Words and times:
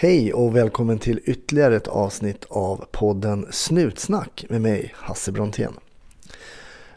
Hej 0.00 0.32
och 0.32 0.56
välkommen 0.56 0.98
till 0.98 1.20
ytterligare 1.24 1.76
ett 1.76 1.88
avsnitt 1.88 2.44
av 2.48 2.84
podden 2.90 3.46
Snutsnack 3.50 4.44
med 4.48 4.60
mig, 4.60 4.94
Hasse 4.96 5.32
Brontén. 5.32 5.72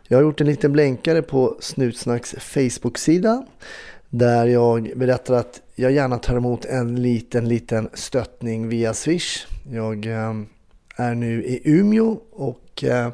Jag 0.08 0.18
har 0.18 0.24
gjort 0.24 0.42
en 0.42 0.48
liten 0.48 0.72
blänkare 0.72 1.22
på 1.22 1.58
Snutsnacks 1.60 2.36
Facebook-sida 2.40 3.46
där 4.10 4.46
jag 4.46 4.92
berättar 4.96 5.34
att 5.34 5.62
jag 5.76 5.92
gärna 5.92 6.18
tar 6.18 6.36
emot 6.36 6.66
en 6.66 7.02
liten, 7.02 7.50
liten 7.50 7.90
stöttning 7.94 8.68
via 8.68 8.94
Swish. 8.94 9.48
Jag 9.72 10.06
eh, 10.06 10.34
är 10.96 11.16
nu 11.16 11.44
i 11.44 11.62
Umeå 11.64 12.18
och 12.32 12.84
eh, 12.84 13.10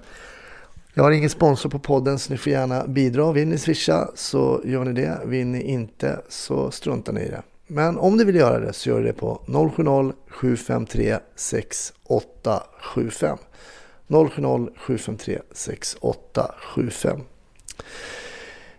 jag 0.93 1.03
har 1.03 1.11
ingen 1.11 1.29
sponsor 1.29 1.69
på 1.69 1.79
podden 1.79 2.19
så 2.19 2.33
ni 2.33 2.37
får 2.37 2.51
gärna 2.51 2.87
bidra. 2.87 3.31
Vill 3.31 3.47
ni 3.47 3.57
swisha 3.57 4.11
så 4.15 4.61
gör 4.65 4.85
ni 4.85 4.93
det. 5.01 5.19
Vill 5.25 5.47
ni 5.47 5.61
inte 5.61 6.21
så 6.29 6.71
struntar 6.71 7.13
ni 7.13 7.21
i 7.21 7.29
det. 7.29 7.41
Men 7.67 7.97
om 7.97 8.17
du 8.17 8.25
vill 8.25 8.35
göra 8.35 8.59
det 8.59 8.73
så 8.73 8.89
gör 8.89 9.01
det 9.01 9.13
på 9.13 9.41
070-753 9.45 11.19
6875. 11.35 13.37
070-753 14.07 15.41
6875. 15.51 17.19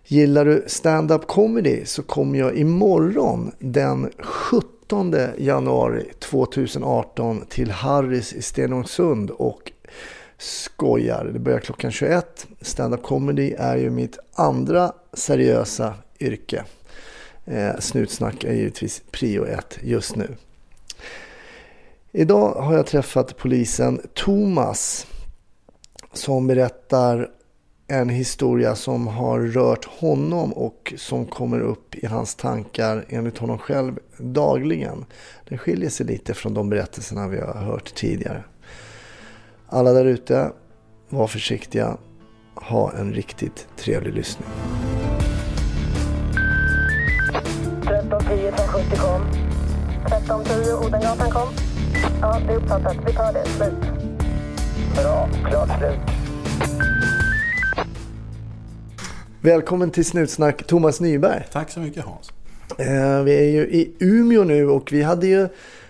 Gillar 0.04 0.44
du 0.44 0.64
stand-up 0.66 1.26
comedy 1.26 1.84
så 1.84 2.02
kommer 2.02 2.38
jag 2.38 2.56
imorgon 2.56 3.52
den 3.58 4.10
17 4.18 5.14
januari 5.38 6.10
2018 6.18 7.44
till 7.48 7.70
Harris 7.70 8.32
i 8.32 8.42
Stenungsund 8.42 9.30
och 9.30 9.72
skojar. 10.38 11.30
Det 11.32 11.38
börjar 11.38 11.60
klockan 11.60 11.90
21. 11.90 12.46
Stand-up 12.60 13.02
comedy 13.02 13.54
är 13.58 13.76
ju 13.76 13.90
mitt 13.90 14.18
andra 14.34 14.92
seriösa 15.12 15.94
yrke. 16.20 16.64
Eh, 17.50 17.78
snutsnack 17.78 18.44
är 18.44 18.52
givetvis 18.52 19.02
prio 19.10 19.44
ett 19.44 19.78
just 19.82 20.16
nu. 20.16 20.36
Idag 22.12 22.54
har 22.54 22.74
jag 22.74 22.86
träffat 22.86 23.36
polisen 23.36 24.00
Thomas 24.14 25.06
som 26.12 26.46
berättar 26.46 27.30
en 27.86 28.08
historia 28.08 28.74
som 28.74 29.06
har 29.06 29.40
rört 29.40 29.84
honom 29.84 30.52
och 30.52 30.94
som 30.96 31.26
kommer 31.26 31.60
upp 31.60 31.94
i 31.94 32.06
hans 32.06 32.34
tankar 32.34 33.04
enligt 33.08 33.38
honom 33.38 33.58
själv 33.58 33.98
dagligen. 34.18 35.04
Den 35.48 35.58
skiljer 35.58 35.90
sig 35.90 36.06
lite 36.06 36.34
från 36.34 36.54
de 36.54 36.70
berättelserna 36.70 37.28
vi 37.28 37.40
har 37.40 37.54
hört 37.54 37.94
tidigare. 37.94 38.44
Alla 39.66 39.92
där 39.92 40.04
ute, 40.04 40.52
var 41.08 41.26
försiktiga. 41.26 41.96
Ha 42.54 42.92
en 42.92 43.12
riktigt 43.12 43.68
trevlig 43.76 44.14
lyssning. 44.14 44.48
70 48.78 48.96
kom. 48.96 49.22
1310 50.06 50.86
Odengatan 50.86 51.30
kom. 51.30 51.48
Ja, 52.20 52.40
det 52.46 52.52
är 52.52 52.56
uppfattat. 52.56 52.96
Vi 53.06 53.12
tar 53.12 53.32
det. 53.32 53.44
Slut. 53.44 53.74
Bra. 54.96 55.28
Klart 55.48 55.78
slut. 55.78 55.98
Välkommen 59.40 59.90
till 59.90 60.04
Snutsnack 60.04 60.66
Thomas 60.66 61.00
Nyberg. 61.00 61.44
Tack 61.52 61.70
så 61.70 61.80
mycket 61.80 62.04
Hans. 62.04 62.32
Eh, 62.78 63.22
vi 63.22 63.36
är 63.38 63.50
ju 63.50 63.60
i 63.60 63.92
Umeå 63.98 64.44
nu 64.44 64.68
och 64.68 64.92
vi 64.92 65.02
hade 65.02 65.26
ju 65.26 65.48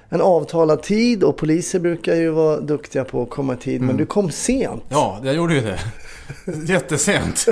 en 0.08 0.20
avtalad 0.20 0.82
tid 0.82 1.24
och 1.24 1.36
poliser 1.36 1.80
brukar 1.80 2.14
ju 2.14 2.30
vara 2.30 2.60
duktiga 2.60 3.04
på 3.04 3.22
att 3.22 3.30
komma 3.30 3.54
i 3.54 3.56
tid. 3.56 3.80
Men 3.80 3.96
du 3.96 4.06
kom 4.06 4.30
sent. 4.30 4.82
Ja, 4.88 5.20
jag 5.24 5.34
gjorde 5.34 5.54
ju 5.54 5.60
det. 5.60 5.78
Jättesent. 6.66 7.46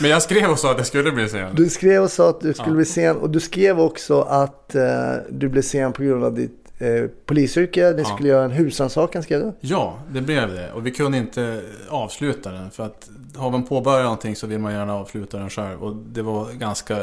Men 0.00 0.10
jag 0.10 0.22
skrev 0.22 0.50
och 0.50 0.58
sa 0.58 0.70
att 0.70 0.78
det 0.78 0.84
skulle 0.84 1.12
bli 1.12 1.28
sent. 1.28 1.56
Du 1.56 1.68
skrev 1.70 2.02
och 2.02 2.10
sa 2.10 2.30
att 2.30 2.40
du 2.40 2.52
skulle 2.54 2.68
Ja. 2.70 2.74
bli 2.76 2.84
sen 2.84 3.16
och 3.16 3.30
du 3.30 3.40
skrev 3.40 3.80
också 3.80 4.20
att 4.20 4.74
eh, 4.74 4.82
du 5.30 5.48
blev 5.48 5.62
sen 5.62 5.92
på 5.92 6.02
grund 6.02 6.24
av 6.24 6.34
ditt 6.34 6.52
eh, 6.78 6.88
polisyrke. 7.26 7.92
Ni 7.96 8.02
Ja. 8.02 8.08
skulle 8.14 8.28
göra 8.28 8.44
en 8.44 8.50
husrannsakan 8.50 9.22
skrev 9.22 9.40
du. 9.40 9.52
Ja, 9.60 9.98
det 10.12 10.20
blev 10.20 10.54
det. 10.54 10.72
Och 10.72 10.86
vi 10.86 10.90
kunde 10.90 11.18
inte 11.18 11.62
avsluta 11.88 12.50
den. 12.52 12.70
För 12.70 12.86
att 12.86 13.08
har 13.36 13.50
man 13.50 13.64
påbörjat 13.66 14.04
någonting 14.04 14.36
så 14.36 14.46
vill 14.46 14.58
man 14.58 14.72
gärna 14.72 14.94
avsluta 14.94 15.38
den 15.38 15.50
själv. 15.50 15.82
Och 15.84 15.96
det 15.96 16.22
var 16.22 16.52
ganska... 16.52 16.98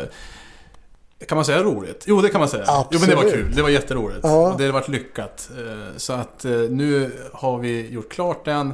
Kan 1.27 1.35
man 1.35 1.45
säga 1.45 1.63
roligt? 1.63 2.03
Jo, 2.07 2.21
det 2.21 2.29
kan 2.29 2.39
man 2.39 2.49
säga. 2.49 2.63
Jo, 2.67 2.99
men 2.99 3.09
det 3.09 3.15
var 3.15 3.23
Absolut. 3.23 3.45
kul. 3.45 3.55
Det 3.55 3.61
var 3.61 3.69
jätteroligt. 3.69 4.19
Ja. 4.23 4.51
Och 4.51 4.57
det 4.57 4.65
har 4.65 4.71
varit 4.71 4.87
lyckat. 4.89 5.49
Eh, 5.57 5.97
Så 5.97 6.13
att 6.13 6.45
eh, 6.45 6.51
nu 6.51 7.11
har 7.33 7.57
vi 7.59 7.89
gjort 7.89 8.11
klart 8.11 8.45
den. 8.45 8.73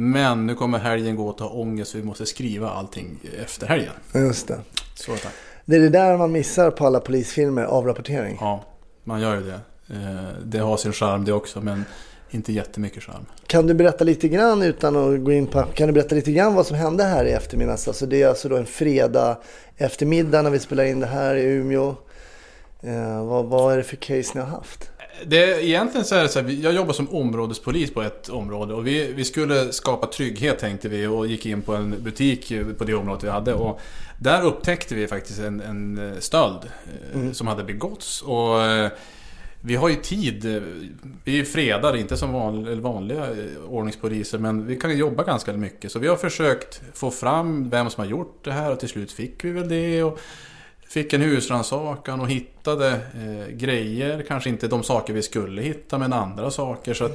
Men 0.00 0.46
nu 0.46 0.54
kommer 0.54 0.78
helgen 0.78 1.16
gå 1.16 1.28
och 1.28 1.38
ta 1.38 1.48
ångest. 1.48 1.90
Så 1.90 1.98
vi 1.98 2.04
måste 2.04 2.26
skriva 2.26 2.70
allting 2.70 3.18
efter 3.42 3.66
helgen. 3.66 3.92
Just 4.14 4.48
det. 4.48 4.58
Så 4.94 5.12
tack. 5.16 5.32
Det 5.64 5.76
är 5.76 5.80
det 5.80 5.88
där 5.88 6.16
man 6.16 6.32
missar 6.32 6.70
på 6.70 6.86
alla 6.86 7.00
polisfilmer, 7.00 7.64
avrapportering. 7.64 8.38
Ja, 8.40 8.64
man 9.04 9.20
gör 9.20 9.34
ju 9.34 9.42
det. 9.42 9.60
Eh, 9.94 10.38
Det 10.44 10.58
har 10.58 10.76
sin 10.76 10.92
charm 10.92 11.24
det 11.24 11.32
också, 11.32 11.60
men 11.60 11.84
inte 12.30 12.52
jättemycket 12.52 13.02
charm. 13.02 13.26
Kan 13.46 13.66
du 13.66 13.74
berätta 13.74 14.04
lite 14.04 14.28
grann 14.28 14.62
utan 14.62 14.96
att 14.96 15.24
gå 15.24 15.32
in 15.32 15.46
på... 15.46 15.62
Kan 15.62 15.86
du 15.86 15.92
berätta 15.92 16.14
lite 16.14 16.32
grann 16.32 16.54
vad 16.54 16.66
som 16.66 16.76
hände 16.76 17.04
här 17.04 17.24
i 17.24 17.30
eftermiddags? 17.32 17.88
Alltså 17.88 18.06
det 18.06 18.22
är 18.22 18.28
alltså 18.28 18.48
då 18.48 18.56
en 18.56 18.66
fredag 18.66 19.38
eftermiddag 19.76 20.42
när 20.42 20.50
vi 20.50 20.58
spelar 20.58 20.84
in 20.84 21.00
det 21.00 21.06
här 21.06 21.34
i 21.34 21.42
Umeå. 21.44 21.94
Eh, 22.82 23.24
vad, 23.26 23.44
vad 23.44 23.72
är 23.72 23.76
det 23.76 23.82
för 23.84 23.96
case 23.96 24.30
ni 24.34 24.40
har 24.40 24.48
haft? 24.48 24.90
Det, 25.24 25.64
egentligen 25.64 26.04
så 26.04 26.14
är 26.14 26.22
det 26.22 26.28
så 26.28 26.40
här, 26.40 26.50
jag 26.62 26.74
jobbar 26.74 26.92
som 26.92 27.08
områdespolis 27.08 27.94
på 27.94 28.02
ett 28.02 28.28
område 28.28 28.74
och 28.74 28.86
vi, 28.86 29.12
vi 29.12 29.24
skulle 29.24 29.72
skapa 29.72 30.06
trygghet 30.06 30.58
tänkte 30.58 30.88
vi 30.88 31.06
och 31.06 31.26
gick 31.26 31.46
in 31.46 31.62
på 31.62 31.74
en 31.74 32.02
butik 32.02 32.52
på 32.78 32.84
det 32.84 32.94
området 32.94 33.24
vi 33.24 33.28
hade. 33.28 33.54
Och 33.54 33.80
där 34.18 34.42
upptäckte 34.42 34.94
vi 34.94 35.08
faktiskt 35.08 35.38
en, 35.38 35.60
en 35.60 36.16
stöld 36.18 36.70
eh, 37.14 37.32
som 37.32 37.46
hade 37.46 37.64
begåtts. 37.64 38.22
Och 38.22 38.62
eh, 38.62 38.90
vi 39.60 39.76
har 39.76 39.88
ju 39.88 39.94
tid, 39.94 40.56
eh, 40.56 40.62
vi 41.24 41.40
är 41.40 41.44
fredade, 41.44 42.00
inte 42.00 42.16
som 42.16 42.32
vanliga 42.82 43.24
eh, 43.24 43.64
ordningspoliser, 43.68 44.38
men 44.38 44.66
vi 44.66 44.76
kan 44.76 44.98
jobba 44.98 45.24
ganska 45.24 45.52
mycket. 45.52 45.92
Så 45.92 45.98
vi 45.98 46.08
har 46.08 46.16
försökt 46.16 46.82
få 46.94 47.10
fram 47.10 47.70
vem 47.70 47.90
som 47.90 48.04
har 48.04 48.10
gjort 48.10 48.44
det 48.44 48.52
här 48.52 48.72
och 48.72 48.80
till 48.80 48.88
slut 48.88 49.12
fick 49.12 49.44
vi 49.44 49.50
väl 49.50 49.68
det. 49.68 50.02
Och 50.02 50.18
Fick 50.88 51.12
en 51.12 51.20
husrannsakan 51.20 52.20
och 52.20 52.28
hittade 52.28 52.90
eh, 52.90 53.54
grejer, 53.56 54.24
kanske 54.28 54.50
inte 54.50 54.68
de 54.68 54.82
saker 54.82 55.12
vi 55.12 55.22
skulle 55.22 55.62
hitta 55.62 55.98
men 55.98 56.12
andra 56.12 56.50
saker. 56.50 56.94
Så 56.94 57.04
att 57.04 57.12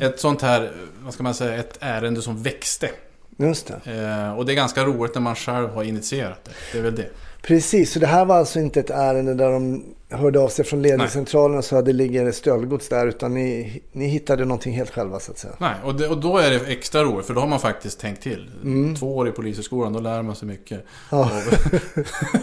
ett 0.00 0.20
sånt 0.20 0.42
här, 0.42 0.72
vad 1.00 1.14
ska 1.14 1.22
man 1.22 1.34
säga, 1.34 1.54
ett 1.54 1.78
ärende 1.80 2.22
som 2.22 2.42
växte. 2.42 2.90
Just 3.36 3.66
det. 3.84 3.92
Eh, 3.92 4.38
och 4.38 4.46
det 4.46 4.52
är 4.52 4.56
ganska 4.56 4.84
roligt 4.84 5.14
när 5.14 5.22
man 5.22 5.34
själv 5.34 5.68
har 5.68 5.82
initierat 5.82 6.44
det. 6.44 6.50
Det 6.72 6.78
är 6.78 6.82
väl 6.82 6.96
det. 6.96 7.10
Precis, 7.48 7.92
så 7.92 7.98
det 7.98 8.06
här 8.06 8.24
var 8.24 8.36
alltså 8.36 8.60
inte 8.60 8.80
ett 8.80 8.90
ärende 8.90 9.34
där 9.34 9.52
de 9.52 9.84
hörde 10.10 10.40
av 10.40 10.48
sig 10.48 10.64
från 10.64 10.82
ledningscentralen 10.82 11.58
och 11.58 11.64
sa 11.64 11.78
att 11.78 11.84
det 11.84 11.92
ligger 11.92 12.32
stöldgods 12.32 12.88
där. 12.88 13.06
Utan 13.06 13.34
ni, 13.34 13.82
ni 13.92 14.06
hittade 14.06 14.44
någonting 14.44 14.72
helt 14.72 14.90
själva 14.90 15.20
så 15.20 15.32
att 15.32 15.38
säga. 15.38 15.54
Nej, 15.58 15.74
och, 15.84 15.94
det, 15.94 16.08
och 16.08 16.18
då 16.18 16.38
är 16.38 16.50
det 16.50 16.56
extra 16.56 17.04
roligt 17.04 17.26
för 17.26 17.34
då 17.34 17.40
har 17.40 17.48
man 17.48 17.60
faktiskt 17.60 18.00
tänkt 18.00 18.22
till. 18.22 18.50
Två 18.98 19.16
år 19.16 19.28
i 19.28 19.32
polishögskolan, 19.32 19.92
då 19.92 20.00
lär 20.00 20.22
man 20.22 20.36
sig 20.36 20.48
mycket. 20.48 20.84
Ja. 21.10 21.30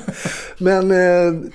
Men 0.58 0.92
eh, 0.92 1.50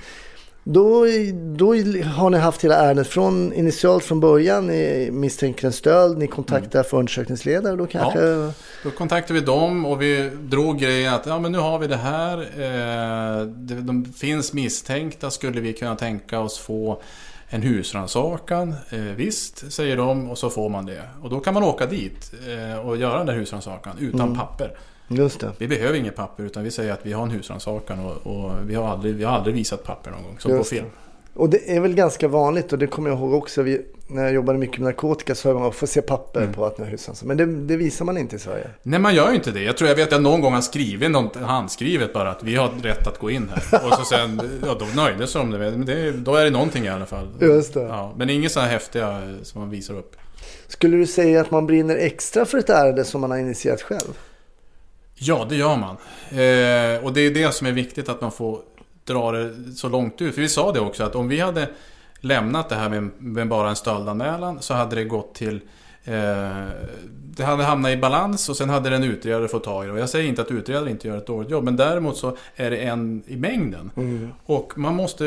då, 0.63 1.05
då 1.33 1.65
har 2.03 2.29
ni 2.29 2.37
haft 2.37 2.63
hela 2.63 2.75
ärendet 2.75 3.07
från 3.07 3.53
initialt 3.53 4.03
från 4.03 4.19
början. 4.19 4.67
Ni 4.67 5.09
misstänker 5.11 5.65
en 5.65 5.73
stöld, 5.73 6.17
ni 6.17 6.27
kontaktar 6.27 6.83
förundersökningsledare 6.83 7.75
då 7.75 7.87
kanske? 7.87 8.19
Då 8.83 8.91
kontaktade 8.97 9.39
vi 9.39 9.45
dem 9.45 9.85
och 9.85 10.01
vi 10.01 10.31
drog 10.41 10.79
grejen 10.79 11.13
att 11.13 11.25
ja, 11.25 11.39
men 11.39 11.51
nu 11.51 11.57
har 11.57 11.79
vi 11.79 11.87
det 11.87 11.97
här. 11.97 12.37
Eh, 12.37 13.45
det, 13.45 13.75
de 13.75 14.05
finns 14.05 14.53
misstänkta. 14.53 15.31
Skulle 15.31 15.61
vi 15.61 15.73
kunna 15.73 15.95
tänka 15.95 16.39
oss 16.39 16.57
få 16.57 17.01
en 17.49 17.61
husrannsakan? 17.61 18.75
Eh, 18.89 18.99
visst, 18.99 19.73
säger 19.73 19.97
de 19.97 20.29
och 20.29 20.37
så 20.37 20.49
får 20.49 20.69
man 20.69 20.85
det. 20.85 21.01
Och 21.21 21.29
då 21.29 21.39
kan 21.39 21.53
man 21.53 21.63
åka 21.63 21.85
dit 21.85 22.33
eh, 22.47 22.79
och 22.79 22.97
göra 22.97 23.17
den 23.17 23.27
där 23.27 23.33
husrannsakan 23.33 23.97
utan 23.99 24.35
papper. 24.35 24.77
Just 25.11 25.39
det. 25.39 25.51
Vi 25.57 25.67
behöver 25.67 25.93
inget 25.97 26.15
papper 26.15 26.43
utan 26.43 26.63
vi 26.63 26.71
säger 26.71 26.93
att 26.93 26.99
vi 27.03 27.13
har 27.13 27.23
en 27.23 27.31
husrannsakan 27.31 27.99
och, 28.05 28.27
och 28.35 28.51
vi, 28.65 28.75
har 28.75 28.87
aldrig, 28.87 29.15
vi 29.15 29.23
har 29.23 29.33
aldrig 29.33 29.55
visat 29.55 29.83
papper 29.83 30.11
någon 30.11 30.23
gång. 30.23 30.35
Som 30.39 30.51
på 30.51 30.57
Just 30.57 30.69
det. 30.69 30.75
film. 30.75 30.87
Och 31.33 31.49
det 31.49 31.75
är 31.75 31.79
väl 31.79 31.93
ganska 31.93 32.27
vanligt 32.27 32.73
och 32.73 32.79
det 32.79 32.87
kommer 32.87 33.09
jag 33.09 33.19
ihåg 33.19 33.33
också. 33.33 33.61
Vi, 33.61 33.81
när 34.07 34.23
jag 34.23 34.33
jobbade 34.33 34.59
mycket 34.59 34.77
med 34.77 34.85
narkotika 34.85 35.35
så 35.35 35.53
man 35.53 35.63
att 35.63 35.75
få 35.75 35.87
se 35.87 36.01
papper 36.01 36.41
Mm. 36.41 36.53
på 36.53 36.65
att 36.65 36.77
ni 36.77 36.83
har 36.83 36.91
husrannsakan. 36.91 37.27
Men 37.27 37.37
det, 37.37 37.45
det 37.73 37.77
visar 37.77 38.05
man 38.05 38.17
inte 38.17 38.35
i 38.35 38.39
Sverige. 38.39 38.67
Nej, 38.83 38.99
man 38.99 39.15
gör 39.15 39.29
ju 39.29 39.35
inte 39.35 39.51
det. 39.51 39.63
Jag 39.63 39.77
tror 39.77 39.89
jag 39.89 39.95
vet 39.95 40.05
att 40.07 40.11
jag 40.11 40.21
någon 40.21 40.41
gång 40.41 40.53
har 40.53 40.61
skrivit 40.61 41.11
något 41.11 41.35
handskrivet 41.35 42.13
bara 42.13 42.31
att 42.31 42.43
vi 42.43 42.55
har 42.55 42.69
rätt 42.83 43.07
att 43.07 43.19
gå 43.19 43.29
in 43.31 43.51
här. 43.55 43.85
Och 43.87 43.93
så 43.93 44.05
sen, 44.05 44.41
ja 44.65 44.75
då 44.79 44.85
nöjdes 45.01 45.33
de. 45.33 45.49
Men 45.49 45.85
det, 45.85 46.11
då 46.11 46.35
är 46.35 46.43
det 46.43 46.49
någonting 46.51 46.85
i 46.85 46.89
alla 46.89 47.05
fall. 47.05 47.27
Just 47.41 47.73
det. 47.73 47.81
Ja, 47.81 48.13
men 48.17 48.29
inget 48.29 48.51
så 48.51 48.59
här 48.59 48.67
häftiga 48.69 49.21
som 49.43 49.61
man 49.61 49.69
visar 49.69 49.93
upp. 49.97 50.15
Skulle 50.67 50.97
du 50.97 51.07
säga 51.07 51.41
att 51.41 51.51
man 51.51 51.67
brinner 51.67 51.95
extra 51.95 52.45
för 52.45 52.57
ett 52.57 52.69
ärende 52.69 53.03
som 53.03 53.21
man 53.21 53.31
har 53.31 53.37
initierat 53.37 53.81
själv? 53.81 54.17
Ja, 55.23 55.45
det 55.49 55.55
gör 55.55 55.77
man. 55.77 55.95
Eh, 56.29 57.05
och 57.05 57.13
det 57.13 57.21
är 57.21 57.33
det 57.33 57.53
som 57.55 57.67
är 57.67 57.71
viktigt 57.71 58.09
att 58.09 58.21
man 58.21 58.31
får 58.31 58.59
dra 59.03 59.31
det 59.31 59.73
så 59.75 59.89
långt 59.89 60.21
ut. 60.21 60.35
För 60.35 60.41
vi 60.41 60.49
sa 60.49 60.71
det 60.71 60.79
också 60.79 61.03
att 61.03 61.15
om 61.15 61.27
vi 61.27 61.39
hade 61.39 61.69
lämnat 62.19 62.69
det 62.69 62.75
här 62.75 62.89
med, 62.89 63.11
med 63.17 63.47
bara 63.47 63.69
en 63.69 63.75
stöldanmälan 63.75 64.61
så 64.61 64.73
hade 64.73 64.95
det 64.95 65.03
gått 65.03 65.35
till 65.35 65.61
Eh, 66.03 66.67
det 67.35 67.43
hade 67.43 67.63
hamnat 67.63 67.91
i 67.91 67.97
balans 67.97 68.49
och 68.49 68.57
sen 68.57 68.69
hade 68.69 68.89
den 68.89 69.03
utredare 69.03 69.47
fått 69.47 69.63
tag 69.63 69.83
i 69.83 69.87
det. 69.87 69.93
Och 69.93 69.99
jag 69.99 70.09
säger 70.09 70.29
inte 70.29 70.41
att 70.41 70.51
utredare 70.51 70.89
inte 70.89 71.07
gör 71.07 71.17
ett 71.17 71.27
dåligt 71.27 71.49
jobb. 71.49 71.63
Men 71.63 71.75
däremot 71.75 72.17
så 72.17 72.37
är 72.55 72.71
det 72.71 72.77
en 72.77 73.23
i 73.27 73.35
mängden. 73.35 73.91
Mm. 73.95 74.29
Och 74.45 74.73
man 74.75 74.95
måste, 74.95 75.23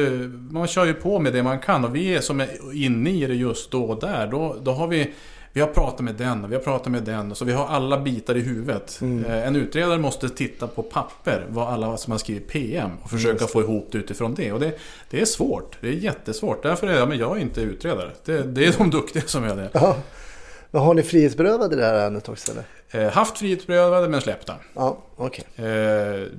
man 0.50 0.66
kör 0.66 0.84
ju 0.84 0.94
på 0.94 1.18
med 1.18 1.32
det 1.32 1.42
man 1.42 1.58
kan. 1.58 1.84
Och 1.84 1.96
vi 1.96 2.14
är 2.14 2.20
som 2.20 2.40
är 2.40 2.48
inne 2.74 3.10
i 3.10 3.26
det 3.26 3.34
just 3.34 3.70
då 3.70 3.84
och 3.84 4.00
där. 4.00 4.26
Då, 4.26 4.56
då 4.62 4.72
har 4.72 4.88
vi 4.88 5.12
vi 5.54 5.60
har 5.60 5.68
pratat 5.68 6.00
med 6.00 6.14
den 6.14 6.44
och 6.44 6.50
vi 6.50 6.54
har 6.54 6.62
pratat 6.62 6.92
med 6.92 7.02
den. 7.02 7.34
Så 7.34 7.44
vi 7.44 7.52
har 7.52 7.66
alla 7.66 8.00
bitar 8.00 8.36
i 8.36 8.40
huvudet. 8.40 8.98
Mm. 9.02 9.24
Eh, 9.24 9.46
En 9.46 9.56
utredare 9.56 9.98
måste 9.98 10.28
titta 10.28 10.66
på 10.66 10.82
papper. 10.82 11.46
Vad 11.48 11.68
alla 11.68 11.96
som 11.96 12.10
har 12.10 12.18
skrivit 12.18 12.48
PM. 12.48 12.90
Och 13.02 13.10
försöka 13.10 13.46
få 13.46 13.60
ihop 13.60 13.88
det 13.92 13.98
utifrån 13.98 14.34
det. 14.34 14.52
Och 14.52 14.60
det, 14.60 14.78
det 15.10 15.20
är 15.20 15.24
svårt. 15.24 15.76
Det 15.80 15.88
är 15.88 15.92
jättesvårt. 15.92 16.62
Därför 16.62 16.86
är 16.86 16.96
jag, 16.98 17.08
men 17.08 17.18
jag 17.18 17.36
är 17.36 17.40
inte 17.40 17.60
utredare. 17.60 18.10
Det, 18.24 18.42
det 18.42 18.66
är 18.66 18.74
de 18.78 18.90
duktiga 18.90 19.22
som 19.26 19.44
är 19.44 19.56
det. 19.56 19.70
Ja. 19.72 19.96
Har 20.72 20.94
ni 20.94 21.02
frihetsberövade 21.02 21.74
i 21.74 21.78
det 21.78 21.84
här 21.84 21.94
ärendet 21.94 22.28
också 22.28 22.52
eller? 22.52 23.06
Eh, 23.06 23.12
haft 23.12 23.38
frihetsberövade 23.38 24.08
men 24.08 24.20
släppta. 24.20 24.54
Ja, 24.74 24.98
okej. 25.16 25.44
Eh, 25.56 25.64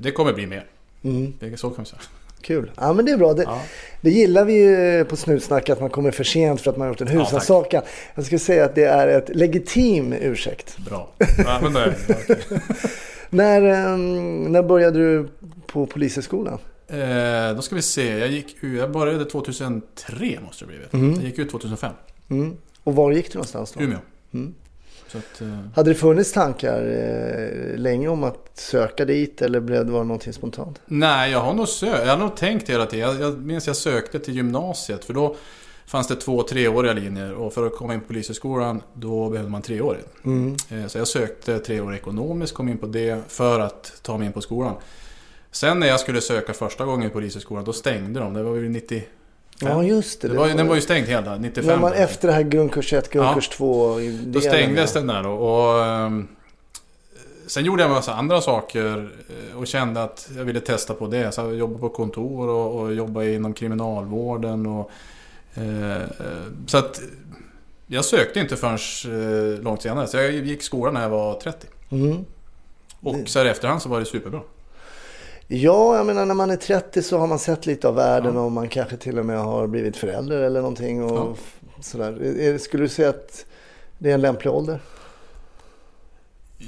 det 0.01 0.11
kommer 0.15 0.33
bli 0.33 0.47
mer. 0.47 0.65
Mm. 1.03 1.33
Det- 1.39 1.57
Så 1.57 1.69
kan 1.69 1.83
vi 1.83 1.89
säga. 1.89 2.01
Kul. 2.45 2.71
Ja 2.75 2.93
men 2.93 3.05
det 3.05 3.11
är 3.11 3.17
bra. 3.17 3.33
Det, 3.33 3.43
Ja. 3.43 3.61
det 4.01 4.09
gillar 4.09 4.45
vi 4.45 4.53
ju 4.53 5.05
på 5.05 5.15
Snutsnack 5.15 5.69
att 5.69 5.81
man 5.81 5.89
kommer 5.89 6.11
för 6.11 6.23
sent 6.23 6.61
för 6.61 6.71
att 6.71 6.77
man 6.77 6.87
har 6.87 6.93
gjort 6.93 7.01
en 7.01 7.07
husrannsakan. 7.07 7.81
jag 8.15 8.25
skulle 8.25 8.39
säga 8.39 8.65
att 8.65 8.75
det 8.75 8.83
är 8.83 9.07
ett 9.07 9.29
legitim 9.35 10.13
ursäkt. 10.13 10.77
Bra. 10.77 11.07
Ja, 11.37 11.59
men 11.61 11.73
det. 11.73 11.95
När, 13.29 13.61
ehm, 13.61 14.43
när 14.43 14.63
började 14.63 14.99
du 14.99 15.27
på 15.67 15.85
Polishögskolan? 15.85 16.59
eh, 16.87 17.55
då 17.55 17.61
ska 17.61 17.75
vi 17.75 17.81
se. 17.81 18.17
Jag 18.17 18.27
gick 18.29 18.55
jag 18.79 18.91
började 18.91 19.25
2003 19.25 20.39
måste 20.45 20.65
det 20.65 20.67
blivit. 20.67 20.93
Mm. 20.93 21.13
Jag 21.13 21.23
gick 21.23 21.39
ut 21.39 21.51
2005. 21.51 21.91
Mm. 22.29 22.57
Och 22.83 22.95
var 22.95 23.11
gick 23.11 23.31
du 23.31 23.37
någonstans 23.37 23.71
då? 23.71 23.83
Umeå. 23.83 23.97
Mm. 24.33 24.53
Så 25.07 25.17
att, 25.17 25.41
eh, 25.41 25.47
Hade 25.75 25.89
det 25.91 25.95
funnits 25.95 26.31
tankar 26.33 26.81
eh, 26.83 27.77
länge 27.77 28.07
om 28.07 28.23
att 28.23 28.49
söka 28.53 29.05
dit 29.05 29.41
eller 29.41 29.59
blev 29.59 29.85
det 29.85 29.91
bara 29.91 30.03
någonting 30.03 30.33
spontant? 30.33 30.81
nej, 30.85 31.31
jag 31.31 31.39
har 31.39 31.53
nog 31.53 31.67
sökt. 31.67 32.05
Jag 32.05 32.11
har 32.11 32.17
nog 32.17 32.35
tänkt 32.35 32.69
hela 32.69 32.85
tiden. 32.85 33.09
Jag, 33.09 33.21
jag 33.21 33.37
minns 33.37 33.67
jag 33.67 33.75
sökte 33.75 34.19
till 34.19 34.35
gymnasiet. 34.35 35.05
För 35.05 35.13
då 35.13 35.35
fanns 35.85 36.07
det 36.07 36.15
två 36.15 36.43
treåriga 36.43 36.93
linjer. 36.93 37.33
Och 37.33 37.53
för 37.53 37.65
att 37.67 37.75
komma 37.75 37.93
in 37.93 38.01
på 38.01 38.07
Polishögskolan 38.07 38.81
då 38.93 39.29
behövde 39.29 39.51
man 39.51 39.61
treårigt. 39.61 40.07
Mm. 40.25 40.55
Eh, 40.71 40.87
Så 40.87 40.97
jag 40.97 41.07
sökte 41.07 41.59
tre 41.59 41.79
år 41.81 41.95
ekonomiskt, 41.95 42.53
kom 42.53 42.69
in 42.69 42.77
på 42.77 42.85
det 42.85 43.19
för 43.27 43.59
att 43.59 43.93
ta 44.01 44.17
mig 44.17 44.27
in 44.27 44.33
på 44.33 44.41
skolan. 44.41 44.73
Sen 45.51 45.79
när 45.79 45.87
jag 45.87 45.99
skulle 45.99 46.21
söka 46.21 46.53
första 46.53 46.85
gången 46.85 47.07
i 47.09 47.13
Polishögskolan, 47.13 47.63
då 47.65 47.73
stängde 47.73 48.19
de. 48.19 48.33
Det 48.33 48.43
var 48.43 48.55
ju 48.55 48.69
95. 48.69 49.07
Ja 49.59 49.83
just 49.83 50.21
det. 50.21 50.27
Det 50.27 50.37
var, 50.37 50.47
ju- 50.47 50.53
den 50.53 50.67
var 50.67 50.75
ju 50.75 50.81
stängd 50.81 51.07
hela, 51.07 51.37
95. 51.37 51.65
När 51.65 51.77
man 51.77 51.93
efter 51.93 52.27
det 52.27 52.33
här 52.33 52.41
grundkurs 52.43 52.93
1, 52.93 53.09
grundkurs 53.09 53.49
2. 53.49 53.99
Då 54.25 54.41
stängdes 54.41 54.93
den 54.93 55.07
där 55.07 55.23
då. 55.23 55.29
Och, 55.29 55.85
ehm, 55.85 56.27
sen 57.47 57.65
gjorde 57.65 57.81
jag 57.81 57.89
en 57.89 57.95
massa 57.95 58.13
andra 58.13 58.41
saker 58.41 59.09
eh, 59.51 59.57
och 59.57 59.67
kände 59.67 60.03
att 60.03 60.29
jag 60.37 60.43
ville 60.45 60.59
testa 60.59 60.93
på 60.93 61.07
det. 61.07 61.31
Så 61.31 61.41
jag 61.41 61.55
jobbade 61.55 61.79
på 61.79 61.89
kontor 61.89 62.49
och, 62.49 62.81
och 62.81 62.93
jobbade 62.93 63.33
inom 63.33 63.53
kriminalvården. 63.53 64.65
Och, 64.65 64.91
eh, 65.53 65.95
eh, 66.01 66.07
så 66.67 66.77
att 66.77 67.01
jag 67.87 68.05
sökte 68.05 68.39
inte 68.39 68.55
förrän 68.55 68.77
eh, 69.55 69.61
långt 69.63 69.81
senare. 69.81 70.07
Så 70.07 70.17
jag 70.17 70.31
gick 70.31 70.63
skolan 70.63 70.93
när 70.93 71.01
jag 71.01 71.09
var 71.09 71.33
30. 71.39 71.67
Mm. 71.89 72.25
Och 73.01 73.15
så 73.25 73.39
här 73.39 73.45
i 73.45 73.49
efterhand 73.49 73.81
så 73.81 73.89
var 73.89 73.99
det 73.99 74.05
superbra. 74.05 74.41
Ja, 75.47 75.97
jag 75.97 76.05
menar 76.05 76.25
när 76.25 76.33
man 76.35 76.49
är 76.51 76.55
30 76.55 77.01
så 77.03 77.17
har 77.17 77.27
man 77.27 77.39
sett 77.39 77.65
lite 77.65 77.87
av 77.87 77.95
världen 77.95 78.35
Ja. 78.35 78.41
och 78.41 78.51
man 78.51 78.67
kanske 78.69 78.97
till 78.97 79.19
och 79.19 79.25
med 79.25 79.39
har 79.39 79.67
blivit 79.67 79.97
förälder 79.97 80.41
eller 80.41 80.59
någonting. 80.61 81.03
Och 81.03 81.17
Ja. 81.17 81.35
sådär. 81.81 82.21
Är- 82.21 82.53
är- 82.53 82.57
Skulle 82.57 82.83
du 82.83 82.87
säga 82.89 83.09
att 83.09 83.45
det 83.97 84.09
är 84.09 84.13
en 84.13 84.21
lämplig 84.21 84.53
ålder? 84.53 84.79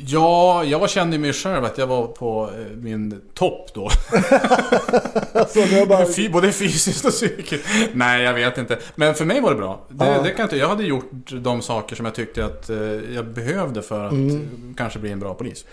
Ja, 0.06 0.64
jag 0.64 0.90
kände 0.90 1.18
mig 1.18 1.34
själv 1.34 1.66
att 1.66 1.78
jag 1.78 1.88
var 1.88 2.08
på 2.08 2.50
eh, 2.60 2.78
min 2.78 3.22
topp 3.34 3.70
då. 3.74 3.90
Jag 5.72 5.88
bara... 5.88 6.06
Både 6.32 6.52
fysiskt 6.52 7.06
och 7.06 7.12
psykiskt. 7.12 7.66
Nej, 7.94 8.24
jag 8.24 8.34
vet 8.34 8.58
inte. 8.58 8.78
Men 8.96 9.14
för 9.16 9.26
mig 9.26 9.42
var 9.42 9.50
det 9.52 9.56
bra. 9.58 9.80
Det, 9.90 10.06
Ja. 10.06 10.12
det 10.22 10.30
kan 10.30 10.38
jag, 10.38 10.46
inte, 10.46 10.58
jag 10.58 10.68
hade 10.70 10.84
gjort 10.84 11.10
de 11.42 11.62
saker 11.62 11.96
som 11.96 12.06
jag 12.06 12.16
tyckte 12.16 12.46
att 12.46 12.70
eh, 12.70 12.78
jag 13.16 13.26
behövde 13.26 13.82
för 13.82 14.04
att 14.06 14.12
Mm. 14.12 14.74
kanske 14.78 15.00
bli 15.00 15.12
en 15.12 15.20
bra 15.20 15.34
polis. 15.34 15.66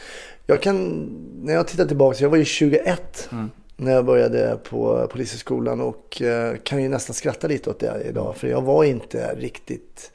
Jag 0.47 0.63
kan, 0.63 1.09
när 1.43 1.55
jag 1.55 1.69
tittar 1.69 1.85
tillbaka, 1.85 2.19
jag 2.21 2.31
var 2.31 2.37
ju 2.37 2.45
21 2.45 3.29
Mm. 3.33 3.51
när 3.77 3.93
jag 3.93 4.05
började 4.05 4.59
på 4.71 5.09
Polishögskolan 5.13 5.81
och 5.81 6.23
eh, 6.23 6.57
kan 6.63 6.83
ju 6.83 6.89
nästan 6.89 7.15
skratta 7.15 7.47
lite 7.47 7.71
åt 7.71 7.81
det 7.81 8.03
idag. 8.09 8.35
För 8.37 8.49
jag 8.49 8.63
var 8.63 8.85
inte 8.85 9.35
riktigt 9.39 10.11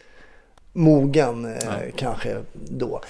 mogen 0.73 1.41
Nej. 1.41 1.93
kanske 1.95 2.37
då. 2.69 3.01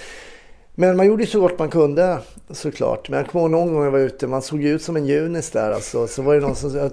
Men 0.80 0.98
man 0.98 1.06
gjorde 1.06 1.26
så 1.26 1.40
gott 1.40 1.60
man 1.60 1.70
kunde 1.70 2.20
såklart. 2.50 3.10
Men 3.10 3.18
jag 3.20 3.28
kommer 3.28 3.42
ihåg 3.42 3.52
någon 3.52 3.74
gång 3.74 3.84
jag 3.84 3.92
var 3.92 4.00
ute, 4.00 4.28
man 4.28 4.42
såg 4.42 4.64
ut 4.64 4.82
som 4.84 4.96
en 4.96 5.06
junis 5.06 5.52
där 5.52 5.72
alltså. 5.72 6.08
Så 6.08 6.22
var 6.22 6.36
det 6.36 6.42
någon 6.42 6.56
som 6.56 6.90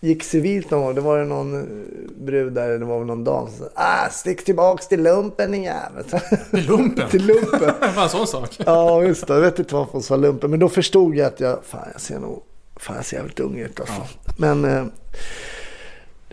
gick 0.00 0.24
civilt 0.24 0.70
någon 0.70 0.82
gång. 0.82 0.94
Det 0.94 1.00
var 1.00 1.18
det 1.18 1.24
någon 1.24 1.60
eh, 1.60 2.24
brud 2.24 2.52
där, 2.52 2.78
det 2.78 2.84
var 2.84 2.98
väl 2.98 3.06
någon 3.06 3.24
dam 3.24 3.46
som 3.46 3.58
sa 3.58 3.70
ah, 3.74 4.08
stick 4.10 4.44
tillbaks 4.44 4.88
till 4.88 5.02
lumpen 5.02 5.52
din 5.52 5.62
jävel. 5.62 6.04
Till 6.50 6.66
lumpen. 6.66 7.08
till 7.10 7.26
lumpen. 7.26 7.74
Vad 7.94 8.04
en 8.04 8.10
sån 8.10 8.26
sak. 8.26 8.58
Ja, 8.66 9.02
just 9.02 9.26
det. 9.26 9.34
Jag 9.34 9.40
vet 9.40 9.58
inte 9.58 9.74
varför 9.74 9.92
hon 9.92 10.02
sa 10.02 10.16
lumpen. 10.16 10.50
Men 10.50 10.60
då 10.60 10.68
förstod 10.68 11.16
jag 11.16 11.26
att 11.26 11.40
jag, 11.40 11.58
fan 11.64 11.88
jag 11.92 12.00
ser 12.00 12.18
nog, 12.18 12.42
fan 12.76 12.96
jag 12.96 13.04
ser 13.04 13.16
jävligt 13.16 13.40
ung 13.40 13.58
ut 13.58 13.80
alltså. 13.80 14.02
Men 14.38 14.64
eh, 14.64 14.84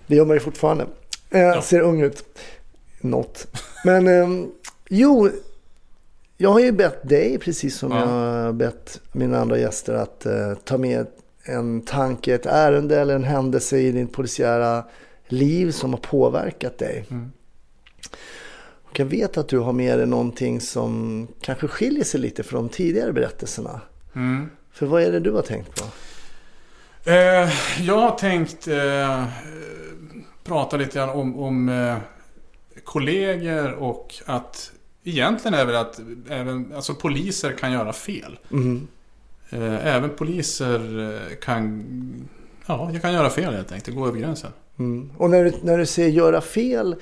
det 0.08 0.16
gör 0.16 0.26
man 0.26 0.36
ju 0.36 0.40
fortfarande. 0.40 0.86
Eh, 1.30 1.62
Ser 1.62 1.82
ung 1.82 2.02
ut. 2.02 2.24
Något. 3.02 3.48
Men 3.86 4.08
eh, 4.08 4.48
jo, 4.90 5.30
jag 6.38 6.50
har 6.50 6.60
ju 6.60 6.72
bett 6.72 7.10
dig, 7.10 7.40
precis 7.40 7.78
som 7.78 7.92
Ja. 7.92 8.00
jag 8.00 8.08
har 8.46 8.54
bett 8.54 9.02
mina 9.12 9.40
andra 9.40 9.58
gäster, 9.58 9.94
att 9.94 10.26
eh, 10.26 10.54
ta 10.64 10.78
med 10.78 11.08
en 11.44 11.82
tanke, 11.82 12.36
ett 12.36 12.46
ärende 12.46 13.02
eller 13.02 13.16
en 13.16 13.24
händelse 13.24 13.78
i 13.78 13.92
din 13.92 14.08
polisiära 14.08 14.84
liv 15.28 15.72
som 15.72 15.94
har 15.94 16.00
påverkat 16.00 16.78
dig. 16.78 17.06
Mm. 17.10 17.32
Och 18.84 19.00
jag 19.00 19.06
vet 19.06 19.38
att 19.38 19.48
du 19.48 19.60
har 19.60 19.74
med 19.74 19.98
dig 20.00 20.08
någonting 20.08 20.62
som 20.62 21.28
kanske 21.42 21.68
skiljer 21.68 22.04
sig 22.04 22.20
lite 22.20 22.44
från 22.44 22.68
de 22.68 22.70
tidigare 22.70 23.14
berättelserna. 23.14 23.82
Mm. 24.16 24.50
För 24.72 24.86
vad 24.86 25.02
är 25.04 25.12
det 25.12 25.20
du 25.20 25.32
har 25.32 25.42
tänkt 25.42 25.82
på? 25.82 25.86
Eh, 27.10 27.50
jag 27.82 27.98
har 27.98 28.18
tänkt 28.18 28.68
eh, 28.68 29.26
prata 30.44 30.78
lite 30.78 30.98
grann 31.00 31.10
om, 31.10 31.40
om 31.40 31.70
eh, 31.70 31.98
kollegor 32.84 33.72
och 33.74 34.14
att 34.26 34.72
egentligen 35.06 35.54
är 35.54 35.66
väl 35.66 35.76
att 35.76 36.00
även 36.30 36.74
alltså 36.76 36.94
poliser 36.94 37.52
kan 37.52 37.72
göra 37.72 37.94
fel. 37.94 38.40
Mm. 38.52 38.88
Även 39.82 40.10
poliser 40.10 41.00
eh, 41.00 41.36
kan, 41.36 41.84
ja, 42.66 42.90
jag 42.94 43.02
kan 43.02 43.14
göra 43.14 43.30
fel 43.30 43.54
helt 43.54 43.72
enkelt, 43.72 43.98
gå 43.98 44.08
över 44.08 44.20
gränsen. 44.20 44.52
Mm. 44.80 45.12
Och 45.18 45.30
när 45.30 45.44
du, 45.44 45.54
när 45.64 45.78
du 45.78 45.86
säger 45.86 46.10
göra 46.10 46.42
fel, 46.42 46.96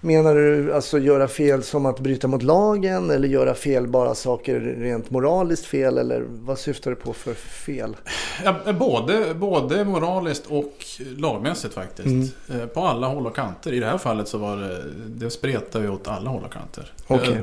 menar 0.00 0.34
du 0.34 0.74
alltså 0.74 0.98
göra 0.98 1.28
fel 1.28 1.62
som 1.62 1.86
att 1.86 2.00
bryta 2.00 2.28
mot 2.28 2.42
lagen 2.42 3.10
eller 3.10 3.28
göra 3.28 3.54
fel 3.54 3.86
bara 3.86 4.14
saker 4.14 4.60
rent 4.60 5.10
moraliskt 5.10 5.66
fel 5.66 5.98
eller 5.98 6.24
vad 6.28 6.58
syftar 6.58 6.90
du 6.90 6.96
på 6.96 7.12
för 7.12 7.34
fel? 7.34 7.96
Ja, 8.44 8.72
både, 8.72 9.34
både 9.34 9.84
moraliskt 9.84 10.46
och 10.46 10.72
lagmässigt 11.16 11.74
faktiskt. 11.74 12.06
Mm. 12.06 12.28
Eh, 12.62 12.66
På 12.66 12.80
alla 12.80 13.06
håll 13.06 13.26
och 13.26 13.36
kanter. 13.36 13.72
I 13.72 13.80
det 13.80 13.86
här 13.86 13.98
fallet 13.98 14.28
så 14.28 14.38
var 14.38 14.56
det, 14.56 14.82
det 15.08 15.30
spretar 15.30 15.80
ju 15.80 15.90
åt 15.90 16.08
alla 16.08 16.30
håll 16.30 16.44
och 16.44 16.52
kanter. 16.52 16.92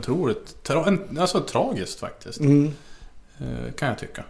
Tror 0.02 0.32
ett, 0.32 0.64
tra, 0.64 0.86
en, 0.86 1.18
alltså 1.20 1.40
tragiskt 1.42 2.00
faktiskt. 2.00 2.40
Mm. 2.40 2.74
Eh, 3.40 3.74
Kan 3.78 3.88
jag 3.88 3.98
tycka. 3.98 4.24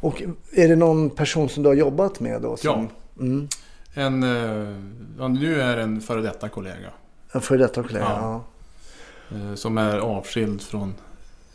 Och 0.00 0.22
är 0.52 0.68
det 0.68 0.76
någon 0.76 1.10
person 1.10 1.48
som 1.48 1.62
du 1.62 1.68
har 1.68 1.76
jobbat 1.76 2.20
med 2.20 2.42
då? 2.42 2.56
Som, 2.56 2.88
Mm. 3.20 3.48
En, 3.94 4.22
eh, 4.22 4.76
ja, 5.18 5.28
nu 5.28 5.60
är 5.60 5.76
det 5.76 5.82
en 5.82 6.00
före 6.00 6.20
detta 6.20 6.48
kollega. 6.48 6.88
En 7.32 7.40
före 7.40 7.58
detta 7.58 7.82
kollega? 7.82 8.04
Ja. 8.08 8.44
Ja. 9.28 9.36
eh, 9.36 9.54
Som 9.54 9.78
är 9.78 9.98
avskild 9.98 10.62
från 10.62 10.94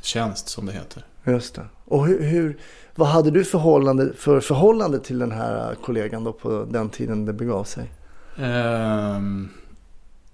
tjänst 0.02 0.50
som 0.50 0.66
det 0.66 0.72
heter. 0.74 1.06
Just 1.24 1.56
det. 1.56 1.66
Och 1.86 2.08
hur, 2.08 2.24
hur, 2.24 2.58
vad 2.96 3.08
hade 3.08 3.32
du 3.32 3.44
förhållande, 3.46 4.14
för 4.14 4.40
förhållande 4.40 5.00
till 5.00 5.20
den 5.20 5.32
här 5.32 5.76
kollegan 5.76 6.24
då 6.24 6.34
på 6.34 6.66
den 6.70 6.90
tiden 6.90 7.26
det 7.26 7.34
begav 7.34 7.64
sig? 7.64 7.92
Ehm, 8.38 9.50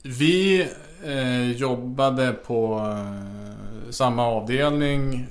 vi 0.03 0.67
eh, 1.03 1.51
jobbade 1.51 2.33
på 2.33 2.79
eh, 2.89 3.91
samma 3.91 4.25
avdelning. 4.27 5.27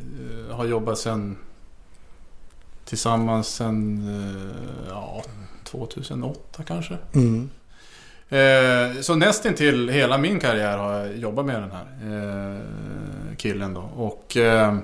Eh, 0.48 0.56
har 0.56 0.64
jobbat 0.64 0.98
sen 0.98 1.36
tillsammans 2.84 3.48
sen 3.48 4.08
eh, 4.08 4.88
ja, 4.88 5.22
2008 5.64 6.62
kanske. 6.66 6.98
Mm. 7.14 7.50
Eh, 8.32 9.00
så 9.00 9.14
nästintill 9.14 9.88
hela 9.88 10.18
min 10.18 10.40
karriär 10.40 10.78
har 10.78 10.92
jag 10.92 11.16
jobbat 11.16 11.46
med 11.46 11.62
den 11.62 11.70
här 11.70 11.86
eh, 12.04 13.36
killen 13.36 13.74
då. 13.74 13.80
Och 13.80 14.36
eh, 14.36 14.76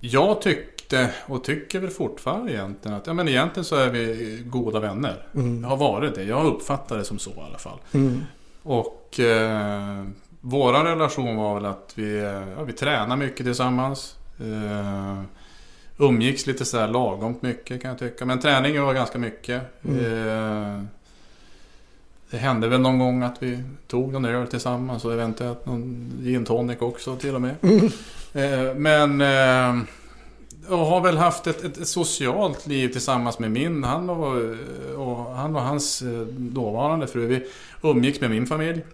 jag 0.00 0.42
tyckte 0.42 1.10
och 1.26 1.44
tycker 1.44 1.80
väl 1.80 1.90
fortfarande 1.90 2.52
egentligen 2.52 2.96
att 2.96 3.06
ja, 3.06 3.12
men 3.12 3.28
egentligen 3.28 3.64
så 3.64 3.76
är 3.76 3.88
vi 3.88 4.42
goda 4.46 4.80
vänner. 4.80 5.26
Mm. 5.34 5.62
Jag 5.62 5.68
har 5.68 5.76
varit 5.76 6.14
det. 6.14 6.24
Jag 6.24 6.36
har 6.36 6.44
uppfattat 6.44 6.98
det 6.98 7.04
som 7.04 7.18
så 7.18 7.30
i 7.30 7.42
alla 7.48 7.58
fall. 7.58 7.78
Mm. 7.92 8.22
Och 8.62 9.20
eh, 9.20 10.04
våran 10.40 10.84
relation 10.84 11.36
var 11.36 11.54
väl 11.54 11.66
att 11.66 11.92
vi, 11.94 12.18
ja, 12.56 12.62
vi 12.62 12.72
tränade 12.72 13.16
mycket 13.16 13.46
tillsammans. 13.46 14.16
Eh, 14.40 15.22
umgicks 15.98 16.46
lite 16.46 16.64
sådär 16.64 16.88
lagomt 16.88 17.42
mycket 17.42 17.82
kan 17.82 17.88
jag 17.88 17.98
tycka. 17.98 18.24
Men 18.24 18.40
träning 18.40 18.82
var 18.82 18.94
ganska 18.94 19.18
mycket. 19.18 19.62
Eh, 19.84 20.82
det 22.30 22.36
hände 22.36 22.68
väl 22.68 22.80
någon 22.80 22.98
gång 22.98 23.22
att 23.22 23.42
vi 23.42 23.62
tog 23.86 24.12
någon 24.12 24.24
öl 24.24 24.46
tillsammans 24.46 25.04
och 25.04 25.12
eventuellt 25.12 25.66
någon 25.66 26.12
gin 26.22 26.44
tonic 26.44 26.80
också 26.80 27.16
till 27.16 27.34
och 27.34 27.42
med. 27.42 27.54
Eh, 28.34 28.74
men 28.74 29.20
eh, 29.20 29.84
jag 30.68 30.84
har 30.84 31.00
väl 31.00 31.16
haft 31.16 31.46
ett, 31.46 31.64
ett, 31.64 31.78
ett 31.78 31.88
socialt 31.88 32.66
liv 32.66 32.88
tillsammans 32.88 33.38
med 33.38 33.50
min, 33.50 33.84
han 33.84 34.10
och, 34.10 34.36
och, 34.96 35.34
han 35.34 35.56
och 35.56 35.62
hans 35.62 36.02
eh, 36.02 36.20
dåvarande 36.28 37.06
fru. 37.06 37.26
Vi 37.26 37.46
umgicks 37.82 38.20
med 38.20 38.30
min 38.30 38.46
familj. 38.46 38.84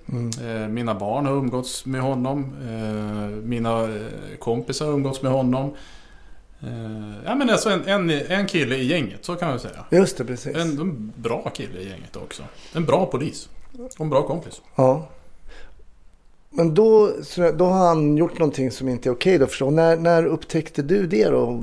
Eh, 0.45 0.69
mina 0.69 0.95
barn 0.95 1.27
har 1.27 1.33
umgåtts 1.33 1.87
med 1.87 2.01
honom. 2.01 2.53
Eh, 2.63 3.37
mina 3.45 3.83
eh, 3.83 4.07
kompisar 4.39 4.87
har 4.87 4.93
umgåtts 4.93 5.23
med 5.23 5.33
honom. 5.33 5.75
Eh, 6.63 7.15
ja 7.25 7.35
men 7.35 7.51
alltså 7.51 7.71
en, 7.71 7.89
en, 7.89 8.11
en 8.11 8.47
kille 8.47 8.77
i 8.77 8.85
gänget, 8.85 9.25
så 9.25 9.37
kan 9.37 9.49
man 9.49 9.61
säga. 9.61 9.85
Just 9.91 10.17
det, 10.17 10.25
precis. 10.25 10.57
En, 10.57 10.79
en 10.81 11.13
bra 11.17 11.51
kille 11.55 11.81
i 11.81 11.89
gänget 11.89 12.17
också. 12.17 12.43
En 12.73 12.85
bra 12.85 13.07
polis. 13.07 13.49
Och 13.79 14.01
en 14.01 14.11
bra 14.11 14.23
kompis. 14.23 14.61
Ja. 14.75 15.09
Men 16.51 16.75
då, 16.75 17.11
då 17.55 17.65
har 17.65 17.87
han 17.87 18.17
gjort 18.17 18.39
någonting 18.39 18.71
som 18.71 18.89
inte 18.89 19.09
är 19.09 19.13
okej 19.13 19.39
då 19.39 19.47
förstår 19.47 19.71
när, 19.71 19.97
när 19.97 20.27
upptäckte 20.27 20.83
du 20.83 21.07
det 21.07 21.29
då? 21.29 21.63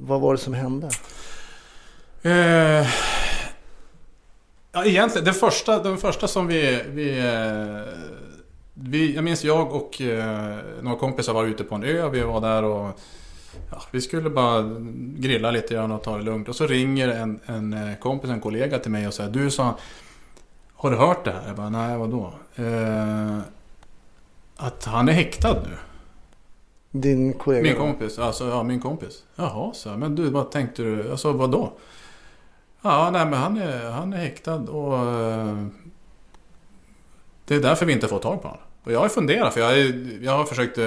Vad 0.00 0.20
var 0.20 0.32
det 0.32 0.38
som 0.38 0.54
hände? 0.54 0.90
Eh, 2.22 2.86
ja, 4.72 4.84
egentligen, 4.84 5.24
den 5.24 5.34
första, 5.34 5.82
den 5.82 5.98
första 5.98 6.28
som 6.28 6.46
vi... 6.46 6.82
vi, 6.88 7.18
eh, 7.18 7.94
vi 8.74 9.14
jag 9.14 9.24
minns 9.24 9.44
jag 9.44 9.72
och 9.72 10.00
eh, 10.00 10.56
några 10.82 10.98
kompisar 10.98 11.32
var 11.32 11.44
ute 11.44 11.64
på 11.64 11.74
en 11.74 11.84
ö. 11.84 12.08
Vi 12.08 12.20
var 12.20 12.40
där 12.40 12.64
och... 12.64 13.00
Ja, 13.70 13.82
vi 13.90 14.00
skulle 14.00 14.30
bara 14.30 14.62
grilla 15.16 15.50
lite 15.50 15.74
grann 15.74 15.92
och 15.92 16.02
ta 16.02 16.16
det 16.16 16.22
lugnt. 16.22 16.48
Och 16.48 16.56
så 16.56 16.66
ringer 16.66 17.08
en, 17.08 17.40
en 17.46 17.72
eh, 17.72 17.96
kompis, 17.98 18.30
en 18.30 18.40
kollega 18.40 18.78
till 18.78 18.90
mig 18.90 19.06
och 19.06 19.14
säger 19.14 19.30
Du 19.30 19.50
sa... 19.50 19.74
Har 20.74 20.90
du 20.90 20.96
hört 20.96 21.24
det 21.24 21.30
här? 21.32 21.46
Jag 21.46 21.56
bara, 21.56 21.70
nej 21.70 21.98
vadå? 21.98 22.32
Eh, 22.56 23.38
att 24.56 24.84
han 24.84 25.08
är 25.08 25.12
häktad 25.12 25.54
nu. 25.54 25.76
Din 26.90 27.32
kollega? 27.32 27.62
Min 27.62 27.76
kompis, 27.76 28.18
alltså 28.18 28.48
ja 28.48 28.62
min 28.62 28.80
kompis. 28.80 29.22
Jaha, 29.36 29.72
så 29.74 29.96
men 29.96 30.14
du 30.14 30.30
vad 30.30 30.50
tänkte 30.50 30.82
du? 30.82 31.10
Alltså 31.10 31.32
vadå? 31.32 31.72
Ja, 32.82 33.10
nej 33.12 33.26
men 33.26 33.38
han 33.38 33.56
är, 33.58 33.90
han 33.90 34.12
är 34.12 34.16
häktad 34.16 34.54
och... 34.56 34.98
eh, 34.98 35.66
Det 37.44 37.54
är 37.54 37.60
därför 37.60 37.86
vi 37.86 37.92
inte 37.92 38.08
får 38.08 38.18
tag 38.18 38.42
på 38.42 38.48
honom. 38.48 38.62
Och 38.88 38.94
jag 38.94 39.00
har 39.00 39.08
funderat 39.08 39.54
för 39.54 39.60
jag, 39.60 39.78
är- 39.78 40.18
jag 40.24 40.32
har 40.32 40.44
försökt 40.44 40.78
eh, 40.78 40.86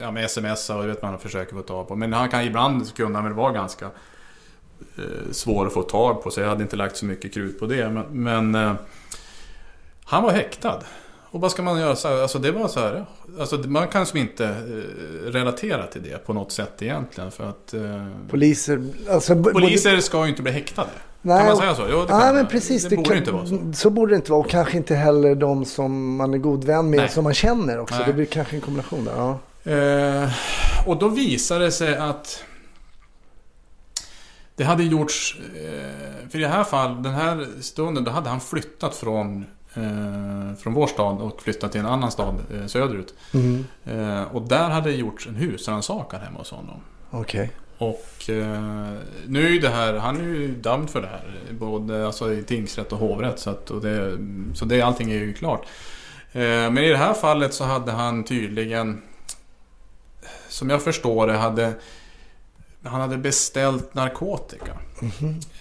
ja, 0.00 0.10
med 0.10 0.24
sms 0.24 0.70
och 0.70 0.82
det 0.82 0.88
vet 0.88 1.02
man 1.02 1.18
försöker 1.18 1.54
få 1.56 1.62
tag 1.62 1.88
på. 1.88 1.96
Men 1.96 2.12
han 2.12 2.28
kan 2.28 2.44
ibland 2.44 2.94
kunna 2.94 3.14
han 3.18 3.24
väl 3.24 3.32
vara 3.32 3.52
ganska 3.52 3.84
eh, 4.98 5.02
svår 5.32 5.66
att 5.66 5.72
få 5.72 5.82
tag 5.82 6.22
på. 6.22 6.30
Så 6.30 6.40
jag 6.40 6.48
hade 6.48 6.62
inte 6.62 6.76
lagt 6.76 6.96
så 6.96 7.04
mycket 7.04 7.34
krut 7.34 7.58
på 7.60 7.66
det. 7.66 7.88
Men, 7.90 8.04
men 8.24 8.54
eh, 8.54 8.74
han 10.04 10.22
var 10.22 10.30
häktad. 10.30 10.78
Och 11.32 11.40
vad 11.40 11.50
ska 11.50 11.62
man 11.62 11.80
göra? 11.80 11.96
Så 11.96 12.22
Alltså 12.22 12.38
det 12.38 12.50
var 12.52 12.68
så 12.68 12.80
här. 12.80 13.06
Alltså 13.40 13.56
man 13.56 13.88
kan 13.88 14.06
som 14.06 14.18
inte 14.18 14.44
eh, 14.46 15.30
relatera 15.30 15.86
till 15.86 16.02
det 16.02 16.26
på 16.26 16.32
något 16.32 16.52
sätt 16.52 16.82
egentligen. 16.82 17.30
För 17.30 17.48
att 17.48 17.74
eh, 17.74 18.06
Poliser? 18.28 18.82
Alltså, 19.10 19.42
poliser 19.42 20.00
ska 20.00 20.22
ju 20.24 20.30
inte 20.30 20.42
bli 20.42 20.52
häktade. 20.52 20.90
Nej, 21.22 21.38
kan 21.38 21.46
man 21.46 21.56
säga 21.56 21.74
så? 21.74 21.86
Jo, 21.90 22.04
det 22.08 22.18
Nej, 22.18 22.32
men 22.34 22.46
precis. 22.46 22.88
Det, 22.88 22.96
borde 22.96 23.08
kan- 23.08 23.18
inte 23.18 23.32
vara 23.32 23.46
så. 23.46 23.58
Så 23.74 23.90
borde 23.90 24.12
det 24.12 24.16
inte 24.16 24.30
vara. 24.30 24.40
Och 24.40 24.50
kanske 24.50 24.76
inte 24.76 24.94
heller 24.94 25.34
de 25.34 25.64
som 25.64 26.16
man 26.16 26.34
är 26.34 26.38
god 26.38 26.64
vän 26.64 26.90
med, 26.90 27.00
Nej. 27.00 27.08
som 27.08 27.24
man 27.24 27.34
känner 27.34 27.78
också. 27.78 27.94
Nej. 27.96 28.06
Det 28.06 28.12
blir 28.12 28.26
kanske 28.26 28.56
en 28.56 28.60
kombination 28.60 29.04
där. 29.04 29.12
Ja. 29.16 29.38
Eh, 29.72 30.30
och 30.86 30.96
då 30.98 31.08
visade 31.08 31.64
det 31.64 31.70
sig 31.72 31.96
att 31.96 32.44
det 34.56 34.64
hade 34.64 34.82
gjorts, 34.84 35.38
eh, 35.56 36.28
för 36.30 36.38
i 36.38 36.42
det 36.42 36.48
här 36.48 36.64
fall, 36.64 37.02
den 37.02 37.12
här 37.14 37.46
stunden, 37.60 38.04
då 38.04 38.10
hade 38.10 38.28
han 38.28 38.40
flyttat 38.40 38.94
från, 38.94 39.44
eh, 39.74 40.56
från 40.58 40.74
vår 40.74 40.86
stad 40.86 41.20
och 41.20 41.42
flyttat 41.42 41.72
till 41.72 41.80
en 41.80 41.86
annan 41.86 42.10
stad 42.10 42.34
eh, 42.54 42.66
söderut. 42.66 43.14
Mm. 43.34 43.64
Eh, 43.84 44.22
och 44.22 44.42
där 44.42 44.68
hade 44.68 44.90
det 44.90 44.96
gjorts 44.96 45.26
en 45.26 45.34
husrannsakan 45.34 46.20
hemma 46.20 46.38
hos 46.38 46.50
honom. 46.50 46.80
Okej. 47.10 47.50
Och 47.80 48.30
eh, 48.30 48.92
nu 49.26 49.46
är 49.46 49.50
ju 49.50 49.58
det 49.58 49.68
här, 49.68 49.94
han 49.94 50.16
är 50.16 50.24
ju 50.24 50.54
dömd 50.54 50.90
för 50.90 51.00
det 51.00 51.06
här. 51.06 51.24
Både 51.50 52.06
alltså, 52.06 52.32
i 52.32 52.42
tingsrätt 52.42 52.92
och 52.92 52.98
hovrätt. 52.98 53.38
Så, 53.38 53.50
att, 53.50 53.70
och 53.70 53.80
det, 53.80 54.18
så 54.54 54.64
det, 54.64 54.82
allting 54.82 55.10
är 55.10 55.14
ju 55.14 55.32
klart. 55.32 55.66
Eh, 56.32 56.40
men 56.42 56.78
i 56.78 56.88
det 56.88 56.96
här 56.96 57.14
fallet 57.14 57.54
så 57.54 57.64
hade 57.64 57.92
han 57.92 58.24
tydligen, 58.24 59.02
som 60.48 60.70
jag 60.70 60.82
förstår 60.82 61.26
det, 61.26 61.32
hade 61.32 61.74
han 62.82 63.00
hade 63.00 63.16
beställt 63.16 63.94
narkotika. 63.94 64.72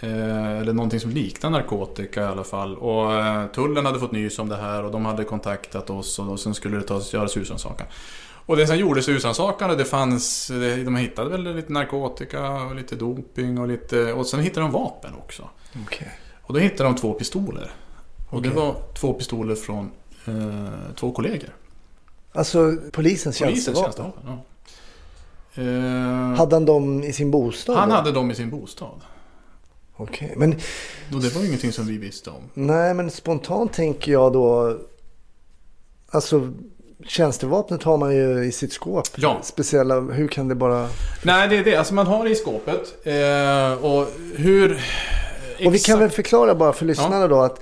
Eh, 0.02 0.60
eller 0.60 0.74
någonting 0.74 1.00
som 1.00 1.12
liknar 1.12 1.50
narkotika 1.50 2.22
i 2.22 2.26
alla 2.26 2.44
fall. 2.44 2.78
Och 2.78 3.14
eh, 3.14 3.48
tullen 3.48 3.86
hade 3.86 4.00
fått 4.00 4.12
nys 4.12 4.40
om 4.40 4.50
det 4.50 4.56
här 4.56 4.84
och 4.84 4.92
de 4.92 5.06
hade 5.06 5.24
kontaktat 5.24 5.90
oss 5.90 6.20
och, 6.20 6.32
och 6.32 6.40
sen 6.40 6.54
skulle 6.54 6.78
det 6.78 6.84
tas, 6.84 7.14
göras 7.14 7.38
husrannsakan. 7.38 7.88
Och 8.50 8.58
det 8.58 8.68
som 8.68 8.78
gjordes 8.78 9.08
husrannsakan, 9.10 9.78
det 9.78 9.86
fanns, 9.86 10.48
de 10.86 10.96
hittade 10.96 11.30
väl 11.30 11.56
lite 11.56 11.74
narkotika 11.74 12.52
och 12.52 12.76
lite 12.76 12.96
doping 12.96 13.58
och 13.60 13.68
lite, 13.68 14.14
och 14.14 14.28
sen 14.28 14.40
hittade 14.40 14.62
de 14.66 14.72
vapen 14.72 15.14
också. 15.16 15.50
Okej. 15.86 16.12
Och 16.42 16.54
då 16.54 16.60
hittade 16.60 16.84
de 16.90 16.96
två 16.96 17.14
pistoler. 17.14 17.72
Och 18.30 18.42
det 18.42 18.50
var 18.50 18.76
två 18.94 19.14
pistoler 19.14 19.56
från 19.56 19.92
eh, 20.28 20.94
två 20.96 21.12
kollegor. 21.12 21.50
Alltså 22.32 22.58
polisens 22.92 22.92
Polisens 22.92 23.38
tjänstevapen. 23.38 23.84
tjänstevapen. 23.84 24.38
Ja. 25.56 25.62
Eh, 25.64 26.38
Hade 26.38 26.56
han 26.56 26.66
dem 26.66 27.04
i 27.04 27.14
sin 27.14 27.32
bostad? 27.32 27.76
han 27.78 27.90
då? 27.90 27.96
hade 27.96 28.12
dem 28.12 28.32
i 28.32 28.36
sin 28.36 28.50
bostad. 28.50 29.02
Okej. 29.96 30.34
Men 30.38 30.52
Och 31.14 31.22
det 31.22 31.36
var 31.36 31.42
ju 31.42 31.48
ingenting 31.48 31.72
som 31.72 31.86
vi 31.88 31.98
visste 31.98 32.30
om. 32.30 32.44
nej, 32.54 32.94
men 32.94 33.12
spontant 33.12 33.74
tänker 33.74 34.12
jag 34.12 34.34
då. 34.34 34.78
Alltså 36.12 36.52
tjänstevapnet 37.08 37.84
har 37.84 37.98
man 37.98 38.16
ju 38.16 38.44
i 38.46 38.52
sitt 38.52 38.74
skåp. 38.74 39.08
Ja. 39.16 39.40
Speciella. 39.44 40.00
Hur 40.00 40.28
kan 40.28 40.48
det 40.48 40.56
bara... 40.56 40.88
Nej, 41.22 41.48
det 41.48 41.58
är 41.58 41.64
det. 41.64 41.76
Alltså 41.76 41.94
man 41.94 42.08
har 42.08 42.24
det 42.24 42.30
i 42.30 42.36
skåpet. 42.36 43.06
Eh, 43.06 43.86
och 43.86 44.08
hur... 44.36 44.72
Och 44.72 45.60
vi 45.60 45.66
kan 45.66 45.74
exakt- 45.76 46.02
väl 46.02 46.10
förklara 46.10 46.56
bara 46.56 46.74
för 46.74 46.86
lyssnarna 46.86 47.28
då 47.28 47.42
att 47.42 47.62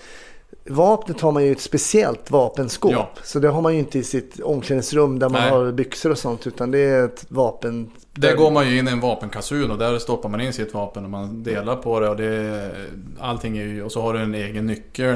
vapnet 0.69 1.21
har 1.21 1.31
man 1.31 1.45
ju 1.45 1.51
ett 1.51 1.61
speciellt 1.61 2.31
vapenskåp. 2.31 2.91
Ja. 2.91 3.09
Så 3.23 3.39
det 3.39 3.49
har 3.49 3.61
man 3.61 3.73
ju 3.73 3.79
inte 3.79 3.99
i 3.99 4.03
sitt 4.03 4.39
omklädningsrum 4.39 5.19
där 5.19 5.29
man 5.29 5.41
Nej. 5.41 5.51
har 5.51 5.71
byxor 5.71 6.11
och 6.11 6.17
sånt. 6.17 6.47
Utan 6.47 6.71
det 6.71 6.79
är 6.79 7.05
ett 7.05 7.25
vapen. 7.29 7.91
Där 8.13 8.35
går 8.35 8.51
man 8.51 8.69
ju 8.69 8.79
in 8.79 8.87
i 8.87 8.91
en 8.91 8.99
vapenkassun 8.99 9.71
och 9.71 9.77
där 9.77 9.99
stoppar 9.99 10.29
man 10.29 10.41
in 10.41 10.53
sitt 10.53 10.73
vapen 10.73 11.03
och 11.03 11.09
man 11.09 11.43
delar 11.43 11.75
på 11.75 11.99
det 11.99 12.09
och 12.09 12.17
det... 12.17 12.71
Allting 13.19 13.57
är 13.57 13.63
ju... 13.63 13.83
Och 13.83 13.91
så 13.91 14.01
har 14.01 14.13
du 14.13 14.19
en 14.19 14.35
egen 14.35 14.65
nyckel. 14.65 15.15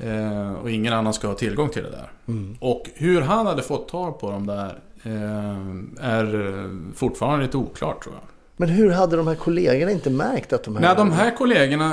Eh, 0.00 0.52
och 0.62 0.70
ingen 0.70 0.92
annan 0.92 1.14
ska 1.14 1.26
ha 1.28 1.34
tillgång 1.34 1.68
till 1.68 1.82
det 1.82 1.90
där. 1.90 2.10
Mm. 2.28 2.56
Och 2.60 2.90
hur 2.94 3.20
han 3.20 3.46
hade 3.46 3.62
fått 3.62 3.88
tag 3.88 4.20
på 4.20 4.30
dem 4.30 4.46
där 4.46 4.78
eh, 5.02 6.06
är 6.08 6.94
fortfarande 6.94 7.44
lite 7.44 7.56
oklart 7.56 8.02
tror 8.02 8.14
jag. 8.14 8.24
Men 8.60 8.68
hur 8.68 8.90
hade 8.90 9.16
de 9.16 9.26
här 9.26 9.34
kollegorna 9.34 9.92
inte 9.92 10.10
märkt 10.10 10.52
att 10.52 10.64
de 10.64 10.76
här... 10.76 10.82
Nej, 10.82 10.94
de 10.96 11.12
här 11.12 11.36
kollegorna, 11.36 11.92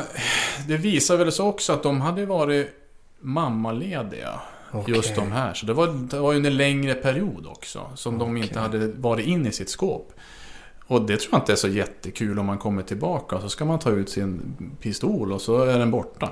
det 0.67 0.77
visar 0.77 1.17
väl 1.17 1.31
så 1.31 1.47
också 1.47 1.73
att 1.73 1.83
de 1.83 2.01
hade 2.01 2.25
varit 2.25 2.84
mammalediga. 3.25 4.39
Okej. 4.71 4.95
Just 4.95 5.15
de 5.15 5.31
här. 5.31 5.53
Så 5.53 5.65
det 5.65 5.73
var, 5.73 5.87
det 5.87 6.19
var 6.19 6.33
ju 6.33 6.47
en 6.47 6.57
längre 6.57 6.93
period 6.93 7.45
också. 7.47 7.89
Som 7.95 8.17
de 8.17 8.31
Okej. 8.31 8.43
inte 8.43 8.59
hade 8.59 8.87
varit 8.87 9.25
in 9.25 9.45
i 9.45 9.51
sitt 9.51 9.69
skåp. 9.69 10.13
Och 10.87 11.01
det 11.01 11.17
tror 11.17 11.29
jag 11.31 11.41
inte 11.41 11.51
är 11.51 11.55
så 11.55 11.67
jättekul 11.67 12.39
om 12.39 12.45
man 12.45 12.57
kommer 12.57 12.81
tillbaka. 12.81 13.41
Så 13.41 13.49
ska 13.49 13.65
man 13.65 13.79
ta 13.79 13.89
ut 13.89 14.09
sin 14.09 14.55
pistol 14.81 15.31
och 15.31 15.41
så 15.41 15.63
är 15.63 15.79
den 15.79 15.91
borta. 15.91 16.29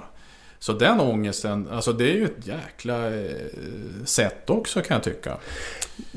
Så 0.63 0.73
den 0.73 0.99
ångesten, 0.99 1.67
alltså 1.71 1.93
det 1.93 2.03
är 2.03 2.13
ju 2.13 2.25
ett 2.25 2.47
jäkla 2.47 3.15
eh, 3.15 3.31
sätt 4.05 4.49
också 4.49 4.81
kan 4.81 4.95
jag 4.95 5.03
tycka. 5.03 5.37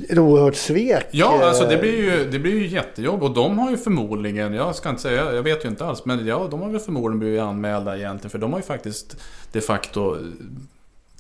Ett 0.09 0.19
oerhört 0.19 0.55
svek. 0.55 1.07
Ja, 1.11 1.41
eh, 1.41 1.49
alltså 1.49 1.69
det 1.69 1.77
blir 1.77 1.97
ju, 1.97 2.31
det 2.31 2.39
blir 2.39 2.53
ju 2.53 2.67
jättejobb. 2.67 3.23
Och 3.23 3.31
de 3.31 3.59
har 3.59 3.71
ju 3.71 3.77
förmodligen, 3.77 4.55
jag 4.55 4.75
ska 4.75 4.89
inte 4.89 5.03
säga, 5.03 5.33
jag 5.33 5.43
vet 5.43 5.65
ju 5.65 5.69
inte 5.69 5.85
alls. 5.85 6.05
Men 6.05 6.27
ja, 6.27 6.49
de 6.51 6.61
har 6.61 6.69
väl 6.69 6.81
förmodligen 6.81 7.19
blivit 7.19 7.41
anmälda 7.41 7.97
egentligen. 7.99 8.31
För 8.31 8.39
de 8.39 8.53
har 8.53 8.59
ju 8.59 8.65
faktiskt 8.67 9.17
de 9.53 9.61
facto 9.61 10.17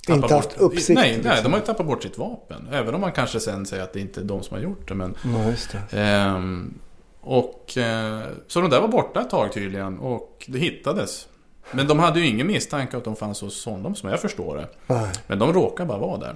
eh, 0.09 0.14
Inte 0.14 0.35
haft 0.35 0.56
uppsikt, 0.56 0.99
Nej, 0.99 1.21
nej, 1.25 1.40
de 1.42 1.52
har 1.52 1.59
ju 1.61 1.66
tappat 1.66 1.87
bort 1.87 2.02
sitt 2.02 2.18
vapen. 2.18 2.68
Även 2.73 2.95
om 2.95 3.00
man 3.00 3.12
kanske 3.12 3.40
sen 3.40 3.66
säger 3.66 3.83
att 3.83 3.92
det 3.92 4.00
inte 4.00 4.21
är 4.21 4.25
de 4.25 4.42
som 4.42 4.56
har 4.56 4.62
gjort 4.62 4.88
det. 4.88 4.95
Men, 4.95 5.14
Ja, 5.25 5.52
det. 5.90 5.99
ehm, 6.00 6.75
och, 7.21 7.78
eh, 7.78 8.21
så 8.47 8.61
de 8.61 8.71
där 8.71 8.80
var 8.80 8.88
borta 8.88 9.21
ett 9.21 9.30
tag 9.30 9.52
tydligen. 9.52 9.99
Och 9.99 10.45
det 10.49 10.59
hittades. 10.59 11.28
Men 11.73 11.87
de 11.87 11.99
hade 11.99 12.20
ju 12.20 12.26
ingen 12.26 12.46
misstanke 12.46 12.96
att 12.96 13.04
de 13.04 13.16
fanns 13.16 13.40
hos 13.40 13.64
honom 13.64 13.94
som 13.94 14.08
jag 14.08 14.20
förstår 14.20 14.56
det. 14.56 14.68
Nej. 14.87 15.11
Men 15.26 15.38
de 15.38 15.52
råkade 15.52 15.88
bara 15.88 15.99
vara 15.99 16.18
där. 16.18 16.35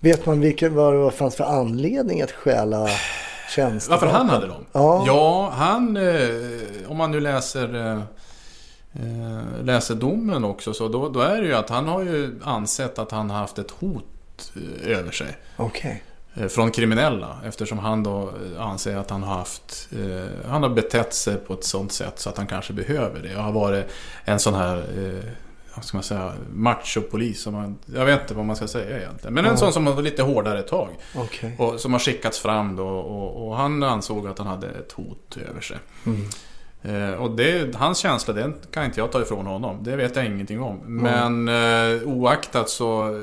Vet 0.00 0.26
man 0.26 0.40
vilken, 0.40 0.74
vad 0.74 0.94
det 0.94 1.10
fanns 1.10 1.36
för 1.36 1.44
anledning 1.44 2.22
att 2.22 2.32
stjäla 2.32 2.88
tjänster? 3.50 3.90
Varför 3.90 4.06
han 4.06 4.28
hade 4.28 4.46
dem? 4.46 4.64
Ja. 4.72 5.04
Ja, 5.06 5.50
han... 5.54 5.96
Eh, 5.96 6.90
om 6.90 6.96
man 6.96 7.10
nu 7.10 7.20
läser... 7.20 7.74
Eh, 7.74 7.98
eh, 8.92 9.64
läser 9.64 9.94
domen 9.94 10.44
också 10.44 10.74
så 10.74 10.88
då, 10.88 11.08
då 11.08 11.20
är 11.20 11.40
det 11.40 11.46
ju 11.46 11.54
att 11.54 11.70
han 11.70 11.88
har 11.88 12.02
ju 12.02 12.40
ansett 12.44 12.98
att 12.98 13.10
han 13.10 13.30
har 13.30 13.38
haft 13.38 13.58
ett 13.58 13.70
hot 13.70 14.52
över 14.84 15.10
sig. 15.10 15.36
Okej. 15.56 15.90
Eh, 15.90 16.13
Från 16.48 16.70
kriminella 16.70 17.36
eftersom 17.44 17.78
han 17.78 18.02
då 18.02 18.32
eh, 18.56 18.62
anser 18.66 18.96
att 18.96 19.10
han 19.10 19.22
har 19.22 19.34
haft 19.34 19.88
eh, 19.92 20.48
Han 20.50 20.62
har 20.62 20.70
betett 20.70 21.14
sig 21.14 21.36
på 21.36 21.54
ett 21.54 21.64
sånt 21.64 21.92
sätt 21.92 22.18
så 22.18 22.28
att 22.30 22.36
han 22.36 22.46
kanske 22.46 22.72
behöver 22.72 23.20
det. 23.22 23.36
Och 23.36 23.42
har 23.42 23.52
varit 23.52 23.86
en 24.24 24.38
sån 24.40 24.54
här 24.54 24.76
eh, 24.76 25.30
vad 25.76 25.84
ska 25.84 25.96
man 25.96 26.04
säga, 26.04 26.32
machopolis. 26.52 27.42
Som 27.42 27.54
man, 27.54 27.78
jag 27.94 28.04
vet 28.04 28.20
inte 28.20 28.34
vad 28.34 28.44
man 28.44 28.56
ska 28.56 28.68
säga 28.68 28.98
egentligen. 28.98 29.34
Men 29.34 29.44
en 29.44 29.50
Ja. 29.50 29.56
sån 29.56 29.72
som 29.72 29.84
var 29.84 30.02
lite 30.02 30.22
hårdare 30.22 30.62
tag. 30.62 30.88
Okej. 31.16 31.56
Och, 31.58 31.80
som 31.80 31.92
har 31.92 32.00
skickats 32.00 32.38
fram 32.38 32.76
då 32.76 32.88
och, 32.88 33.46
och 33.48 33.56
han 33.56 33.82
ansåg 33.82 34.26
att 34.28 34.38
han 34.38 34.46
hade 34.46 34.66
ett 34.68 34.92
hot 34.92 35.36
över 35.50 35.60
sig. 35.60 35.76
Mm. 36.06 36.28
Eh, 36.84 37.12
och 37.12 37.30
det, 37.30 37.74
hans 37.74 37.98
känsla, 37.98 38.34
den 38.34 38.54
kan 38.70 38.84
inte 38.84 39.00
jag 39.00 39.12
ta 39.12 39.22
ifrån 39.22 39.46
honom. 39.46 39.78
Det 39.84 39.96
vet 39.96 40.16
jag 40.16 40.26
ingenting 40.26 40.60
om. 40.60 40.78
Men 40.84 41.48
eh, 41.48 42.02
oaktat 42.08 42.68
så 42.70 43.14
eh, 43.16 43.22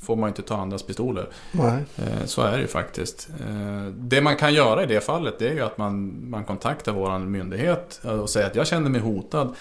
får 0.00 0.16
man 0.16 0.28
inte 0.28 0.42
ta 0.42 0.56
andras 0.56 0.82
pistoler. 0.82 1.26
Nej. 1.52 1.84
Eh, 1.96 2.24
så 2.24 2.42
är 2.42 2.52
det 2.52 2.60
ju 2.60 2.66
faktiskt. 2.66 3.28
Eh, 3.40 3.86
det 3.96 4.20
man 4.20 4.36
kan 4.36 4.54
göra 4.54 4.82
i 4.82 4.86
det 4.86 5.00
fallet 5.00 5.34
det 5.38 5.48
är 5.48 5.54
ju 5.54 5.60
att 5.60 5.78
man, 5.78 6.24
man 6.30 6.44
kontaktar 6.44 6.92
våran 6.92 7.30
myndighet 7.30 8.00
och 8.22 8.30
säger 8.30 8.46
att 8.46 8.56
jag 8.56 8.66
känner 8.66 8.90
mig 8.90 9.00
hotad. 9.00 9.54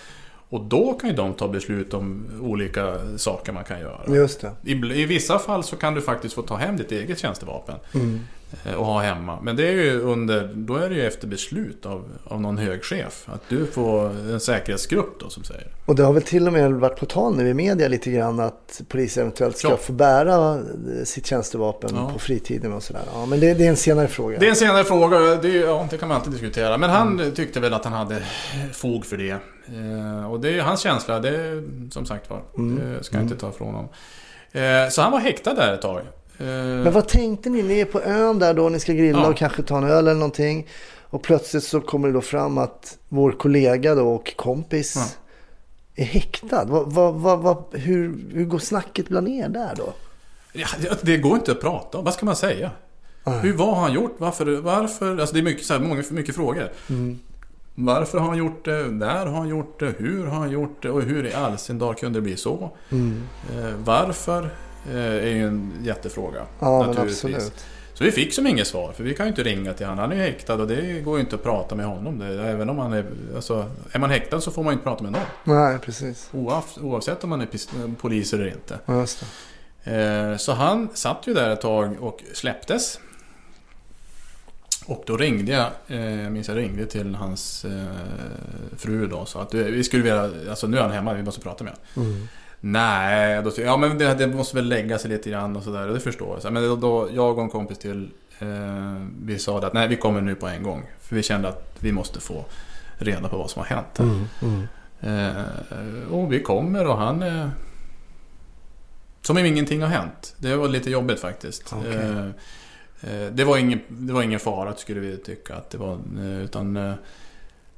Och 0.50 0.62
då 0.62 0.94
kan 0.94 1.10
ju 1.10 1.16
de 1.16 1.34
ta 1.34 1.48
beslut 1.48 1.94
om 1.94 2.26
olika 2.42 2.96
saker 3.18 3.52
man 3.54 3.64
kan 3.64 3.80
göra. 3.80 4.16
Just 4.16 4.42
det. 4.42 4.52
I, 4.64 4.72
I 4.72 5.06
vissa 5.06 5.40
fall 5.40 5.64
så 5.64 5.76
kan 5.76 5.94
du 5.94 6.02
faktiskt 6.02 6.36
få 6.36 6.42
ta 6.42 6.56
hem 6.56 6.78
ditt 6.78 6.92
eget 6.92 7.20
tjänstevapen 7.20 7.76
Mm. 7.94 8.20
Eh, 8.66 8.74
och 8.74 8.86
ha 8.86 9.02
hemma. 9.02 9.40
Men 9.42 9.56
det 9.56 9.68
är 9.68 9.72
ju 9.72 10.00
under, 10.02 10.52
då 10.56 10.76
är 10.76 10.90
det 10.90 10.96
ju 10.96 11.08
efter 11.08 11.28
beslut 11.28 11.86
av, 11.86 12.04
av 12.24 12.42
någon 12.42 12.58
hög 12.58 12.84
chef. 12.84 13.24
Att 13.30 13.42
du 13.50 13.66
får 13.66 14.10
en 14.10 14.40
säkerhetsgrupp 14.40 15.20
då 15.20 15.30
som 15.30 15.44
säger. 15.44 15.68
Och 15.86 15.96
det 15.96 16.04
har 16.04 16.14
väl 16.14 16.24
till 16.24 16.48
och 16.48 16.54
med 16.54 16.72
varit 16.74 17.00
på 17.00 17.06
tal 17.06 17.36
nu 17.38 17.50
i 17.50 17.54
media 17.54 17.88
lite 17.88 18.12
grann 18.12 18.40
att 18.40 18.82
poliser 18.88 19.22
eventuellt 19.22 19.58
ska 19.58 19.70
Ja. 19.70 19.78
få 19.78 19.94
bära 19.94 20.54
eh, 20.56 21.04
sitt 21.04 21.26
tjänstevapen 21.26 21.90
Ja. 21.96 22.10
på 22.14 22.20
fritiden 22.20 22.74
och 22.74 22.84
sådär. 22.84 23.02
Ja, 23.14 23.26
men 23.26 23.40
det, 23.40 23.54
det 23.54 23.66
är 23.66 23.70
en 23.70 23.76
senare 23.76 24.08
fråga. 24.08 24.40
Det 24.40 24.46
är 24.46 24.50
en 24.50 24.56
senare 24.56 24.84
fråga, 24.84 25.20
det, 25.36 25.50
ja, 25.50 25.88
det 25.92 25.98
kan 25.98 26.08
man 26.08 26.18
alltid 26.18 26.32
diskutera. 26.34 26.78
Men 26.78 26.90
han 26.90 27.32
tyckte 27.36 27.60
väl 27.60 27.74
att 27.74 27.84
han 27.84 27.94
hade 27.94 28.24
fog 28.74 29.06
för 29.06 29.18
det. 29.18 29.30
Eh, 29.32 30.32
och 30.32 30.40
det 30.40 30.50
är 30.50 30.62
hans 30.62 30.82
känsla, 30.82 31.20
det 31.20 31.64
som 31.92 32.06
sagt 32.06 32.30
var. 32.30 32.42
Det 32.98 33.04
ska 33.04 33.16
jag 33.18 33.24
inte 33.26 33.36
ta 33.38 33.50
ifrån 33.50 33.68
honom. 33.68 33.90
Eh, 34.52 34.90
så 34.90 35.02
han 35.02 35.12
var 35.12 35.20
häktad 35.20 35.54
där 35.54 35.74
ett 35.74 35.82
tag. 35.82 36.02
Eh, 36.40 36.46
Men 36.84 36.94
vad 36.94 37.08
tänkte 37.08 37.50
ni? 37.50 37.64
Ni 37.64 37.80
är 37.80 37.86
på 37.86 38.02
ön 38.02 38.40
där 38.40 38.54
då, 38.54 38.70
ni 38.70 38.80
ska 38.80 38.94
grilla 38.94 39.20
Ja. 39.20 39.30
och 39.30 39.38
kanske 39.38 39.64
ta 39.64 39.78
en 39.78 39.84
öl 39.84 40.08
eller 40.08 40.14
någonting. 40.14 40.68
Och 41.10 41.22
plötsligt 41.24 41.64
så 41.64 41.82
kommer 41.82 42.08
det 42.08 42.14
då 42.14 42.22
fram 42.22 42.58
att 42.58 42.98
vår 43.10 43.32
kollega 43.32 43.96
då 43.96 44.10
och 44.10 44.36
kompis 44.36 44.94
Ja. 44.96 45.06
är 46.04 46.06
häktad. 46.06 46.66
Vad, 46.66 46.92
vad, 47.16 47.40
vad, 47.40 47.64
hur, 47.72 48.16
hur 48.34 48.46
går 48.46 48.60
snacket 48.60 49.08
bland 49.10 49.28
er 49.28 49.50
där 49.50 49.74
då? 49.78 49.94
ja, 50.54 50.68
det 51.02 51.18
går 51.18 51.36
inte 51.36 51.52
att 51.52 51.62
prata 51.62 51.98
om, 51.98 52.06
vad 52.06 52.14
ska 52.14 52.26
man 52.26 52.36
säga? 52.36 52.72
Nej. 53.24 53.40
Hur, 53.40 53.54
vad 53.54 53.68
har 53.68 53.82
han 53.82 53.94
gjort? 53.94 54.16
Varför? 54.18 54.46
varför? 54.62 55.18
Alltså 55.18 55.34
det 55.34 55.40
är 55.40 55.44
mycket, 55.44 55.66
så 55.66 55.74
här, 55.74 55.80
många, 55.80 56.04
mycket 56.10 56.36
frågor. 56.36 56.70
Mm. 56.90 57.20
Varför 57.76 58.18
har 58.18 58.28
han 58.28 58.38
gjort 58.38 58.66
det? 58.66 58.84
När 58.92 59.26
har 59.26 59.38
han 59.38 59.48
gjort 59.48 59.80
det? 59.80 59.94
Hur 59.98 60.26
har 60.26 60.40
han 60.40 60.52
gjort 60.52 60.84
det? 60.84 60.90
Och 60.90 61.02
hur 61.02 61.26
i 61.26 61.34
all 61.34 61.58
sin 61.58 61.80
dag 61.80 61.98
kunde 61.98 62.18
det 62.20 62.24
bli 62.24 62.38
så? 62.38 62.72
Mm. 62.92 63.24
Eh, 63.56 63.74
varför? 63.86 64.50
Eh, 64.90 64.96
är 64.98 65.30
ju 65.30 65.48
en 65.48 65.74
jättefråga. 65.84 66.46
Ja, 66.60 66.80
men 66.80 66.88
naturligtvis. 66.88 67.26
absolut. 67.36 67.66
Så 67.94 68.04
vi 68.04 68.12
fick 68.12 68.34
som 68.34 68.48
inget 68.48 68.68
svar, 68.68 68.92
för 68.92 69.04
vi 69.04 69.14
kan 69.14 69.26
ju 69.26 69.30
inte 69.30 69.44
ringa 69.44 69.74
till 69.74 69.86
honom. 69.86 70.00
Han 70.00 70.12
är 70.12 70.16
ju 70.16 70.22
häktad 70.22 70.54
och 70.54 70.68
det 70.68 71.02
går 71.02 71.18
ju 71.18 71.24
inte 71.24 71.36
att 71.36 71.44
prata 71.44 71.76
med 71.76 71.86
honom. 71.86 72.20
Det, 72.20 72.26
även 72.26 72.70
om 72.70 72.78
han 72.78 72.94
är... 72.94 73.06
Alltså, 73.36 73.72
är 73.92 74.00
man 74.00 74.10
häktad 74.10 74.42
så 74.42 74.52
får 74.52 74.64
man 74.64 74.74
inte 74.74 74.84
prata 74.84 75.04
med 75.04 75.12
någon. 75.12 75.22
Nej, 75.44 75.80
precis. 75.80 76.30
Oav, 76.32 76.64
oavsett 76.82 77.24
om 77.24 77.30
man 77.30 77.42
är 77.42 77.96
polis 77.96 78.34
eller 78.34 78.48
inte. 78.48 78.80
Ja. 78.86 79.06
Eh, 79.92 80.38
så 80.38 80.54
han 80.54 80.90
satt 80.94 81.28
ju 81.28 81.34
där 81.34 81.50
ett 81.50 81.62
tag 81.62 81.96
och 82.00 82.24
släpptes. 82.34 83.00
Och 84.86 85.04
då 85.08 85.18
ringde 85.18 85.52
jag, 85.52 85.68
eh, 85.88 86.22
jag 86.22 86.32
minns 86.32 86.48
jag 86.48 86.58
ringde 86.58 86.86
till 86.86 87.16
hans 87.16 87.66
eh, 87.66 87.86
fru 88.78 89.08
då. 89.08 89.26
Så 89.26 89.40
att 89.40 89.50
du, 89.50 89.64
vi 89.64 89.84
skulle 89.84 90.04
vilja, 90.04 90.50
alltså 90.50 90.68
nu 90.68 90.78
är 90.78 90.82
han 90.82 90.92
hemma, 90.92 91.14
vi 91.14 91.24
måste 91.24 91.42
prata 91.42 91.64
med 91.64 91.74
honom. 91.96 92.12
Mm. 92.12 92.28
Nej, 92.60 93.44
då, 93.44 93.52
ja 93.58 93.78
men 93.78 93.98
det, 93.98 94.14
det 94.14 94.28
måste 94.28 94.56
väl 94.56 94.68
lägga 94.70 95.00
sig 95.00 95.10
lite 95.10 95.30
grann 95.30 95.56
och 95.56 95.64
sådär. 95.64 95.88
Det 95.88 96.00
förstår 96.00 96.40
jag. 96.44 96.54
Men 96.54 96.64
då, 96.64 96.76
då, 96.76 97.10
jag 97.14 97.38
och 97.38 97.44
en 97.44 97.50
kompis 97.50 97.78
till, 97.78 98.10
eh, 98.40 99.06
vi 99.22 99.40
sa 99.40 99.60
att 99.60 99.74
nej 99.74 99.88
vi 99.88 99.96
kommer 99.96 100.22
nu 100.22 100.36
på 100.36 100.48
en 100.48 100.64
gång. 100.64 100.86
För 101.02 101.16
vi 101.16 101.24
kände 101.24 101.48
att 101.48 101.76
vi 101.80 101.92
måste 101.92 102.20
få 102.20 102.46
reda 102.98 103.30
på 103.30 103.38
vad 103.38 103.50
som 103.50 103.60
har 103.60 103.68
hänt. 103.68 104.00
Mm. 104.00 104.28
Mm. 104.42 104.68
Eh, 105.02 106.12
och 106.12 106.34
vi 106.34 106.40
kommer 106.44 106.88
och 106.88 106.98
han... 106.98 107.24
Eh, 107.24 107.48
som 109.22 109.38
om 109.38 109.46
ingenting 109.46 109.82
har 109.82 109.90
hänt. 109.90 110.36
Det 110.38 110.56
var 110.56 110.68
lite 110.68 110.90
jobbigt 110.90 111.20
faktiskt. 111.20 111.74
Okej. 111.78 111.96
Eh, 111.96 112.26
eh, 113.02 113.32
det, 113.32 113.44
var 113.44 113.58
ingen, 113.58 113.80
det 113.88 114.14
var 114.14 114.24
ingen 114.24 114.40
fara 114.40 114.76
skulle 114.76 115.00
vi 115.00 115.18
tycka 115.18 115.56
att 115.56 115.70
det 115.70 115.78
var. 115.78 115.94
eh, 116.20 116.44
Utan 116.44 116.96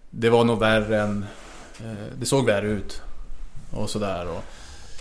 det 0.10 0.30
var 0.30 0.44
nog 0.44 0.60
värre 0.60 1.02
än... 1.02 1.26
Det 2.20 2.26
såg 2.26 2.46
värre 2.46 2.68
ut. 2.68 3.02
Och 3.72 3.90
sådär. 3.90 4.28
Och, 4.30 4.44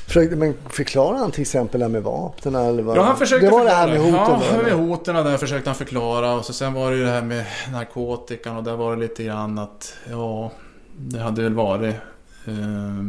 Försökte, 0.06 0.36
men 0.36 0.54
förklara 0.70 1.16
han 1.16 1.30
till 1.30 1.40
exempel 1.42 1.80
det 1.80 1.84
här 1.86 1.90
med 1.92 2.02
vapnen 2.02 2.54
eller 2.54 2.82
vad? 2.82 2.96
Ja, 2.96 3.02
han 3.02 3.16
försökte 3.16 3.46
Det 3.46 3.52
var 3.52 3.58
förklara. 3.60 3.86
det 3.86 3.92
här 3.92 3.98
med 3.98 4.12
hoten 4.12 4.56
Ja, 4.56 4.62
med 4.62 4.72
hoten 4.72 5.14
där 5.14 5.36
försökte 5.36 5.70
han 5.70 5.74
förklara. 5.76 6.32
Och 6.34 6.44
så 6.44 6.52
sen 6.52 6.72
var 6.72 6.90
det 6.90 6.96
ju 6.96 7.04
det 7.04 7.10
här 7.10 7.22
med 7.22 7.44
narkotikan 7.72 8.56
och 8.56 8.64
där 8.64 8.76
var 8.76 8.96
det 8.96 9.02
lite 9.02 9.24
grann 9.24 9.58
att 9.58 9.94
ja, 10.10 10.50
det 10.98 11.18
hade 11.18 11.42
väl 11.42 11.54
varit 11.54 11.94
eh, 12.46 13.06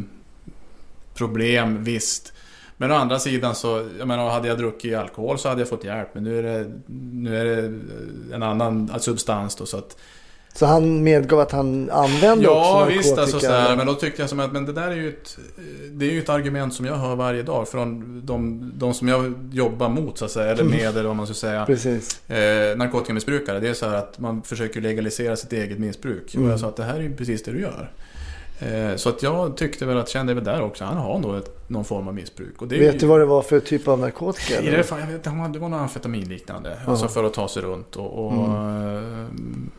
problem, 1.14 1.84
visst. 1.84 2.34
Men 2.78 2.92
å 2.92 2.96
andra 2.96 3.20
sidan 3.20 3.56
så, 3.56 3.88
jag 4.00 4.08
menar, 4.08 4.30
hade 4.30 4.48
jag 4.48 4.58
druckit 4.58 4.98
alkohol 4.98 5.40
så 5.40 5.50
hade 5.50 5.62
jag 5.62 5.70
fått 5.70 5.84
hjälp. 5.84 6.10
Men 6.14 6.24
nu 6.24 6.40
är 6.40 6.44
det, 6.44 6.72
nu 7.14 7.38
är 7.42 7.46
det 7.46 7.80
en 8.36 8.44
annan 8.44 9.00
substans 9.00 9.56
då 9.56 9.66
så 9.66 9.78
att... 9.78 9.98
Så 10.58 10.66
han 10.66 11.04
medgav 11.04 11.40
att 11.40 11.52
han 11.52 11.90
använde 11.90 12.44
Ja 12.46 12.82
också 12.84 12.96
visst 12.98 13.10
narkotika? 13.10 13.22
alltså 13.22 13.40
så 13.40 13.52
här, 13.52 13.66
eller? 13.66 13.78
men 13.78 13.88
då 13.88 13.94
tyckte 13.94 14.22
jag 14.22 14.30
som 14.30 14.40
att 14.40 14.52
men 14.52 14.66
det 14.66 14.74
där 14.74 14.88
är 14.88 14.96
ju 14.96 15.10
ett 15.10 15.38
Det 15.92 16.06
är 16.06 16.12
ju 16.12 16.20
ett 16.20 16.30
argument 16.30 16.74
som 16.74 16.86
jag 16.86 16.96
hör 16.96 17.16
varje 17.16 17.44
dag 17.44 17.68
från 17.68 18.22
de, 18.26 18.72
de 18.76 18.94
som 18.94 19.08
jag 19.08 19.34
jobbar 19.52 19.90
mot 19.90 20.18
så 20.18 20.26
att 20.26 20.32
säga, 20.32 20.52
eller 20.52 20.64
med 20.64 20.82
eller 20.98 21.04
vad 21.04 21.16
man 21.16 21.26
ska 21.28 21.34
säga. 21.34 21.66
Precis. 21.66 22.30
Eh, 22.30 22.78
narkotikamissbrukare, 22.78 23.60
det 23.60 23.70
är 23.70 23.74
så 23.74 23.90
här 23.90 23.96
att 23.98 24.20
man 24.20 24.42
försöker 24.42 24.82
legalisera 24.82 25.36
sitt 25.36 25.54
eget 25.54 25.80
missbruk. 25.80 26.36
Mm. 26.36 26.46
Och 26.48 26.54
jag 26.54 26.60
sa 26.60 26.68
att 26.68 26.76
det 26.76 26.84
här 26.84 26.96
är 26.96 27.02
ju 27.02 27.16
precis 27.16 27.44
det 27.44 27.52
du 27.52 27.62
gör. 27.62 27.92
Eh, 28.60 28.96
så 28.96 29.10
att 29.10 29.24
jag 29.24 29.58
tyckte 29.58 29.86
väl 29.86 29.98
att, 29.98 30.10
kände 30.10 30.34
väl 30.34 30.44
där 30.44 30.62
också, 30.62 30.84
han 30.84 30.98
har 30.98 31.20
nog 31.20 31.36
ett, 31.36 31.70
någon 31.70 31.86
form 31.86 32.08
av 32.08 32.14
missbruk. 32.14 32.62
Och 32.62 32.68
det 32.68 32.80
Vet 32.80 32.96
ju- 32.96 33.00
du 33.00 33.06
vad 33.06 33.20
det 33.20 33.26
var 33.26 33.42
för 33.42 33.60
typ 33.60 33.88
av 33.88 34.00
narkotika? 34.00 34.62
i 34.62 34.70
det, 34.70 34.84
fall, 34.84 35.00
jag 35.00 35.08
vet, 35.08 35.24
det 35.54 35.60
var 35.60 35.70
något 35.70 35.80
amfetaminliknande. 35.82 36.78
Ja. 36.86 36.92
Alltså 36.92 37.08
för 37.08 37.24
att 37.24 37.34
ta 37.34 37.48
sig 37.48 37.62
runt. 37.64 37.96
Och, 37.96 38.26
och, 38.26 38.34
Mm. 38.34 39.70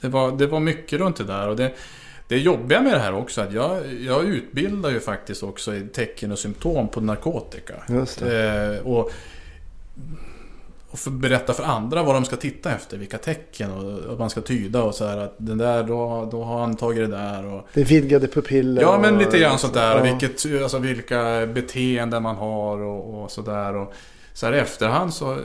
Det, 0.00 0.08
var, 0.08 0.32
det 0.32 0.46
var 0.46 0.60
mycket 0.60 0.98
runt 1.00 1.16
det 1.16 1.24
där. 1.24 1.48
Och 1.48 1.56
det, 1.56 1.72
det 2.28 2.38
jobbiga 2.38 2.80
med 2.80 2.92
det 2.92 2.98
här 2.98 3.14
också 3.14 3.40
att 3.40 3.52
jag, 3.52 3.92
jag 4.00 4.24
utbildar 4.24 4.90
ju 4.90 5.00
faktiskt 5.00 5.42
också 5.42 5.74
i 5.74 5.80
tecken 5.92 6.32
och 6.32 6.38
symptom 6.38 6.88
på 6.88 7.00
narkotika. 7.00 7.74
Eh, 8.32 8.86
och 8.86 9.12
och 10.92 10.98
för, 10.98 11.10
berätta 11.10 11.52
för 11.52 11.64
andra 11.64 12.02
vad 12.02 12.14
de 12.14 12.24
ska 12.24 12.36
titta 12.36 12.70
efter, 12.72 12.96
vilka 12.96 13.18
tecken 13.18 13.72
och, 13.72 13.98
och 13.98 14.18
man 14.18 14.30
ska 14.30 14.40
tyda 14.40 14.82
och 14.82 14.94
så 14.94 15.06
här 15.06 15.16
att 15.18 15.34
den 15.38 15.58
där, 15.58 15.82
då, 15.82 16.28
då 16.30 16.44
har 16.44 16.60
han 16.60 16.76
tagit 16.76 17.10
det 17.10 17.16
där 17.16 17.46
och... 17.46 17.66
Det 17.74 17.84
vidgade 17.84 18.28
pupiller. 18.28 18.82
Ja 18.82 18.98
men 18.98 19.18
lite 19.18 19.38
grann 19.38 19.58
sånt 19.58 19.74
där, 19.74 19.96
Ja. 19.96 20.02
vilket, 20.02 20.62
alltså 20.62 20.78
vilka 20.78 21.46
beteenden 21.46 22.22
man 22.22 22.36
har 22.36 22.78
och, 22.78 23.22
och 23.22 23.30
sådär. 23.30 23.76
Och 23.76 23.92
så 24.32 24.46
här 24.46 24.52
i 24.52 24.58
efterhand 24.58 25.14
så 25.14 25.38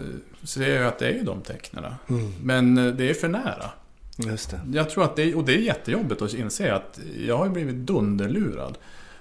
ser 0.43 0.75
jag 0.75 0.87
att 0.87 0.99
det 0.99 1.07
är 1.07 1.13
ju 1.13 1.23
de 1.23 1.41
tecknen. 1.41 1.85
Mm, 2.09 2.33
Men 2.43 2.77
eh, 2.87 2.93
det 2.93 3.09
är 3.09 3.13
för 3.13 3.27
nära. 3.27 3.69
Just 4.17 4.49
det. 4.49 4.59
Jag 4.73 4.89
tror 4.89 5.03
att 5.03 5.15
det, 5.15 5.35
och 5.35 5.45
det 5.45 5.53
är 5.53 5.57
jättejobbigt 5.57 6.21
att 6.21 6.33
inse 6.33 6.73
att 6.73 6.99
jag 7.27 7.37
har 7.37 7.49
blivit 7.49 7.75
dunderlurad. 7.75 8.77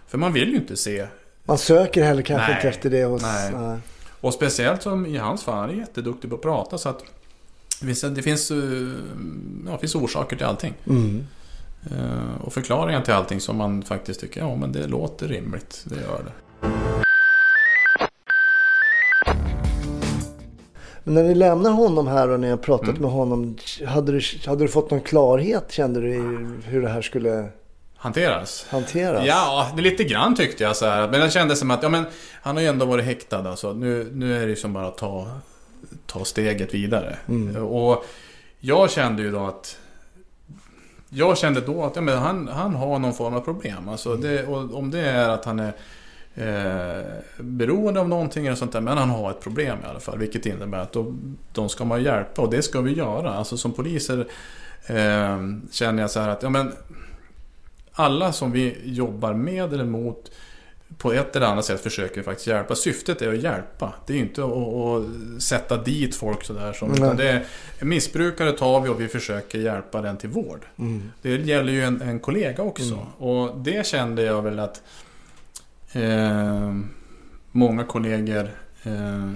För 0.06 0.18
man 0.18 0.32
vill 0.32 0.48
ju 0.48 0.56
inte 0.56 0.76
se 0.76 1.06
Man 1.44 1.58
söker 1.58 2.04
heller 2.04 2.22
kanske 2.22 2.46
Nej. 2.46 2.56
inte 2.56 2.68
efter 2.68 2.90
det 2.90 3.04
hos... 3.04 3.22
Nej. 3.22 3.52
nej. 3.54 3.78
Och 4.20 4.34
speciellt 4.34 4.82
som 4.82 5.06
i 5.06 5.16
hans 5.16 5.44
fall, 5.44 5.54
han 5.54 5.70
är 5.70 5.74
jätteduktig 5.74 6.30
på 6.30 6.36
att 6.36 6.42
prata 6.42 6.78
så 6.78 6.88
att 6.88 7.04
det 8.14 8.22
finns, 8.22 8.50
eh, 8.50 8.56
ja, 9.66 9.78
finns 9.78 9.94
orsaker 9.94 10.36
till 10.36 10.46
allting. 10.46 10.74
Mm. 10.88 11.26
Eh, 11.90 12.40
Och 12.44 12.52
förklaringar 12.52 13.00
till 13.02 13.14
allting 13.14 13.40
som 13.40 13.56
man 13.56 13.82
faktiskt 13.82 14.20
tycker, 14.20 14.40
ja 14.40 14.56
men 14.56 14.72
det 14.72 14.86
låter 14.86 15.28
rimligt. 15.28 15.84
Det 15.84 15.94
gör 15.94 16.22
det. 16.24 16.66
Men 21.04 21.14
när 21.14 21.22
ni 21.22 21.34
lämnar 21.34 21.70
honom 21.70 22.06
här 22.06 22.28
och 22.28 22.40
ni 22.40 22.50
har 22.50 22.56
pratat 22.56 22.88
Mm. 22.88 23.02
med 23.02 23.10
honom. 23.10 23.56
Hade 23.86 24.12
du, 24.12 24.20
hade 24.46 24.64
du 24.64 24.68
fått 24.68 24.90
någon 24.90 25.00
klarhet 25.00 25.72
kände 25.72 26.00
du 26.00 26.14
i 26.14 26.46
hur 26.64 26.82
det 26.82 26.88
här 26.88 27.02
skulle 27.02 27.48
Hanteras. 27.96 28.66
hanteras? 28.70 29.26
Ja, 29.26 29.66
det 29.76 29.82
lite 29.82 30.04
grann 30.04 30.34
tyckte 30.36 30.62
jag 30.64 30.76
så 30.76 30.86
här. 30.86 31.08
Men 31.08 31.20
det 31.20 31.30
kändes 31.30 31.58
som 31.58 31.70
att, 31.70 31.82
ja 31.82 31.88
men 31.88 32.04
han 32.42 32.56
har 32.56 32.62
ju 32.62 32.68
ändå 32.68 32.86
varit 32.86 33.04
häktad 33.04 33.48
alltså. 33.50 33.72
Nu, 33.72 34.10
nu 34.12 34.36
är 34.36 34.40
det 34.40 34.50
ju 34.50 34.56
som 34.56 34.72
bara 34.72 34.86
att 34.86 34.98
ta, 34.98 35.26
ta 36.06 36.24
steget 36.24 36.74
vidare. 36.74 37.16
Mm. 37.28 37.56
Och 37.66 38.04
jag 38.60 38.90
kände 38.90 39.22
ju 39.22 39.30
då 39.30 39.46
att 39.46 39.78
jag 41.08 41.38
kände 41.38 41.60
då 41.60 41.84
att 41.84 41.96
ja, 41.96 42.02
men 42.02 42.18
han, 42.18 42.48
han 42.48 42.74
har 42.74 42.98
någon 42.98 43.14
form 43.14 43.34
av 43.34 43.40
problem. 43.40 43.88
Alltså 43.88 44.16
det, 44.16 44.46
och 44.46 44.74
om 44.78 44.90
det 44.90 45.00
är 45.00 45.28
att 45.28 45.44
han 45.44 45.60
är 45.60 45.72
eh, 46.34 47.02
beroende 47.38 48.00
av 48.00 48.08
någonting 48.08 48.46
eller 48.46 48.56
sånt 48.56 48.72
där. 48.72 48.80
Men 48.80 48.98
han 48.98 49.10
har 49.10 49.30
ett 49.30 49.40
problem 49.40 49.78
i 49.84 49.86
alla 49.86 50.00
fall. 50.00 50.18
Vilket 50.18 50.46
innebär 50.46 50.78
att 50.78 50.92
då, 50.92 51.14
de 51.52 51.68
ska 51.68 51.84
man 51.84 52.02
hjälpa 52.02 52.42
och 52.42 52.50
det 52.50 52.62
ska 52.62 52.80
vi 52.80 52.92
göra. 52.92 53.34
Alltså 53.34 53.56
som 53.56 53.72
poliser 53.72 54.26
eh, 54.86 55.38
känner 55.70 56.02
jag 56.02 56.10
så 56.10 56.20
här 56.20 56.28
att 56.28 56.42
ja, 56.42 56.48
men, 56.48 56.72
alla 57.92 58.32
som 58.32 58.52
vi 58.52 58.76
jobbar 58.84 59.34
med 59.34 59.72
eller 59.72 59.84
mot 59.84 60.30
på 60.98 61.12
ett 61.12 61.36
eller 61.36 61.46
annat 61.46 61.64
sätt 61.64 61.80
försöker 61.80 62.16
vi 62.16 62.22
faktiskt 62.22 62.46
hjälpa. 62.46 62.74
Syftet 62.74 63.22
är 63.22 63.32
att 63.32 63.42
hjälpa. 63.42 63.92
Det 64.06 64.14
är 64.14 64.18
inte 64.18 64.44
att, 64.44 64.52
att 64.52 65.42
sätta 65.42 65.76
dit 65.76 66.16
folk 66.16 66.44
sådär. 66.44 66.72
Som, 66.72 66.92
utan 66.92 67.16
det 67.16 67.28
är, 67.28 67.44
missbrukare 67.80 68.52
tar 68.52 68.80
vi 68.80 68.88
och 68.88 69.00
vi 69.00 69.08
försöker 69.08 69.58
hjälpa 69.58 70.02
den 70.02 70.16
till 70.16 70.28
vård. 70.28 70.66
Mm. 70.78 71.12
Det 71.22 71.36
gäller 71.36 71.72
ju 71.72 71.84
en, 71.84 72.02
en 72.02 72.20
kollega 72.20 72.62
också. 72.62 73.06
Och 73.18 73.58
det 73.58 73.86
kände 73.86 74.22
jag 74.22 74.42
väl 74.42 74.58
att 74.58 74.82
eh, 75.94 76.74
många 77.52 77.84
kollegor 77.84 78.50
eh, 78.82 79.30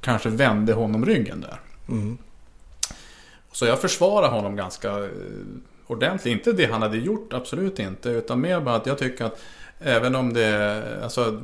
kanske 0.00 0.28
vände 0.28 0.72
honom 0.72 1.06
ryggen 1.06 1.40
där. 1.40 1.60
Mm. 1.88 2.18
Så 3.52 3.66
jag 3.66 3.80
försvarar 3.80 4.28
honom 4.28 4.56
ganska 4.56 4.88
eh, 4.88 5.10
ordentligt. 5.86 6.32
Inte 6.32 6.52
det 6.52 6.72
han 6.72 6.82
hade 6.82 6.98
gjort, 6.98 7.32
absolut 7.32 7.78
inte. 7.78 8.08
Utan 8.08 8.40
mer 8.40 8.60
bara 8.60 8.76
att 8.76 8.86
jag 8.86 8.98
tycker 8.98 9.24
att 9.24 9.40
även 9.78 10.14
om 10.14 10.32
det 10.32 10.82
alltså, 11.02 11.42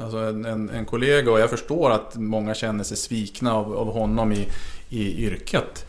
alltså 0.00 0.18
en, 0.18 0.44
en, 0.44 0.70
en 0.70 0.84
kollega 0.84 1.32
och 1.32 1.40
jag 1.40 1.50
förstår 1.50 1.90
att 1.90 2.16
många 2.16 2.54
känner 2.54 2.84
sig 2.84 2.96
svikna 2.96 3.54
av, 3.54 3.76
av 3.76 3.92
honom 3.92 4.32
i, 4.32 4.48
i 4.88 5.24
yrket. 5.24 5.86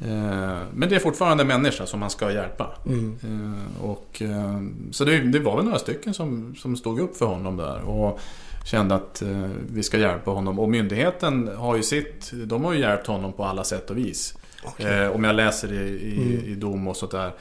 Eh, 0.00 0.58
men 0.74 0.88
det 0.88 0.94
är 0.94 0.98
fortfarande 1.00 1.44
människa 1.44 1.86
som 1.86 2.00
man 2.00 2.10
ska 2.10 2.32
hjälpa. 2.32 2.66
Mm. 2.86 3.16
Eh, 3.22 3.84
och, 3.84 4.22
eh, 4.22 4.60
så 4.90 5.04
det, 5.04 5.18
det 5.18 5.38
var 5.38 5.56
väl 5.56 5.64
några 5.64 5.78
stycken 5.78 6.14
som, 6.14 6.54
som 6.54 6.76
stod 6.76 7.00
upp 7.00 7.16
för 7.16 7.26
honom 7.26 7.56
där. 7.56 7.80
Och 7.80 8.20
kände 8.64 8.94
att 8.94 9.22
vi 9.70 9.82
ska 9.82 9.98
hjälpa 9.98 10.30
honom. 10.30 10.58
Och 10.58 10.68
myndigheten 10.68 11.50
har 11.56 11.76
ju 11.76 11.82
sitt, 11.82 12.30
de 12.32 12.64
har 12.64 12.72
ju 12.72 12.80
hjälpt 12.80 13.06
honom 13.06 13.32
på 13.32 13.44
alla 13.44 13.64
sätt 13.64 13.90
och 13.90 13.98
vis. 13.98 14.34
Eh, 14.78 15.08
om 15.14 15.24
jag 15.24 15.34
läser 15.36 15.72
i, 15.72 15.76
i, 15.76 16.16
Mm. 16.34 16.44
i 16.44 16.54
dom 16.54 16.88
och 16.88 16.96
sånt 16.96 17.12
där. 17.12 17.32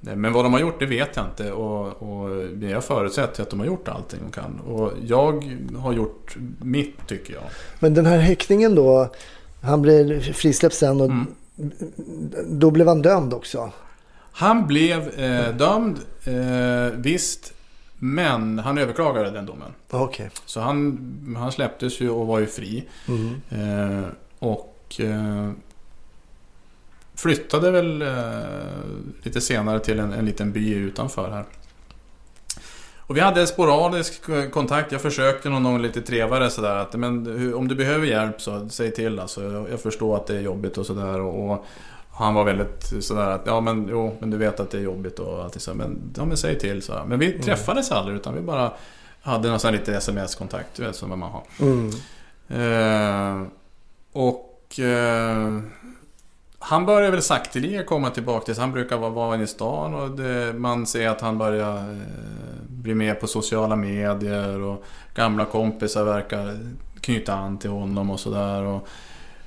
Men 0.00 0.32
vad 0.32 0.44
de 0.44 0.52
har 0.52 0.60
gjort 0.60 0.80
det 0.80 0.86
vet 0.86 1.16
jag 1.16 1.24
inte 1.26 1.52
och, 1.52 2.02
och 2.02 2.46
jag 2.62 2.84
förutsätter 2.84 3.42
att 3.42 3.50
de 3.50 3.58
har 3.60 3.66
gjort 3.66 3.88
allting 3.88 4.20
de 4.22 4.32
kan. 4.32 4.60
Och 4.60 4.92
jag 5.06 5.58
har 5.78 5.92
gjort 5.92 6.36
mitt 6.60 7.06
tycker 7.06 7.34
jag. 7.34 7.42
Men 7.80 7.94
den 7.94 8.06
här 8.06 8.18
häktningen 8.18 8.74
då, 8.74 9.12
han 9.62 9.82
blev 9.82 10.20
frisläppt 10.32 10.74
sen 10.74 11.00
och 11.00 11.06
Mm. 11.06 11.26
Då 12.46 12.70
blev 12.70 12.88
han 12.88 13.02
dömd 13.02 13.34
också. 13.34 13.72
Han 14.32 14.66
blev 14.66 15.08
eh, 15.08 15.56
dömd, 15.56 15.98
eh, 16.24 16.98
visst. 16.98 17.52
Men 17.98 18.58
han 18.58 18.78
överklagade 18.78 19.30
den 19.30 19.46
domen. 19.46 19.72
Okej. 19.90 20.30
Så 20.46 20.60
han, 20.60 21.36
han 21.38 21.52
släpptes 21.52 22.00
ju 22.00 22.10
och 22.10 22.26
var 22.26 22.38
ju 22.38 22.46
fri. 22.46 22.84
Mm. 23.08 23.34
Eh, 23.48 24.08
och 24.38 24.96
eh, 25.00 25.50
flyttade 27.14 27.70
väl 27.70 28.02
eh, 28.02 28.08
lite 29.22 29.40
senare 29.40 29.80
till 29.80 29.98
en, 29.98 30.12
en 30.12 30.24
liten 30.24 30.52
by 30.52 30.74
utanför 30.74 31.30
här. 31.30 31.44
Och 33.06 33.16
vi 33.16 33.20
hade 33.20 33.46
sporadisk 33.46 34.28
eh, 34.28 34.48
kontakt. 34.48 34.92
Jag 34.92 35.00
försökte 35.00 35.48
någon 35.48 35.64
gång 35.64 35.82
lite 35.82 36.02
trevare 36.02 36.50
sådär 36.50 36.76
att 36.76 36.94
men, 36.94 37.26
hur, 37.26 37.54
om 37.54 37.68
du 37.68 37.74
behöver 37.74 38.06
hjälp 38.06 38.40
så 38.40 38.68
säg 38.68 38.90
till 38.90 39.18
alltså. 39.18 39.44
Jag, 39.52 39.70
jag 39.70 39.80
förstår 39.80 40.16
att 40.16 40.26
det 40.26 40.36
är 40.36 40.40
jobbigt 40.40 40.78
och 40.78 40.86
sådär. 40.86 41.20
Och, 41.20 41.50
och 41.50 41.64
han 42.10 42.34
var 42.34 42.44
väldigt 42.44 42.92
sådär 43.00 43.30
att 43.30 43.42
ja 43.46 43.60
men 43.60 43.88
jo 43.90 44.16
men 44.18 44.30
du 44.30 44.36
vet 44.36 44.60
att 44.60 44.70
det 44.70 44.78
är 44.78 44.82
jobbigt 44.82 45.18
och 45.18 45.44
allt 45.44 45.62
så. 45.62 45.74
Men, 45.74 45.98
ja, 46.16 46.24
men 46.24 46.36
säg 46.36 46.58
till 46.58 46.82
så. 46.82 47.02
Men 47.06 47.18
vi 47.18 47.42
träffades 47.42 47.92
aldrig 47.92 48.16
utan 48.16 48.34
vi 48.34 48.40
bara 48.40 48.72
hade 49.22 49.48
någon 49.48 49.60
sån 49.60 49.72
lite 49.72 49.96
sms-kontakt. 49.96 50.80
Som 50.92 51.08
man 51.18 51.22
har. 51.22 51.42
Mm. 51.60 51.90
Eh, 52.48 53.46
och 54.12 54.80
eh, 54.80 55.60
han 56.66 56.86
börjar 56.86 57.10
väl 57.10 57.22
sakteliga 57.22 57.84
komma 57.84 58.10
tillbaka 58.10 58.44
till 58.44 58.60
Han 58.60 58.72
brukar 58.72 58.96
vara, 58.98 59.10
vara 59.10 59.34
inne 59.34 59.44
i 59.44 59.46
stan 59.46 59.94
och 59.94 60.10
det, 60.10 60.52
man 60.52 60.86
ser 60.86 61.08
att 61.08 61.20
han 61.20 61.38
börjar 61.38 61.76
eh, 61.76 61.98
bli 62.68 62.94
med 62.94 63.20
på 63.20 63.26
sociala 63.26 63.76
medier 63.76 64.60
och 64.60 64.84
gamla 65.14 65.44
kompisar 65.44 66.04
verkar 66.04 66.58
knyta 67.00 67.34
an 67.34 67.58
till 67.58 67.70
honom 67.70 68.10
och 68.10 68.20
sådär. 68.20 68.62
Och, 68.62 68.88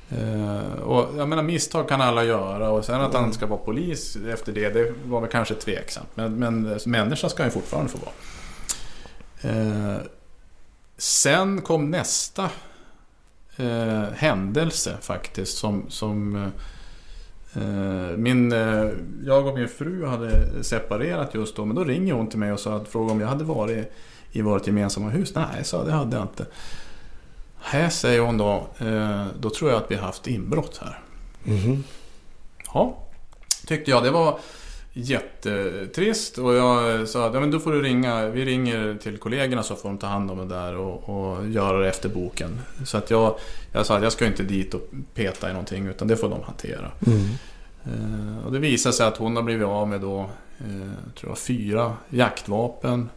eh, 0.10 0.82
och 0.82 1.18
jag 1.18 1.30
menar 1.30 1.44
misstag 1.44 1.90
kan 1.90 2.02
alla 2.02 2.24
göra 2.24 2.70
och 2.70 2.86
sen 2.86 3.02
att 3.02 3.14
han 3.14 3.34
ska 3.34 3.46
vara 3.46 3.60
polis 3.60 4.16
efter 4.16 4.52
det, 4.52 4.70
det 4.70 4.94
var 5.06 5.22
väl 5.22 5.30
kanske 5.30 5.54
tveksamt. 5.54 6.10
Men, 6.16 6.36
men 6.36 6.80
människa 6.86 7.30
ska 7.30 7.44
han 7.44 7.48
ju 7.48 7.54
fortfarande 7.54 7.92
få 7.92 7.98
vara. 7.98 8.14
Eh, 9.42 9.98
sen 10.98 11.62
kom 11.62 11.92
nästa 11.92 12.50
eh, 13.56 14.04
händelse 14.16 14.98
faktiskt 15.02 15.58
som, 15.58 15.86
som 15.90 16.36
eh, 16.36 16.50
min, 18.18 18.52
eh, 18.52 18.90
jag 19.26 19.48
och 19.48 19.56
min 19.56 19.68
fru 19.68 20.06
hade 20.06 20.64
separerat 20.64 21.34
just 21.34 21.56
då 21.56 21.66
men 21.66 21.76
då 21.76 21.84
ringer 21.84 22.14
hon 22.14 22.30
till 22.30 22.40
mig 22.40 22.52
och 22.52 22.60
sa 22.60 22.76
att 22.76 22.88
fråga 22.88 23.12
om 23.12 23.20
jag 23.20 23.28
hade 23.28 23.44
varit 23.44 23.92
i 24.32 24.42
vårt 24.42 24.68
gemensamma 24.68 25.10
hus. 25.10 25.36
Nej, 25.36 25.64
sa 25.64 25.84
det 25.84 25.92
hade 25.92 26.16
jag 26.16 26.24
inte. 26.24 26.46
Här 27.60 27.90
säger 27.90 28.20
hon 28.20 28.38
då, 28.38 28.68
eh, 28.78 29.26
då 29.40 29.50
tror 29.50 29.72
jag 29.72 29.84
att 29.84 29.92
vi 29.92 29.96
har 29.96 30.06
haft 30.06 30.28
inbrott 30.28 30.82
här. 30.84 31.00
Mhm. 31.44 31.84
Ja, 32.74 32.98
tyckte 33.68 33.92
jag. 33.92 34.04
Det 34.04 34.12
var 34.12 34.40
jättetrist 34.98 36.38
och 36.38 36.54
jag 36.54 37.08
sa 37.08 37.28
att 37.28 37.34
ja, 37.34 37.40
men 37.40 37.52
då 37.52 37.60
får 37.60 37.72
du 37.72 37.82
ringa. 37.82 38.26
Vi 38.28 38.46
ringer 38.46 38.98
till 39.02 39.18
kollegorna 39.18 39.64
så 39.64 39.76
får 39.76 39.90
de 39.90 39.98
ta 39.98 40.08
hand 40.08 40.32
om 40.32 40.38
det 40.38 40.46
där 40.56 40.76
och, 40.78 41.10
och 41.10 41.48
göra 41.48 41.78
det 41.80 41.90
efter 41.90 42.10
boken. 42.10 42.60
Så 42.86 42.98
att 42.98 43.12
jag, 43.12 43.36
jag 43.72 43.86
sa 43.86 43.98
att 43.98 44.04
jag 44.04 44.12
ska 44.12 44.26
inte 44.26 44.44
dit 44.44 44.74
och 44.74 44.82
peta 45.14 45.50
i 45.50 45.54
någonting 45.54 45.86
utan 45.88 46.08
det 46.08 46.18
får 46.18 46.30
de 46.30 46.44
hantera. 46.44 46.92
Mm. 47.08 47.20
Eh, 47.86 48.46
och 48.46 48.52
det 48.52 48.60
visade 48.60 48.94
sig 48.94 49.06
att 49.08 49.18
hon 49.18 49.36
har 49.36 49.44
blivit 49.44 49.68
av 49.68 49.88
med 49.88 50.02
då, 50.02 50.20
eh, 50.60 51.14
tror 51.20 51.32
jag, 51.32 51.38
fyra 51.38 51.94
jaktvapen. 52.10 53.10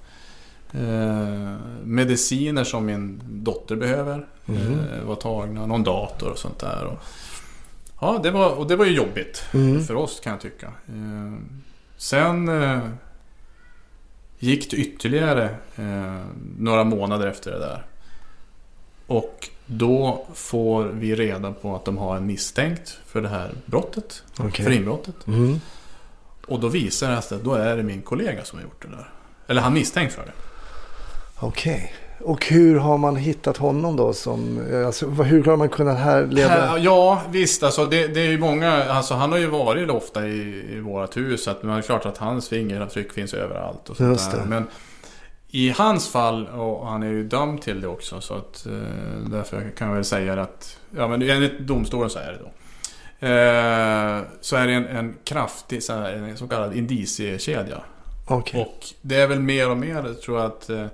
Eh, 0.72 1.56
mediciner 1.84 2.64
som 2.64 2.86
min 2.86 3.20
dotter 3.24 3.76
behöver 3.76 4.26
Mhm. 4.44 4.80
eh, 4.98 5.04
var 5.04 5.14
tagna. 5.14 5.66
Någon 5.66 5.82
dator 5.84 6.30
och 6.30 6.38
sånt 6.38 6.58
där. 6.58 6.84
Och, 6.84 6.98
ja, 8.00 8.20
det 8.22 8.30
var, 8.30 8.50
och 8.50 8.66
det 8.68 8.76
var 8.76 8.84
ju 8.84 8.92
jobbigt 8.96 9.44
Mm. 9.54 9.84
för 9.84 9.94
oss 9.94 10.20
kan 10.20 10.32
jag 10.32 10.40
tycka. 10.40 10.72
Sen 12.00 12.48
eh, 12.48 12.88
gick 14.38 14.70
det 14.70 14.76
ytterligare 14.76 15.44
eh, 15.76 16.20
några 16.58 16.84
månader 16.84 17.26
efter 17.26 17.50
det 17.50 17.58
där. 17.58 17.86
Och 19.06 19.48
då 19.66 20.26
får 20.34 20.84
vi 20.84 21.14
reda 21.14 21.52
på 21.52 21.76
att 21.76 21.84
de 21.84 21.98
har 21.98 22.16
en 22.16 22.26
misstänkt 22.26 22.98
för 23.06 23.22
det 23.22 23.28
här 23.28 23.50
brottet. 23.66 24.22
Okej. 24.38 24.64
För 24.64 24.72
inbrottet. 24.72 25.26
Mm. 25.26 25.60
Och 26.46 26.60
då 26.60 26.68
visar 26.68 27.10
det 27.10 27.22
sig 27.22 27.36
att 27.36 27.44
då 27.44 27.54
är 27.54 27.76
det 27.76 27.82
min 27.82 28.02
kollega 28.02 28.44
som 28.44 28.58
har 28.58 28.64
gjort 28.64 28.82
det 28.82 28.88
där. 28.88 29.10
Eller 29.46 29.62
han 29.62 29.74
misstänkt 29.74 30.14
för 30.14 30.22
det. 30.22 30.32
Okej. 31.38 31.94
Och 32.22 32.46
hur 32.46 32.78
har 32.78 32.98
man 32.98 33.16
hittat 33.16 33.56
honom 33.56 33.96
då? 33.96 34.12
Som, 34.12 34.66
alltså, 34.86 35.06
hur 35.06 35.44
har 35.44 35.56
man 35.56 35.68
kunnat 35.68 35.98
härleda? 35.98 36.48
Här, 36.48 36.78
ja, 36.78 37.22
visst. 37.30 37.62
Alltså, 37.62 37.86
det, 37.86 38.06
det 38.06 38.20
är 38.20 38.30
ju 38.30 38.38
många. 38.38 38.84
Alltså, 38.84 39.14
han 39.14 39.32
har 39.32 39.38
ju 39.38 39.46
varit 39.46 39.90
ofta 39.90 40.26
i, 40.26 40.64
i 40.70 40.80
vårt 40.80 41.16
hus. 41.16 41.44
Så 41.44 41.50
att, 41.50 41.62
men 41.62 41.72
det 41.74 41.80
är 41.80 41.82
klart 41.82 42.06
att 42.06 42.18
hans 42.18 42.48
fingeravtryck 42.48 43.12
finns 43.12 43.34
överallt. 43.34 43.88
Och 43.88 43.96
sånt. 43.96 44.46
Men 44.46 44.66
i 45.52 45.70
hans 45.70 46.08
fall, 46.08 46.46
och 46.46 46.86
han 46.86 47.02
är 47.02 47.08
ju 47.08 47.24
dömd 47.24 47.62
till 47.62 47.80
det 47.80 47.88
också. 47.88 48.20
Så 48.20 48.34
att, 48.34 48.66
eh, 48.66 48.72
därför 49.30 49.70
kan 49.76 49.88
jag 49.88 49.94
väl 49.94 50.04
säga 50.04 50.42
att... 50.42 50.78
Ja, 50.96 51.08
men 51.08 51.22
enligt 51.22 51.58
domstolen 51.58 52.10
så 52.10 52.18
är 52.18 52.32
det 52.32 52.38
då. 52.38 52.50
Eh, 53.26 54.22
så 54.40 54.56
är 54.56 54.66
det 54.66 54.72
en, 54.72 54.86
en 54.86 55.16
kraftig 55.24 55.82
så 55.82 55.92
här, 55.92 56.12
en 56.12 56.36
så 56.36 56.48
kallad 56.48 56.76
indiciekedja. 56.76 57.80
Okej. 58.26 58.60
Och 58.60 58.86
det 59.00 59.16
är 59.16 59.26
väl 59.26 59.40
mer 59.40 59.70
och 59.70 59.76
mer, 59.76 60.14
tror 60.24 60.38
jag 60.38 60.46
att 60.46 60.70
eh, 60.70 60.86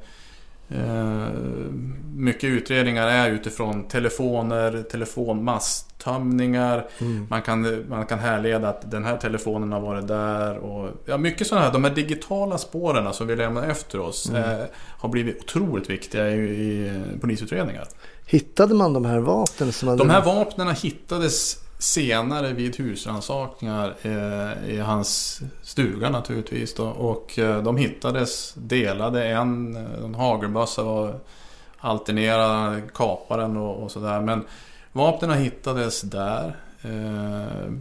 mycket 2.16 2.44
utredningar 2.44 3.06
är 3.06 3.30
utifrån 3.30 3.88
telefoner, 3.88 4.82
telefonmasttömningar. 4.82 6.86
Mm. 6.98 7.26
Man 7.30 7.42
kan, 7.42 7.84
man 7.88 8.06
kan 8.06 8.18
härleda 8.18 8.68
att 8.68 8.90
den 8.90 9.04
här 9.04 9.16
telefonen 9.16 9.72
har 9.72 9.80
varit 9.80 10.08
där. 10.08 10.56
Och, 10.56 10.90
ja, 11.04 11.18
mycket 11.18 11.46
sådana 11.46 11.66
här, 11.66 11.72
de 11.72 11.84
här 11.84 11.94
digitala 11.94 12.58
spåren 12.58 13.12
som 13.12 13.26
vi 13.26 13.36
lämnar 13.36 13.68
efter 13.68 14.00
oss 14.00 14.30
eh, 14.30 14.64
har 14.98 15.08
blivit 15.08 15.42
otroligt 15.42 15.90
viktiga 15.90 16.30
i, 16.30 16.36
i 16.36 16.92
polisutredningar. 17.20 17.84
Hittade 18.26 18.74
man 18.74 18.92
de 18.92 19.04
här 19.04 19.18
vapnen? 19.18 19.72
Som 19.72 19.88
hade... 19.88 19.98
De 19.98 20.10
här 20.10 20.24
vapnen 20.24 20.68
hittades 20.68 21.65
senare 21.78 22.52
vid 22.52 22.76
husrannsakningar 22.76 23.94
eh, 24.02 24.70
i 24.70 24.78
hans 24.80 25.40
stuga 25.62 26.10
naturligtvis. 26.10 26.74
Då, 26.74 26.84
och 26.86 27.38
eh, 27.38 27.62
de 27.62 27.76
hittades 27.76 28.54
delade. 28.54 29.26
En, 29.28 29.76
en 29.76 30.14
hagelbössa 30.14 30.82
var 30.82 31.14
alternerad, 31.78 32.82
kaparen 32.94 33.56
och, 33.56 33.82
och 33.82 33.90
sådär. 33.90 34.20
Men 34.20 34.44
vapnen 34.92 35.38
hittades 35.38 36.00
där. 36.00 36.56
Eh, 36.82 37.72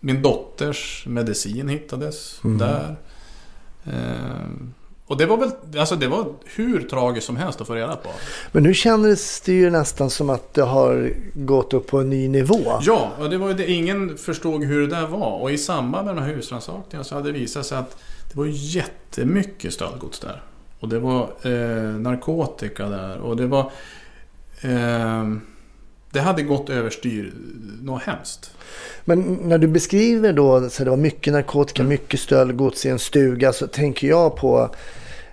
min 0.00 0.22
dotters 0.22 1.04
medicin 1.06 1.68
hittades 1.68 2.40
Mm. 2.44 2.58
där. 2.58 2.96
Och 5.10 5.16
det 5.16 5.26
var 5.26 5.36
väl, 5.36 5.50
alltså 5.78 5.96
det 5.96 6.08
var 6.08 6.26
hur 6.44 6.82
tragiskt 6.82 7.26
som 7.26 7.36
helst 7.36 7.60
att 7.60 7.66
få 7.66 7.74
reda 7.74 7.96
på. 7.96 8.08
Men 8.52 8.62
nu 8.62 8.74
kändes 8.74 9.40
det 9.40 9.52
ju 9.52 9.70
nästan 9.70 10.10
som 10.10 10.30
att 10.30 10.54
det 10.54 10.62
har 10.62 11.12
gått 11.34 11.74
upp 11.74 11.86
på 11.86 11.98
en 11.98 12.10
ny 12.10 12.28
nivå. 12.28 12.78
Ja, 12.80 13.12
och 13.18 13.30
det 13.30 13.38
var 13.38 13.54
det. 13.54 13.70
Ingen 13.70 14.18
förstod 14.18 14.64
hur 14.64 14.80
det 14.80 14.86
där 14.86 15.06
var. 15.06 15.38
Och 15.40 15.50
i 15.50 15.58
samband 15.58 16.06
med 16.06 16.16
de 16.16 16.22
här 16.22 16.32
husrannsakningarna 16.32 17.04
så 17.04 17.14
hade 17.14 17.32
det 17.32 17.38
visat 17.38 17.66
sig 17.66 17.78
att 17.78 17.96
det 18.32 18.38
var 18.38 18.46
jättemycket 18.50 19.72
stöldgods 19.72 20.20
där. 20.20 20.42
Och 20.80 20.88
det 20.88 20.98
var 20.98 21.22
eh, 21.42 22.00
narkotika 22.00 22.88
där. 22.88 23.18
Och 23.18 23.36
det 23.36 23.46
var... 23.46 23.70
Eh, 24.60 25.24
det 26.12 26.20
hade 26.20 26.42
gått 26.42 26.70
överstyr 26.70 27.32
något 27.82 28.02
hemskt. 28.02 28.50
Men 29.04 29.20
när 29.42 29.58
du 29.58 29.66
beskriver 29.66 30.32
då 30.32 30.70
så 30.70 30.84
det 30.84 30.90
var 30.90 30.96
mycket 30.96 31.32
narkotika, 31.32 31.82
mycket 31.82 32.20
stöldgods 32.20 32.86
i 32.86 32.88
en 32.88 32.98
stuga 32.98 33.52
så 33.52 33.66
tänker 33.66 34.08
jag 34.08 34.36
på 34.36 34.70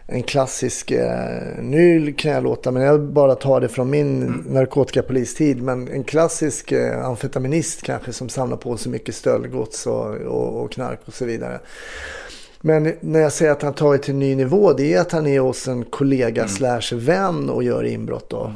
en 0.08 0.24
klassisk, 0.24 0.91
eh, 0.91 1.62
nu 1.62 2.13
kan 2.13 2.32
jag 2.32 2.43
låta, 2.43 2.72
men 2.72 2.84
jag 2.84 3.02
bara 3.02 3.36
tar 3.36 3.62
det 3.62 3.67
från 3.67 3.89
min 3.89 4.43
narkotikapolistid, 4.48 5.62
men 5.62 5.88
en 5.88 6.04
klassisk 6.04 6.72
eh, 6.72 7.06
amfetaminist 7.06 7.82
kanske 7.82 8.13
som 8.13 8.30
samlar 8.30 8.58
på 8.58 8.78
sig 8.78 8.91
mycket 8.91 9.15
stöldgods 9.15 9.88
och, 9.88 10.15
och, 10.15 10.63
och 10.63 10.72
knark 10.72 11.00
och 11.06 11.13
så 11.13 11.26
vidare. 11.26 11.60
Men 12.62 12.93
när 13.00 13.20
jag 13.20 13.34
säger 13.34 13.52
att 13.52 13.62
han 13.62 13.74
tagit 13.74 14.04
till 14.04 14.13
en 14.13 14.20
ny 14.20 14.36
nivå, 14.36 14.74
det 14.74 14.93
är 14.93 15.02
att 15.02 15.12
han 15.12 15.28
är 15.28 15.39
hos 15.39 15.67
en 15.67 15.84
kollega 15.84 16.48
slash 16.48 16.93
vän 16.93 17.50
och 17.50 17.63
gör 17.63 17.84
inbrott 17.84 18.30
då. 18.30 18.54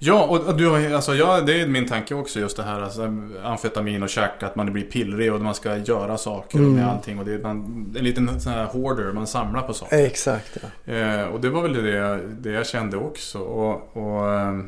Ja, 0.00 0.24
och 0.24 0.56
du 0.56 0.68
har, 0.68 0.90
alltså, 0.94 1.14
ja, 1.14 1.40
det 1.40 1.60
är 1.60 1.66
min 1.66 1.86
tanke 1.88 2.14
också 2.14 2.40
just 2.40 2.56
det 2.56 2.62
här 2.62 2.80
alltså, 2.80 3.02
amfetamin 3.44 4.02
och 4.02 4.08
tjack, 4.08 4.42
att 4.42 4.56
man 4.56 4.72
blir 4.72 4.84
pillrig 4.84 5.32
och 5.32 5.40
man 5.40 5.54
ska 5.54 5.76
göra 5.76 6.18
saker 6.18 6.58
Mm. 6.58 6.74
med 6.74 6.88
allting. 6.88 7.18
Och 7.18 7.24
det 7.24 7.32
är 7.34 7.38
man, 7.38 7.56
en 7.98 8.04
liten 8.04 8.40
sån 8.40 8.52
här 8.52 8.64
hoarder, 8.66 9.12
man 9.12 9.26
samlar 9.26 9.62
på 9.62 9.74
saker. 9.74 9.96
Exakt. 10.06 10.58
Ja. 10.84 10.92
Eh, 10.94 11.24
och 11.24 11.40
det 11.40 11.50
var 11.50 11.62
väl 11.62 11.72
det, 11.72 12.20
det 12.26 12.50
jag 12.50 12.66
kände 12.66 12.96
också. 12.96 13.38
Och, 13.38 13.96
och, 13.96 14.32
eh, 14.34 14.58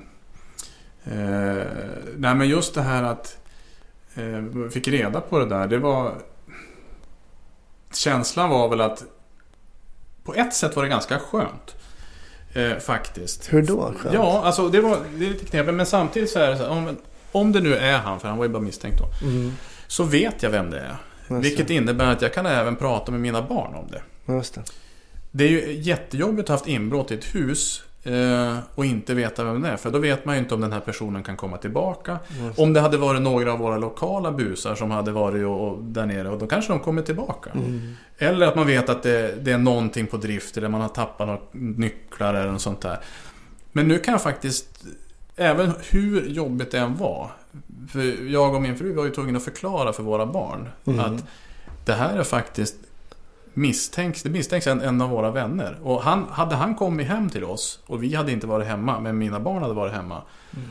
eh, 1.04 1.66
nej 2.16 2.34
men 2.34 2.48
just 2.48 2.74
det 2.74 2.82
här 2.82 3.02
att 3.02 3.36
eh, 4.14 4.68
fick 4.70 4.88
reda 4.88 5.20
på 5.20 5.38
det 5.38 5.46
där. 5.46 5.66
Det 5.66 5.78
var... 5.78 6.12
Känslan 7.92 8.50
var 8.50 8.68
väl 8.68 8.80
att 8.80 9.04
på 10.24 10.34
ett 10.34 10.54
sätt 10.54 10.76
var 10.76 10.82
det 10.82 10.88
ganska 10.88 11.18
skönt. 11.18 11.76
Eh, 12.54 12.76
faktiskt. 12.78 13.52
Hur 13.52 13.62
då? 13.62 13.92
Skönt? 13.98 14.14
Ja, 14.14 14.42
alltså 14.44 14.68
det 14.68 14.80
var 14.80 14.98
det 15.18 15.24
är 15.26 15.28
lite 15.30 15.44
knepigt. 15.44 15.74
Men 15.74 15.86
samtidigt 15.86 16.30
så 16.30 16.38
är 16.38 16.50
det 16.50 16.56
så 16.56 16.62
här, 16.62 16.70
om, 16.70 16.96
om 17.32 17.52
det 17.52 17.60
nu 17.60 17.74
är 17.76 17.98
han, 17.98 18.20
för 18.20 18.28
han 18.28 18.38
var 18.38 18.44
ju 18.44 18.50
bara 18.50 18.62
misstänkt 18.62 18.98
då. 18.98 19.26
Mm, 19.26 19.52
Så 19.86 20.04
vet 20.04 20.42
jag 20.42 20.50
vem 20.50 20.70
det 20.70 20.78
är. 20.80 20.96
Just 21.30 21.44
Vilket 21.44 21.68
det. 21.68 21.74
innebär 21.74 22.12
att 22.12 22.22
jag 22.22 22.34
kan 22.34 22.46
även 22.46 22.76
prata 22.76 23.12
med 23.12 23.20
mina 23.20 23.42
barn 23.42 23.74
om 23.74 23.86
det. 23.90 24.32
just 24.32 24.54
det. 24.54 24.62
Det 25.30 25.44
är 25.44 25.48
ju 25.48 25.72
jättejobbigt 25.80 26.40
att 26.42 26.48
ha 26.48 26.54
haft 26.54 26.66
inbrott 26.68 27.10
i 27.10 27.14
ett 27.14 27.34
hus 27.34 27.82
och 28.74 28.84
inte 28.84 29.14
veta 29.14 29.44
vem 29.44 29.62
det 29.62 29.68
är. 29.68 29.76
För 29.76 29.90
då 29.90 29.98
vet 29.98 30.24
man 30.24 30.34
ju 30.34 30.38
inte 30.42 30.54
om 30.54 30.60
den 30.60 30.72
här 30.72 30.80
personen 30.80 31.22
kan 31.22 31.36
komma 31.36 31.56
tillbaka. 31.56 32.18
Just 32.46 32.58
Om 32.58 32.72
det 32.72 32.80
hade 32.80 32.96
varit 32.96 33.22
några 33.22 33.52
av 33.52 33.58
våra 33.58 33.78
lokala 33.78 34.32
busar 34.32 34.74
som 34.74 34.90
hade 34.90 35.10
varit 35.12 35.46
och, 35.46 35.68
och 35.68 35.82
där 35.82 36.06
nere 36.06 36.28
och 36.28 36.38
då 36.38 36.46
kanske 36.46 36.72
de 36.72 36.80
kommer 36.80 37.02
tillbaka. 37.02 37.50
Mm. 37.50 37.94
Eller 38.18 38.46
att 38.46 38.56
man 38.56 38.66
vet 38.66 38.88
att 38.88 39.02
det, 39.02 39.44
det 39.44 39.52
är 39.52 39.58
någonting 39.58 40.06
på 40.06 40.16
drift 40.16 40.56
eller 40.56 40.68
man 40.68 40.80
har 40.80 40.88
tappat 40.88 41.26
några 41.26 41.40
nycklar 41.52 42.34
eller 42.34 42.52
något 42.52 42.62
sånt 42.62 42.80
där. 42.80 42.98
Men 43.72 43.88
nu 43.88 43.98
kan 43.98 44.12
jag 44.12 44.22
faktiskt, 44.22 44.84
även 45.36 45.72
hur 45.90 46.26
jobbigt 46.28 46.70
det 46.70 46.78
än 46.78 46.96
var. 46.96 47.30
För 47.92 48.30
jag 48.30 48.54
och 48.54 48.62
min 48.62 48.76
fru 48.76 48.92
var 48.92 49.04
ju 49.04 49.10
tvungna 49.10 49.36
att 49.36 49.44
förklara 49.44 49.92
för 49.92 50.02
våra 50.02 50.26
barn 50.26 50.68
Mm. 50.84 51.00
att 51.00 51.24
det 51.84 51.92
här 51.92 52.18
är 52.18 52.22
faktiskt 52.24 52.76
misstänks, 53.60 54.22
det 54.22 54.30
misstänks 54.30 54.66
en, 54.66 54.80
en 54.80 55.00
av 55.00 55.10
våra 55.10 55.30
vänner. 55.30 55.78
Och 55.82 56.02
han, 56.02 56.26
hade 56.30 56.54
han 56.54 56.74
kommit 56.74 57.06
hem 57.06 57.30
till 57.30 57.44
oss 57.44 57.80
och 57.86 58.02
vi 58.02 58.14
hade 58.14 58.32
inte 58.32 58.46
varit 58.46 58.66
hemma, 58.66 59.00
men 59.00 59.18
mina 59.18 59.40
barn 59.40 59.62
hade 59.62 59.74
varit 59.74 59.92
hemma. 59.92 60.22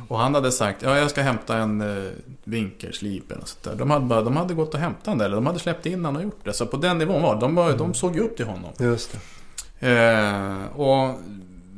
Och 0.08 0.20
han 0.20 0.36
hade 0.36 0.52
sagt, 0.52 0.82
ja 0.82 0.98
jag 0.98 1.10
ska 1.10 1.22
hämta 1.22 1.58
en 1.58 1.82
uh, 1.82 2.12
vinkelslip 2.44 3.32
eller 3.32 3.46
sånt 3.46 3.64
där. 3.64 3.76
De 3.76 3.92
hade, 3.92 4.06
bara, 4.06 4.22
de 4.22 4.38
hade 4.38 4.54
gått 4.54 4.74
och 4.74 4.80
hämtat 4.80 5.06
den 5.06 5.22
eller 5.22 5.36
de 5.36 5.46
hade 5.46 5.60
släppt 5.60 5.86
in 5.86 6.06
honom 6.06 6.16
och 6.16 6.24
gjort 6.24 6.46
det. 6.46 6.54
Så 6.54 6.66
på 6.66 6.78
den 6.78 6.98
nivån 6.98 7.22
var 7.22 7.42
de, 7.42 7.56
var, 7.56 7.74
de 7.78 7.94
såg 7.94 8.16
ju 8.16 8.22
upp 8.22 8.38
till 8.38 8.46
honom. 8.46 8.72
Just. 8.80 9.18
Eh, 9.80 10.66
och 10.76 11.20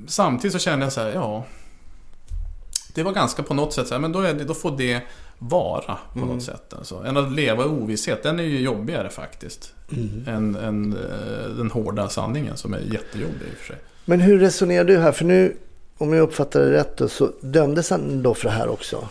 samtidigt 0.07 0.53
så 0.53 0.59
kände 0.59 0.85
jag 0.85 0.93
så 0.93 1.01
här, 1.01 1.11
ja. 1.11 1.45
Det 2.93 3.03
var 3.03 3.11
ganska 3.11 3.43
på 3.43 3.53
något 3.53 3.73
sätt 3.73 3.87
så 3.87 3.93
här, 3.93 4.01
men 4.01 4.11
då, 4.11 4.19
är 4.19 4.33
det, 4.33 4.43
då 4.43 4.53
får 4.53 4.77
det 4.77 5.01
vara 5.43 5.97
på 6.13 6.19
något 6.19 6.43
sätt. 6.43 6.73
Alltså. 6.73 6.95
Än 6.95 7.17
att 7.17 7.31
leva 7.31 7.63
i 7.63 7.67
ovisshet, 7.67 8.23
den 8.23 8.39
är 8.39 8.43
ju 8.43 8.59
jobbigare 8.59 9.09
faktiskt. 9.09 9.73
Än, 10.27 10.55
än 10.55 10.93
eh, 10.93 11.49
den 11.57 11.71
hårda 11.71 12.09
sanningen 12.09 12.57
som 12.57 12.73
är 12.73 12.79
jättejobbig 12.79 13.47
i 13.51 13.53
och 13.53 13.57
för 13.57 13.65
sig. 13.65 13.75
Men 14.05 14.19
hur 14.19 14.39
resonerar 14.39 14.83
du 14.83 14.97
här? 14.97 15.11
För 15.11 15.25
nu, 15.25 15.57
om 15.97 16.13
jag 16.13 16.23
uppfattar 16.23 16.59
det 16.59 16.71
rätt 16.71 17.11
så 17.11 17.31
dömdes 17.41 17.89
han 17.89 18.23
då 18.23 18.33
för 18.33 18.43
det 18.43 18.53
här 18.53 18.69
också? 18.69 19.07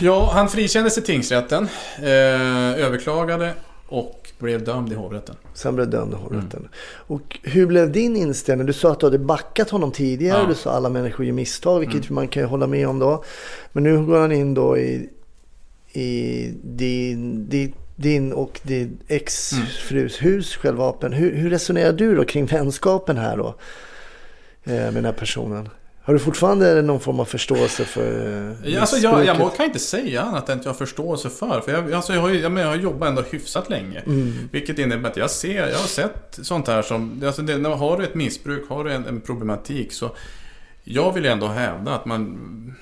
Ja, 0.00 0.30
han 0.32 0.48
frikändes 0.48 0.98
i 0.98 1.02
tingsrätten, 1.02 1.68
eh, 1.98 2.84
överklagade 2.84 3.54
och 3.86 4.30
blev 4.38 4.64
dömd 4.64 4.92
i 4.92 4.94
hovrätten. 4.94 5.36
Sen 5.54 5.74
blev 5.74 5.90
dömd 5.90 6.12
i 6.12 6.16
hovrätten. 6.16 6.58
Mm. 6.60 6.70
Och 6.84 7.38
hur 7.42 7.66
blev 7.66 7.92
din 7.92 8.16
inställning? 8.16 8.66
Du 8.66 8.72
sa 8.72 8.92
att 8.92 9.00
du 9.00 9.06
hade 9.06 9.18
backat 9.18 9.70
honom 9.70 9.92
tidigare. 9.92 10.36
Ja. 10.36 10.40
Mm. 10.40 10.48
Du 10.48 10.54
sa 10.54 10.70
alla 10.70 10.88
människor 10.88 11.26
gör 11.26 11.32
misstag, 11.32 11.80
vilket 11.80 12.10
man 12.10 12.28
kan 12.28 12.42
ju 12.42 12.46
hålla 12.46 12.66
med 12.66 12.88
om 12.88 12.98
då. 12.98 13.24
Men 13.72 13.82
nu 13.82 14.06
går 14.06 14.20
han 14.20 14.32
in 14.32 14.54
då 14.54 14.78
i, 14.78 15.08
i 15.92 16.54
din, 16.64 17.48
din, 17.48 17.74
din 17.96 18.32
och 18.32 18.60
din 18.62 18.98
exfrus 19.08 20.22
hus, 20.22 20.56
självvapen. 20.56 21.12
Hur, 21.12 21.34
hur 21.36 21.50
resonerar 21.50 21.92
du 21.92 22.14
då 22.16 22.24
kring 22.24 22.46
vänskapen 22.46 23.16
här 23.16 23.36
då? 23.36 23.54
Eh, 24.64 24.72
med 24.72 24.94
den 24.94 25.04
här 25.04 25.12
personen? 25.12 25.68
Har 26.04 26.14
du 26.14 26.20
fortfarande 26.20 26.82
någon 26.82 27.00
form 27.00 27.20
av 27.20 27.24
förståelse 27.24 27.84
för 27.84 28.50
eh, 28.64 28.72
Ja, 28.72 28.80
Alltså 28.80 28.96
jag, 28.96 29.26
jag 29.26 29.38
må- 29.38 29.48
kan 29.48 29.66
inte 29.66 29.78
säga 29.78 30.22
annat 30.22 30.48
än 30.48 30.58
att 30.58 30.64
jag 30.64 30.72
har 30.72 30.78
förståelse 30.78 31.30
för. 31.30 31.60
För 31.60 31.72
jag, 31.72 31.92
alltså 31.92 32.14
jag, 32.14 32.20
har, 32.20 32.30
jag, 32.30 32.58
jag 32.58 32.66
har 32.66 32.76
jobbat 32.76 33.08
ändå 33.08 33.22
hyfsat 33.22 33.70
länge. 33.70 34.00
Mm. 34.00 34.32
Vilket 34.52 34.78
innebär 34.78 35.10
att 35.10 35.16
jag 35.16 35.30
ser, 35.30 35.68
jag 35.68 35.78
har 35.78 35.86
sett 35.86 36.38
sånt 36.42 36.68
här 36.68 36.82
som, 36.82 37.22
alltså 37.26 37.42
det, 37.42 37.58
när 37.58 37.70
har 37.70 37.98
du 37.98 38.04
ett 38.04 38.14
missbruk, 38.14 38.68
har 38.68 38.84
du 38.84 38.92
en, 38.92 39.06
en 39.06 39.20
problematik 39.20 39.92
så 39.92 40.10
jag 40.84 41.12
vill 41.12 41.26
ändå 41.26 41.46
hävda 41.46 41.94
att 41.94 42.06
man, 42.06 42.74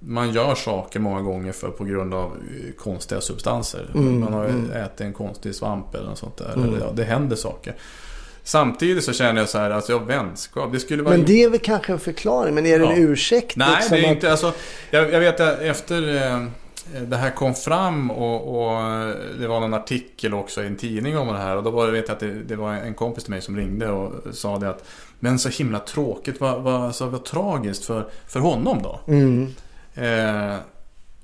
man 0.00 0.32
gör 0.32 0.54
saker 0.54 1.00
många 1.00 1.20
gånger 1.20 1.52
för 1.52 1.68
på 1.68 1.84
grund 1.84 2.14
av 2.14 2.26
eh, 2.26 2.72
konstiga 2.78 3.20
substanser. 3.20 3.90
Mm, 3.94 4.20
man 4.20 4.32
har 4.32 4.44
mm. 4.44 4.70
ätit 4.72 5.00
en 5.00 5.12
konstig 5.12 5.54
svamp 5.54 5.94
eller 5.94 6.08
något 6.08 6.18
sånt 6.18 6.36
där. 6.36 6.52
Mm. 6.52 6.68
Eller, 6.68 6.80
ja, 6.80 6.92
det 6.94 7.04
händer 7.04 7.36
saker. 7.36 7.74
Samtidigt 8.42 9.04
så 9.04 9.12
känner 9.12 9.40
jag 9.40 9.48
så 9.48 9.58
här, 9.58 9.70
alltså 9.70 9.92
jag 9.92 10.06
vänskap, 10.06 10.72
det 10.72 10.80
skulle 10.80 11.02
vara... 11.02 11.16
Men 11.16 11.26
det 11.26 11.42
är 11.42 11.50
väl 11.50 11.60
kanske 11.60 11.92
en 11.92 11.98
förklaring, 11.98 12.54
men 12.54 12.66
är 12.66 12.78
det 12.78 12.84
en 12.84 13.02
Ja. 13.02 13.08
ursäkt? 13.08 13.56
Nej, 13.56 13.68
liksom 13.76 13.96
det 13.96 14.02
är 14.02 14.10
att- 14.10 14.14
inte. 14.14 14.30
Alltså, 14.30 14.52
jag, 14.90 15.12
jag 15.12 15.20
vet 15.20 15.40
att 15.40 15.60
efter 15.60 16.16
eh, 16.16 16.46
det 17.06 17.16
här 17.16 17.30
kom 17.30 17.54
fram 17.54 18.10
och, 18.10 18.62
och 18.62 18.82
det 19.38 19.48
var 19.48 19.60
någon 19.60 19.74
artikel 19.74 20.34
också 20.34 20.62
i 20.62 20.66
en 20.66 20.76
tidning 20.76 21.18
om 21.18 21.28
det 21.28 21.38
här. 21.38 21.56
Och 21.56 21.62
då 21.62 21.70
var 21.70 21.86
det, 21.86 21.92
vet 21.92 22.08
jag 22.08 22.14
att 22.14 22.20
det, 22.20 22.42
det 22.42 22.56
var 22.56 22.72
en 22.74 22.94
kompis 22.94 23.24
till 23.24 23.30
mig 23.30 23.42
som 23.42 23.56
ringde 23.56 23.90
och 23.90 24.12
sa 24.32 24.58
det 24.58 24.68
att 24.70 24.84
Men 25.20 25.38
så 25.38 25.48
himla 25.48 25.78
tråkigt, 25.78 26.40
vad, 26.40 26.62
vad, 26.62 26.82
alltså, 26.82 27.06
vad 27.06 27.24
tragiskt 27.24 27.84
för, 27.84 28.06
för 28.26 28.40
honom 28.40 28.82
då. 28.82 29.00
Mm. 29.06 29.54
Eh, 29.94 30.56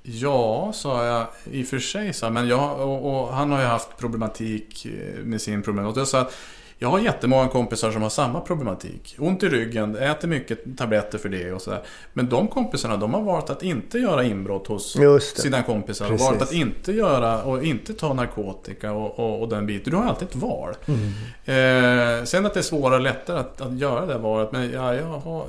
ja, 0.02 0.72
sa 0.74 1.06
jag 1.06 1.26
i 1.44 1.62
och 1.62 1.66
för 1.66 1.78
sig. 1.78 2.12
Så, 2.12 2.30
men 2.30 2.48
jag, 2.48 2.80
och, 2.80 3.20
och 3.20 3.34
han 3.34 3.52
har 3.52 3.60
ju 3.60 3.66
haft 3.66 3.96
problematik 3.96 4.86
eh, 4.86 5.24
med 5.24 5.42
sin 5.42 5.62
problem. 5.62 5.86
Och 5.86 5.96
jag 5.96 6.08
sa 6.08 6.20
att 6.20 6.34
jag 6.78 6.88
har 6.88 6.98
jättemånga 6.98 7.48
kompisar 7.48 7.90
som 7.90 8.02
har 8.02 8.10
samma 8.10 8.40
problematik. 8.40 9.16
Ont 9.18 9.42
i 9.42 9.48
ryggen, 9.48 9.96
äter 9.96 10.28
mycket 10.28 10.78
tabletter 10.78 11.18
för 11.18 11.28
det 11.28 11.52
och 11.52 11.62
sådär. 11.62 11.82
Men 12.12 12.28
de 12.28 12.48
kompisarna, 12.48 12.96
de 12.96 13.14
har 13.14 13.22
valt 13.22 13.50
att 13.50 13.62
inte 13.62 13.98
göra 13.98 14.24
inbrott 14.24 14.66
hos 14.66 14.96
sina 15.22 15.62
kompisar. 15.62 16.08
Precis. 16.08 16.26
Och 16.26 16.32
valt 16.32 16.42
att 16.42 16.52
inte 16.52 16.92
göra 16.92 17.42
och 17.42 17.64
inte 17.64 17.94
ta 17.94 18.14
narkotika 18.14 18.92
och, 18.92 19.18
och, 19.18 19.42
och 19.42 19.48
den 19.48 19.66
biten. 19.66 19.90
Du 19.90 19.96
har 19.96 20.04
alltid 20.04 20.28
ett 20.28 20.36
val. 20.36 20.74
Mm. 20.86 22.18
Eh, 22.18 22.24
sen 22.24 22.46
att 22.46 22.54
det 22.54 22.60
är 22.60 22.62
svårare 22.62 22.94
och 22.94 23.00
lättare 23.00 23.38
att, 23.38 23.60
att 23.60 23.78
göra 23.78 24.06
det 24.06 24.18
valet. 24.18 24.52
Men 24.52 24.70
ja, 24.70 24.94
jag 24.94 25.06
har... 25.06 25.46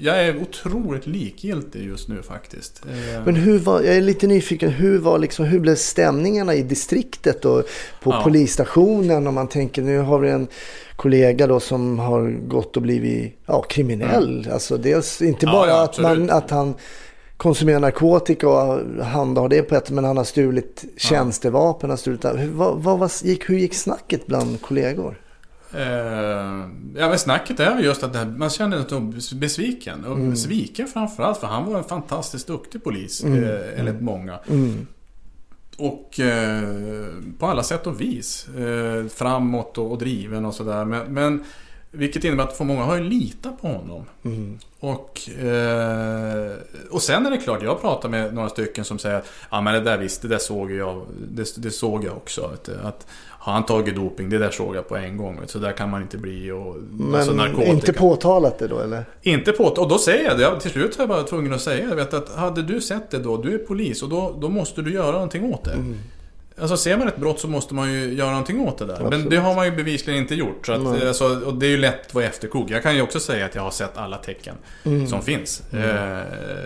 Jag 0.00 0.24
är 0.24 0.42
otroligt 0.42 1.06
likgiltig 1.06 1.86
just 1.86 2.08
nu 2.08 2.22
faktiskt. 2.22 2.82
Eh, 2.86 3.24
Men 3.24 3.34
hur 3.36 3.58
var, 3.58 3.80
jag 3.82 3.96
är 3.96 4.00
lite 4.00 4.26
nyfiken, 4.26 4.70
hur, 4.70 4.98
var 4.98 5.18
liksom, 5.18 5.44
hur 5.44 5.60
blev 5.60 5.74
stämningarna 5.74 6.54
i 6.54 6.62
distriktet 6.62 7.44
och 7.44 7.62
på 8.02 8.10
Ja. 8.10 8.20
polisstationen? 8.24 9.26
Om 9.26 9.34
man 9.34 9.48
tänker, 9.48 9.82
nu 9.82 9.98
har 9.98 10.18
vi 10.18 10.30
en 10.30 10.46
kollega 10.96 11.46
då 11.46 11.60
som 11.60 11.98
har 11.98 12.30
gått 12.48 12.76
och 12.76 12.82
blivit 12.82 13.38
ja, 13.46 13.62
kriminell. 13.62 14.48
Alltså 14.52 14.76
dels 14.76 15.22
inte 15.22 15.46
Ja, 15.46 15.52
bara 15.52 15.68
ja, 15.70 15.84
att, 15.84 15.98
man, 15.98 16.30
att 16.30 16.50
han 16.50 16.74
konsumerar 17.36 17.80
narkotika 17.80 18.48
och 18.48 19.04
handhar 19.04 19.48
det 19.48 19.62
på 19.62 19.74
ett, 19.74 19.90
men 19.90 20.04
han 20.04 20.16
har 20.16 20.24
stulit 20.24 20.84
tjänstevapen. 20.96 21.90
Har 21.90 21.96
stulit, 21.96 22.24
vad, 22.52 22.82
vad, 22.82 22.98
var- 22.98 23.26
gick, 23.26 23.50
hur 23.50 23.58
gick 23.58 23.74
snacket 23.74 24.26
bland 24.26 24.62
kollegor? 24.62 25.20
Eh, 25.72 26.68
ja 26.96 27.08
men 27.08 27.18
snacket 27.18 27.60
är 27.60 27.74
väl 27.74 27.84
just 27.84 28.02
att 28.02 28.16
här, 28.16 28.24
man 28.26 28.50
känner 28.50 29.20
sig 29.20 29.38
besviken. 29.38 30.04
Och 30.04 30.16
Mm. 30.16 30.36
sviken 30.36 30.86
framförallt 30.86 31.38
för 31.38 31.46
han 31.46 31.64
var 31.72 31.78
en 31.78 31.84
fantastiskt 31.84 32.46
duktig 32.46 32.84
polis. 32.84 33.24
Mm. 33.24 33.44
Eh, 33.44 33.80
enligt 33.80 34.00
många. 34.00 34.38
Mm. 34.48 34.86
Och 35.76 36.20
eh, 36.20 37.08
på 37.38 37.46
alla 37.46 37.62
sätt 37.62 37.86
och 37.86 38.00
vis. 38.00 38.48
Eh, 38.48 39.06
framåt 39.08 39.78
och, 39.78 39.90
och 39.92 39.98
driven 39.98 40.44
och 40.44 40.54
sådär. 40.54 40.84
Men, 40.84 41.14
men 41.14 41.44
Vilket 41.90 42.24
innebär 42.24 42.44
att 42.44 42.56
för 42.56 42.64
många 42.64 42.82
har 42.82 42.96
ju 42.96 43.04
litat 43.04 43.62
på 43.62 43.68
honom. 43.68 44.04
Mm. 44.24 44.58
Och, 44.80 45.30
eh, 45.30 46.52
och 46.90 47.02
sen 47.02 47.26
är 47.26 47.30
det 47.30 47.36
klart, 47.36 47.62
jag 47.62 47.80
pratar 47.80 48.08
med 48.08 48.34
några 48.34 48.48
stycken 48.48 48.84
som 48.84 48.98
säger 48.98 49.16
att 49.16 49.26
ja 49.50 49.60
men 49.60 49.74
det 49.74 49.80
där 49.80 49.98
visst, 49.98 50.22
det 50.22 50.28
där 50.28 50.38
såg 50.38 50.72
jag, 50.72 51.06
det, 51.28 51.56
det 51.56 51.70
såg 51.70 52.04
jag 52.04 52.16
också. 52.16 52.50
Du, 52.64 52.74
att 52.74 53.06
har 53.48 53.52
han 53.52 53.66
tagit 53.66 53.96
doping, 53.96 54.30
det 54.30 54.38
där 54.38 54.50
såg 54.50 54.76
jag 54.76 54.88
på 54.88 54.96
en 54.96 55.16
gång. 55.16 55.40
Så 55.46 55.58
där 55.58 55.72
kan 55.72 55.90
man 55.90 56.02
inte 56.02 56.18
bli. 56.18 56.50
Och, 56.50 56.76
Men 56.90 57.14
alltså 57.14 57.62
inte 57.62 57.92
påtalat 57.92 58.58
det 58.58 58.68
då 58.68 58.80
eller? 58.80 59.04
Inte 59.22 59.52
på, 59.52 59.64
och 59.64 59.88
då 59.88 59.98
säger 59.98 60.24
jag 60.24 60.38
det. 60.38 60.42
Jag, 60.42 60.60
till 60.60 60.70
slut 60.70 60.98
var 60.98 61.02
jag 61.02 61.08
bara 61.08 61.22
tvungen 61.22 61.52
att 61.52 61.60
säga 61.60 61.94
det. 61.94 62.14
Att 62.14 62.34
hade 62.34 62.62
du 62.62 62.80
sett 62.80 63.10
det 63.10 63.18
då, 63.18 63.36
du 63.36 63.54
är 63.54 63.58
polis 63.58 64.02
och 64.02 64.08
då, 64.08 64.38
då 64.40 64.48
måste 64.48 64.82
du 64.82 64.92
göra 64.92 65.12
någonting 65.12 65.54
åt 65.54 65.64
det. 65.64 65.72
Mm. 65.72 65.96
Alltså 66.60 66.76
ser 66.76 66.96
man 66.96 67.08
ett 67.08 67.16
brott 67.16 67.40
så 67.40 67.48
måste 67.48 67.74
man 67.74 67.92
ju 67.92 68.14
göra 68.14 68.30
någonting 68.30 68.60
åt 68.60 68.78
det 68.78 68.86
där. 68.86 68.96
Men 68.96 69.06
Absolut. 69.06 69.30
det 69.30 69.36
har 69.36 69.54
man 69.54 69.64
ju 69.66 69.72
bevisligen 69.72 70.20
inte 70.22 70.34
gjort. 70.34 70.66
Så 70.66 70.72
att, 70.72 71.02
alltså, 71.02 71.40
och 71.46 71.54
det 71.54 71.66
är 71.66 71.70
ju 71.70 71.76
lätt 71.76 72.06
att 72.06 72.14
vara 72.14 72.24
efterklok. 72.24 72.70
Jag 72.70 72.82
kan 72.82 72.94
ju 72.96 73.02
också 73.02 73.20
säga 73.20 73.44
att 73.46 73.54
jag 73.54 73.62
har 73.62 73.70
sett 73.70 73.96
alla 73.98 74.16
tecken 74.16 74.54
Mm. 74.84 75.06
som 75.06 75.22
finns. 75.22 75.62
Eh, 75.74 76.18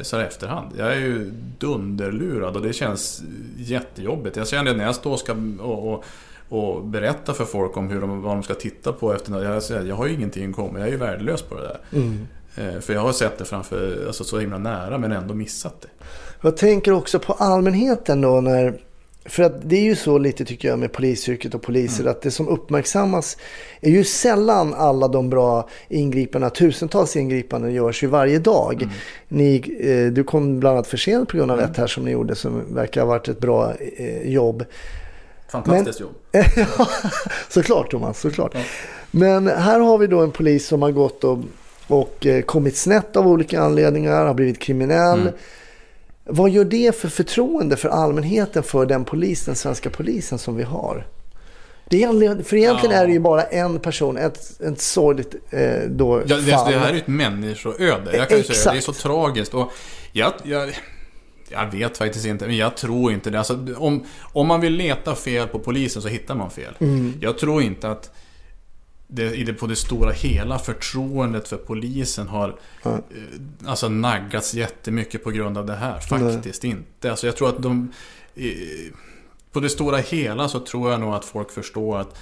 så 0.02 0.16
här 0.16 0.24
efterhand. 0.24 0.70
Jag 0.78 0.92
är 0.92 0.96
ju 0.96 1.32
dunderlurad 1.58 2.56
och 2.56 2.62
det 2.62 2.72
känns 2.72 3.22
jättejobbigt. 3.56 4.36
Jag 4.36 4.48
känner 4.48 4.74
när 4.74 4.84
jag 4.84 4.94
står 4.94 5.12
och 5.12 5.18
ska 5.18 5.32
och, 5.60 5.92
och, 5.92 6.04
och 6.48 6.84
berätta 6.84 7.34
för 7.34 7.44
folk 7.44 7.76
om 7.76 7.88
hur 7.90 8.00
de, 8.00 8.22
vad 8.22 8.36
de 8.36 8.42
ska 8.42 8.54
titta 8.54 8.92
på 8.92 9.12
efter. 9.14 9.42
Jag, 9.44 9.62
säger, 9.62 9.82
jag 9.84 9.96
har 9.96 10.06
ju 10.06 10.14
ingenting 10.14 10.52
kommit. 10.52 10.78
Jag 10.78 10.88
är 10.88 10.92
ju 10.92 10.98
värdelös 10.98 11.42
på 11.42 11.54
det 11.54 11.62
där. 11.62 11.78
Mm. 11.92 12.26
Eh, 12.56 12.80
för 12.80 12.92
jag 12.92 13.00
har 13.00 13.12
sett 13.12 13.38
det 13.38 13.44
framför, 13.44 14.04
alltså 14.06 14.24
så 14.24 14.38
himla 14.38 14.58
nära 14.58 14.98
men 14.98 15.12
ändå 15.12 15.34
missat 15.34 15.80
det. 15.80 15.88
Jag 16.40 16.56
tänker 16.56 16.92
också 16.92 17.18
på 17.18 17.32
allmänheten 17.32 18.20
då 18.20 18.40
när 18.40 18.78
för 19.24 19.42
att 19.42 19.70
det 19.70 19.76
är 19.76 19.82
ju 19.82 19.96
så 19.96 20.18
lite 20.18 20.44
tycker 20.44 20.68
jag 20.68 20.78
med 20.78 20.92
polisyrket 20.92 21.54
och 21.54 21.62
poliser 21.62 22.06
att 22.06 22.22
det 22.22 22.30
som 22.30 22.48
uppmärksammas 22.48 23.36
är 23.80 23.90
ju 23.90 24.04
sällan 24.04 24.74
alla 24.74 25.08
de 25.08 25.30
bra 25.30 25.68
ingripandena, 25.88 26.50
tusentals 26.50 27.16
ingripanden 27.16 27.74
görs 27.74 28.02
ju 28.02 28.06
varje 28.06 28.38
dag. 28.38 28.88
Ni, 29.28 29.56
eh, 29.80 30.12
du 30.12 30.24
kom 30.24 30.60
bland 30.60 30.76
annat 30.76 30.86
för 30.86 30.96
sent 30.96 31.28
på 31.28 31.36
grund 31.36 31.50
av 31.50 31.60
ett 31.60 31.76
här 31.76 31.86
som 31.86 32.04
ni 32.04 32.10
gjorde 32.10 32.34
som 32.34 32.74
verkar 32.74 33.00
ha 33.00 33.08
varit 33.08 33.28
ett 33.28 33.38
bra 33.38 33.74
eh, 33.96 34.30
jobb. 34.30 34.64
Fantastiskt 35.48 36.00
jobb. 36.00 36.14
Ja, 36.56 36.88
såklart 37.48 37.90
Thomas, 37.90 38.20
såklart. 38.20 38.56
Men 39.10 39.48
här 39.48 39.80
har 39.80 39.98
vi 39.98 40.06
då 40.06 40.20
en 40.20 40.30
polis 40.30 40.66
som 40.66 40.82
har 40.82 40.90
gått 40.90 41.24
och, 41.24 41.38
och 41.86 42.26
eh, 42.26 42.42
kommit 42.42 42.76
snett 42.76 43.16
av 43.16 43.28
olika 43.28 43.60
anledningar, 43.60 44.26
har 44.26 44.34
blivit 44.34 44.58
kriminell. 44.58 45.32
Vad 46.24 46.50
gör 46.50 46.64
det 46.64 46.96
för 46.96 47.08
förtroende 47.08 47.76
för 47.76 47.88
allmänheten 47.88 48.62
för 48.62 48.86
den 48.86 49.04
polis, 49.04 49.44
den 49.44 49.54
svenska 49.56 49.90
polisen 49.90 50.38
som 50.38 50.56
vi 50.56 50.62
har? 50.62 51.06
Det 51.90 52.02
är, 52.02 52.42
för 52.42 52.56
egentligen 52.56 52.94
Ja. 52.96 53.02
är 53.02 53.06
det 53.06 53.12
ju 53.12 53.18
bara 53.20 53.42
en 53.42 53.78
person, 53.78 54.16
ett, 54.16 54.60
ett 54.60 54.80
sorgligt 54.80 55.34
eh, 55.50 55.80
då, 55.88 56.22
Ja, 56.26 56.36
det, 56.36 56.42
fall. 56.52 56.72
det 56.72 56.78
här 56.78 56.88
är 56.88 56.92
ju 56.92 56.98
ett 56.98 57.06
människoöde. 57.06 58.16
Jag 58.16 58.28
kan 58.28 58.38
ju 58.38 58.44
säga 58.44 58.72
det 58.72 58.78
är 58.78 58.80
så 58.80 58.92
tragiskt. 58.92 59.54
Och 59.54 59.72
jag, 60.12 60.32
jag, 60.44 60.70
jag 61.48 61.70
vet 61.70 61.98
faktiskt 61.98 62.26
inte, 62.26 62.46
men 62.46 62.56
jag 62.56 62.76
tror 62.76 63.12
inte 63.12 63.30
det. 63.30 63.38
Alltså, 63.38 63.58
om, 63.76 64.04
om 64.22 64.46
man 64.46 64.60
vill 64.60 64.72
leta 64.72 65.14
fel 65.14 65.48
på 65.48 65.58
polisen 65.58 66.02
så 66.02 66.08
hittar 66.08 66.34
man 66.34 66.50
fel. 66.50 66.74
Mm. 66.80 67.14
Jag 67.20 67.38
tror 67.38 67.62
inte 67.62 67.90
att 67.90 68.10
det, 69.14 69.34
i 69.34 69.44
det, 69.44 69.52
på 69.52 69.66
det 69.66 69.76
stora 69.76 70.10
hela 70.12 70.58
förtroendet 70.58 71.48
för 71.48 71.56
polisen 71.56 72.28
har 72.28 72.58
Ja. 72.82 72.90
eh, 72.90 72.98
alltså, 73.70 73.88
naggats 73.88 74.54
jättemycket 74.54 75.24
på 75.24 75.30
grund 75.30 75.58
av 75.58 75.66
det 75.66 75.74
här. 75.74 76.00
Faktiskt 76.00 76.64
inte. 76.64 77.10
Alltså, 77.10 77.26
jag 77.26 77.36
tror 77.36 77.48
att 77.48 77.62
de... 77.62 77.92
Eh, 78.34 78.44
på 79.52 79.60
det 79.60 79.68
stora 79.68 79.96
hela 79.98 80.48
så 80.48 80.60
tror 80.60 80.90
jag 80.90 81.00
nog 81.00 81.14
att 81.14 81.24
folk 81.24 81.50
förstår 81.50 81.98
att 81.98 82.18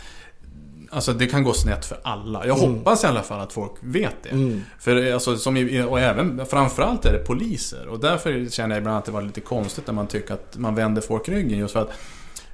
Alltså 0.93 1.13
det 1.13 1.27
kan 1.27 1.45
gå 1.45 1.53
snett 1.53 1.85
för 1.85 1.99
alla. 2.03 2.47
Jag 2.47 2.55
hoppas 2.55 3.05
i 3.05 3.07
alla 3.07 3.23
fall 3.23 3.41
att 3.41 3.53
folk 3.53 3.73
vet 3.81 4.23
det. 4.23 4.31
Mm. 4.31 4.63
För 4.79 5.13
alltså, 5.13 5.37
som 5.37 5.57
och 5.89 6.01
även, 6.01 6.47
framförallt 6.47 7.05
är 7.05 7.13
det 7.13 7.19
poliser. 7.19 7.89
Och 7.89 8.01
därför 8.01 8.49
känner 8.51 8.75
jag 8.75 8.81
ibland 8.81 8.99
att 8.99 9.05
det 9.05 9.13
var 9.13 9.23
lite 9.23 9.41
konstigt 9.41 9.87
när 9.87 9.95
man 9.95 10.07
tycker 10.07 10.35
att 10.35 10.59
man 10.59 10.75
vänder 10.75 11.03
folk 11.03 11.29
ryggen. 11.29 11.59
Just 11.59 11.73
för 11.73 11.81
att 11.81 11.91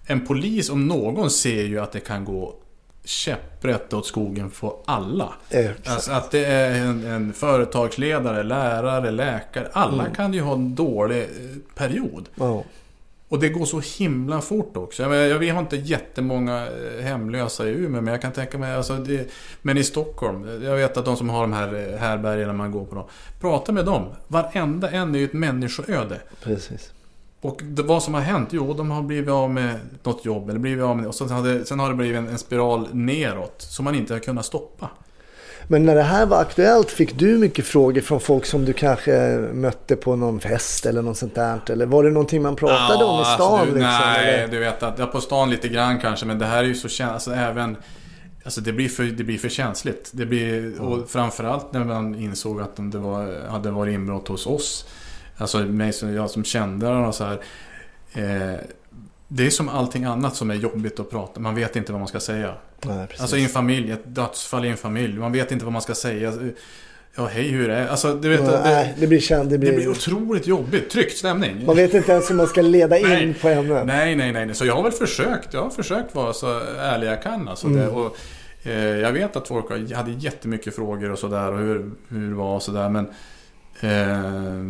en 0.07 0.27
polis 0.27 0.71
om 0.71 0.87
någon 0.87 1.31
ser 1.31 1.63
ju 1.65 1.79
att 1.79 1.93
det 1.93 2.01
kan 2.01 2.25
gå 2.25 2.55
käpprätt 3.07 3.93
åt 3.93 4.07
skogen 4.07 4.51
för 4.51 4.73
alla. 4.85 5.33
Exakt. 5.51 5.89
Alltså 5.89 6.13
att 6.13 6.31
det 6.31 6.45
är 6.45 6.71
en, 6.83 7.07
en 7.07 7.33
företagsledare, 7.33 8.43
lärare, 8.43 9.11
läkare. 9.11 9.69
Alla 9.73 10.03
Mm. 10.03 10.15
kan 10.15 10.33
ju 10.35 10.41
ha 10.41 10.53
en 10.55 10.75
dålig 10.75 11.23
eh, 11.23 11.29
period. 11.75 12.29
Ja. 12.35 12.65
Och 13.29 13.39
det 13.41 13.49
går 13.49 13.65
så 13.65 13.81
himla 13.99 14.41
fort 14.41 14.77
också. 14.77 15.03
Jag, 15.03 15.11
menar, 15.11 15.25
jag, 15.25 15.39
vi 15.39 15.49
har 15.49 15.61
inte 15.61 15.77
jättemånga 15.77 16.67
eh, 16.67 17.05
hemlösa 17.05 17.67
i 17.67 17.71
Umeå, 17.71 18.01
men 18.01 18.13
jag 18.13 18.23
kan 18.23 18.33
tänka 18.33 18.59
mig... 18.59 18.75
Alltså 18.75 18.97
det, 18.97 19.31
men 19.63 19.79
i 19.79 19.85
Stockholm, 19.85 20.49
eh, 20.49 20.69
jag 20.69 20.77
vet 20.77 20.97
att 20.97 21.05
de 21.05 21.17
som 21.17 21.29
har 21.31 21.41
de 21.41 21.53
här 21.53 21.93
eh, 21.93 21.99
härbärgena 21.99 22.53
man 22.53 22.71
går 22.71 22.85
på 22.85 22.95
dem. 22.95 23.05
Prata 23.41 23.73
med 23.73 23.85
dem. 23.85 24.07
Varenda 24.29 24.91
en 24.91 25.15
är 25.15 25.19
ju 25.19 25.25
ett 25.25 25.33
människoöde. 25.33 26.21
Precis. 26.43 26.93
Och 27.47 27.61
det, 27.65 27.83
vad 27.83 28.03
som 28.03 28.15
har 28.15 28.21
hänt? 28.21 28.49
Jo, 28.53 28.75
de 28.75 28.91
har 28.91 29.03
blivit 29.03 29.31
av 29.31 29.51
med 29.51 29.75
något 30.03 30.25
jobb. 30.25 30.51
Eller 30.51 30.61
blivit 30.61 30.85
av 30.85 30.97
med, 30.97 31.07
och 31.07 31.15
sen, 31.15 31.31
hade, 31.31 31.65
sen 31.65 31.79
har 31.79 31.89
det 31.89 31.95
blivit 31.95 32.17
en, 32.19 32.29
en 32.29 32.39
spiral 32.39 32.89
neråt. 32.93 33.55
Som 33.59 33.85
man 33.85 33.95
inte 33.95 34.13
har 34.15 34.21
kunnat 34.21 34.45
stoppa. 34.47 34.91
Men 35.69 35.85
när 35.87 35.95
det 35.95 36.03
här 36.03 36.27
var 36.27 36.41
aktuellt 36.41 36.91
fick 36.91 37.19
du 37.19 37.39
mycket 37.39 37.67
frågor 37.67 38.01
från 38.01 38.21
folk 38.21 38.47
som 38.47 38.65
du 38.65 38.73
kanske 38.73 39.13
mötte 39.53 39.97
på 39.97 40.17
någon 40.17 40.41
fest 40.41 40.87
eller 40.87 41.03
något 41.03 41.17
sånt 41.17 41.35
där? 41.35 41.61
Eller 41.71 41.87
var 41.87 42.05
det 42.05 42.11
någonting 42.11 42.43
man 42.43 42.57
pratade 42.57 43.05
om 43.05 43.21
i 43.21 43.23
Ja, 43.23 43.35
stan? 43.35 43.53
alltså, 43.53 43.67
du, 43.75 43.81
liksom, 43.81 44.01
nej, 44.07 44.35
eller? 44.35 44.49
du 44.49 44.59
vet 44.59 44.83
att, 44.83 44.99
ja, 44.99 45.07
på 45.07 45.21
stan 45.21 45.51
lite 45.51 45.69
grann 45.69 46.01
kanske, 46.01 46.27
men 46.27 46.39
det 46.39 46.47
här 46.47 46.59
är 46.59 46.69
ju 46.69 46.75
så 46.75 46.89
känsligt. 46.89 47.15
Alltså 47.15 47.35
även... 47.35 47.77
Alltså 48.45 48.61
det 48.61 48.73
blir 48.73 48.89
för, 48.89 49.03
det 49.05 49.25
blir 49.25 49.39
för 49.39 49.49
känsligt. 49.49 50.11
Det 50.13 50.27
blir, 50.27 50.81
och 50.81 51.11
framförallt 51.11 51.73
när 51.73 51.85
man 51.85 52.15
insåg 52.15 52.61
att 52.61 52.77
det 52.77 52.99
var, 52.99 53.49
hade 53.49 53.71
varit 53.71 53.95
inbrott 53.95 54.29
hos 54.29 54.47
oss. 54.47 54.87
Alltså 55.37 55.59
mig 55.59 55.93
som, 55.93 56.15
jag 56.15 56.31
som 56.31 56.45
kände 56.45 56.87
den 56.87 57.05
och 57.05 57.15
så 57.15 57.25
här. 57.25 57.39
Eh, 58.13 58.61
det 59.29 59.47
är 59.47 59.51
som 59.51 59.69
allting 59.69 60.05
annat 60.05 60.37
som 60.37 60.51
är 60.51 60.55
jobbigt 60.55 61.01
att 61.01 61.11
prata. 61.11 61.41
Man 61.41 61.55
vet 61.55 61.77
inte 61.77 61.93
vad 61.93 62.01
man 62.01 62.09
ska 62.09 62.21
säga. 62.21 62.55
Nej. 62.85 63.07
Alltså 63.19 63.37
i 63.37 63.43
en 63.43 63.49
familj, 63.49 63.93
ett 63.93 64.15
dödsfall 64.15 64.65
i 64.65 64.69
en 64.69 64.77
familj. 64.77 65.19
Man 65.19 65.33
vet 65.33 65.53
inte 65.53 65.65
vad 65.65 65.73
man 65.73 65.83
ska 65.83 65.95
säga. 65.95 66.33
Ja, 67.19 67.27
hej 67.27 67.49
hur 67.49 67.71
är 67.71 67.81
det? 67.85 67.91
Alltså 67.91 68.15
du 68.15 68.29
vet, 68.29 68.47
det, 68.47 68.61
Nej, 68.65 68.95
det 68.99 69.07
blir 69.07 69.21
känd, 69.21 69.49
det 69.51 69.55
det 69.55 69.59
blir 69.59 69.73
blir... 69.77 69.89
otroligt 69.89 70.47
jobbigt. 70.47 70.91
Tryckt 70.91 71.17
stämning. 71.19 71.67
Man 71.67 71.77
vet 71.77 71.95
inte 71.95 72.13
ens 72.13 72.31
hur 72.31 72.35
man 72.35 72.47
ska 72.47 72.63
leda 72.63 72.99
in 72.99 73.09
Nej. 73.09 73.35
på 73.41 73.49
ämnet. 73.49 73.87
Nej, 73.87 74.17
nej, 74.17 74.33
nej. 74.33 74.55
Så 74.55 74.67
jag 74.67 74.75
har 74.77 74.83
väl 74.83 74.93
försökt. 74.93 75.55
Jag 75.55 75.63
har 75.63 75.71
försökt 75.71 76.15
vara 76.15 76.33
så 76.33 76.61
ärlig 76.79 77.07
jag 77.07 77.23
kan. 77.23 77.49
Alltså 77.49 77.67
Mm. 77.67 77.79
det, 77.81 77.89
och, 77.89 78.17
eh, 78.63 78.73
jag 78.97 79.13
vet 79.13 79.37
att 79.37 79.49
folk 79.49 79.93
hade 79.95 80.11
jättemycket 80.11 80.75
frågor 80.77 81.11
och 81.11 81.19
sådär. 81.19 81.53
Och 81.53 81.59
hur, 81.59 81.91
hur 82.09 82.29
det 82.31 82.35
var 82.37 82.55
och 82.55 82.63
sådär. 82.63 82.89
Men... 82.89 83.07
Eh, 83.81 84.63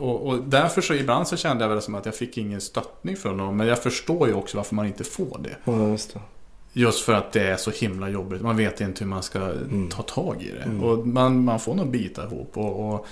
och, 0.00 0.26
och 0.26 0.38
därför 0.44 0.80
så 0.80 0.94
ibland 0.94 1.28
så 1.28 1.36
kände 1.36 1.64
jag 1.64 1.68
väl 1.68 1.82
som 1.82 1.94
att 1.94 2.06
jag 2.06 2.14
fick 2.14 2.38
ingen 2.38 2.60
stöttning 2.60 3.16
från 3.16 3.36
dem. 3.36 3.56
Men 3.56 3.66
jag 3.66 3.82
förstår 3.82 4.28
ju 4.28 4.34
också 4.34 4.56
varför 4.56 4.74
man 4.74 4.86
inte 4.86 5.04
får 5.04 5.38
det. 5.42 5.56
Ja, 5.64 5.88
just 5.88 6.14
det. 6.14 6.20
Just 6.72 7.04
för 7.04 7.12
att 7.12 7.32
det 7.32 7.42
är 7.42 7.56
så 7.56 7.70
himla 7.70 8.08
jobbigt. 8.08 8.42
Man 8.42 8.56
vet 8.56 8.80
inte 8.80 9.04
hur 9.04 9.10
man 9.10 9.22
ska 9.22 9.38
Mm. 9.38 9.88
ta 9.88 10.02
tag 10.02 10.42
i 10.42 10.50
det. 10.52 10.86
Och 10.86 11.06
man, 11.06 11.44
man 11.44 11.60
får 11.60 11.74
nog 11.74 11.90
bita 11.90 12.24
ihop. 12.24 12.50
Och, 12.56 12.88
och, 12.94 13.06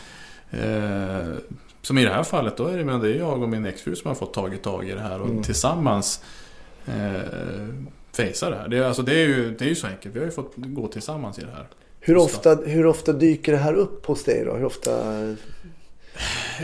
eh, 0.59 1.35
som 1.82 1.98
i 1.98 2.04
det 2.04 2.11
här 2.12 2.22
fallet, 2.22 2.56
då 2.56 2.66
är 2.66 2.78
det, 2.78 2.85
men 2.85 3.00
det 3.00 3.09
är 3.09 3.18
jag 3.18 3.42
och 3.42 3.48
min 3.48 3.66
exfru 3.66 3.96
som 3.96 4.09
har 4.09 4.14
fått 4.14 4.35
tagit 4.35 4.62
tag 4.62 4.88
i 4.88 4.92
det 4.92 5.00
här. 5.00 5.20
Och 5.20 5.28
Mm. 5.28 5.42
tillsammans 5.42 6.24
eh, 6.87 7.20
fejsa 8.12 8.50
det 8.50 8.56
här. 8.56 8.68
Det, 8.68 8.87
alltså, 8.88 9.02
det, 9.02 9.12
är 9.14 9.26
ju, 9.26 9.56
det 9.59 9.64
är 9.64 9.68
ju 9.68 9.74
så 9.74 9.87
enkelt. 9.87 10.14
Vi 10.14 10.18
har 10.18 10.26
ju 10.26 10.32
fått 10.32 10.52
gå 10.56 10.88
tillsammans 10.88 11.38
i 11.38 11.42
det 11.42 11.50
här. 11.56 11.66
Hur 12.07 12.16
ofta, 12.16 12.55
hur 12.55 12.87
ofta 12.87 13.12
dyker 13.12 13.53
det 13.53 13.59
här 13.59 13.75
upp 13.75 14.07
hos 14.07 14.25
dig 14.25 14.45
då? 14.45 14.55
Hur 14.55 14.64
ofta... 14.64 14.90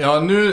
Ja, 0.01 0.21
nu... 0.21 0.53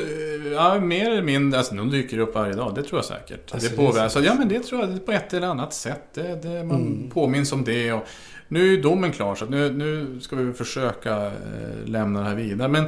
Ja, 0.54 0.80
mer 0.80 1.10
eller 1.12 1.22
mindre. 1.22 1.58
Alltså, 1.60 1.76
de 1.76 1.90
dyker 1.90 2.18
upp 2.20 2.36
varje 2.36 2.54
dag. 2.54 2.76
Det 2.76 2.84
tror 2.84 2.98
jag 2.98 3.06
säkert. 3.06 3.54
Alltså, 3.54 3.70
det 3.70 3.76
påverkar. 3.76 3.98
så- 3.98 4.04
Alltså, 4.04 4.20
ja, 4.24 4.34
men 4.40 4.48
det 4.50 4.60
tror 4.60 4.82
jag 4.82 5.06
på 5.06 5.12
ett 5.12 5.34
eller 5.34 5.48
annat 5.48 5.74
sätt. 5.74 6.02
Det, 6.14 6.40
det, 6.42 6.64
man 6.64 6.82
Mm. 6.82 7.10
påminns 7.10 7.52
om 7.52 7.64
det. 7.64 7.94
Och 7.94 8.04
nu 8.48 8.62
är 8.62 8.68
ju 8.68 8.82
domen 8.82 9.12
klar, 9.12 9.36
så 9.36 9.46
nu, 9.46 9.72
nu 9.72 10.20
ska 10.22 10.36
vi 10.36 10.54
försöka 10.54 11.26
eh, 11.26 11.32
lämna 11.86 12.20
det 12.20 12.26
här 12.26 12.36
vidare. 12.36 12.68
Men 12.68 12.86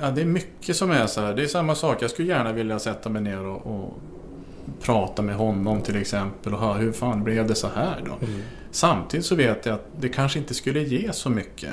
ja, 0.00 0.10
det 0.10 0.20
är 0.20 0.24
mycket 0.26 0.76
som 0.76 0.90
är 0.90 1.06
så 1.06 1.20
här. 1.20 1.34
Det 1.34 1.42
är 1.42 1.46
samma 1.46 1.74
sak. 1.74 2.02
Jag 2.02 2.10
skulle 2.10 2.28
gärna 2.28 2.52
vilja 2.52 2.78
sätta 2.78 3.08
mig 3.08 3.22
ner 3.22 3.40
och, 3.46 3.66
och 3.66 3.98
prata 4.80 5.22
med 5.22 5.36
honom 5.36 5.82
till 5.82 5.96
exempel. 5.96 6.54
Och 6.54 6.60
höra 6.60 6.74
hur 6.74 6.92
fan 6.92 7.24
blev 7.24 7.46
det 7.46 7.54
så 7.54 7.68
här 7.74 8.02
då? 8.06 8.26
Mm. 8.26 8.42
Samtidigt 8.70 9.26
så 9.26 9.34
vet 9.34 9.66
jag 9.66 9.74
att 9.74 9.86
det 10.00 10.08
kanske 10.08 10.38
inte 10.38 10.54
skulle 10.54 10.80
ge 10.80 11.12
så 11.12 11.30
mycket. 11.30 11.70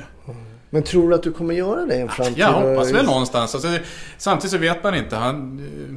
Men 0.70 0.84
tror 0.84 1.10
du 1.10 1.16
att 1.16 1.24
du 1.24 1.34
kommer 1.34 1.54
göra 1.54 1.86
det 1.86 1.96
i 1.96 2.02
en 2.02 2.10
framtid? 2.10 2.38
Jag 2.38 2.52
hoppas 2.52 2.92
väl 2.92 3.06
någonstans. 3.06 3.56
Alltså, 3.56 3.70
samtidigt 4.18 4.52
så 4.52 4.58
vet 4.58 4.84
man 4.84 4.96
inte. 4.96 5.16
Han, 5.16 5.60
eh, 5.60 5.96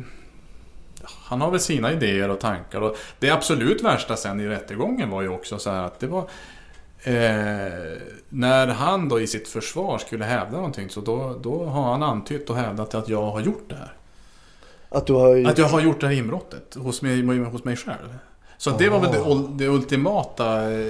han 1.04 1.40
har 1.40 1.50
väl 1.50 1.60
sina 1.60 1.92
idéer 1.92 2.28
och 2.28 2.40
tankar. 2.40 2.80
Och 2.80 2.96
det 3.18 3.30
absolut 3.30 3.82
värsta 3.82 4.16
sen 4.16 4.40
i 4.40 4.48
rättegången 4.48 5.10
var 5.10 5.22
ju 5.22 5.28
också 5.28 5.58
så 5.58 5.70
här 5.70 5.82
att 5.82 6.00
det 6.00 6.06
var... 6.06 6.20
Eh, 7.02 7.98
när 8.28 8.66
han 8.66 9.08
då 9.08 9.20
i 9.20 9.26
sitt 9.26 9.48
försvar 9.48 9.98
skulle 9.98 10.24
hävda 10.24 10.56
någonting 10.56 10.90
så 10.90 11.00
då, 11.00 11.38
då 11.42 11.64
har 11.64 11.90
han 11.90 12.02
antytt 12.02 12.50
och 12.50 12.56
hävdat 12.56 12.94
att 12.94 13.08
jag 13.08 13.30
har 13.30 13.40
gjort 13.40 13.64
det 13.68 13.76
här. 13.76 13.95
Att 14.88 15.06
du 15.06 15.12
har... 15.12 15.46
Att 15.46 15.58
jag 15.58 15.66
har 15.66 15.80
gjort 15.80 16.00
det 16.00 16.06
här 16.06 16.14
inbrottet 16.14 16.74
hos 16.74 17.02
mig, 17.02 17.22
hos 17.44 17.64
mig 17.64 17.76
själv. 17.76 18.18
Så 18.58 18.70
det 18.70 18.88
var 18.88 19.00
väl 19.00 19.12
det, 19.12 19.20
Ah. 19.20 19.48
det 19.58 19.68
ultimata. 19.68 20.72
eh, 20.72 20.88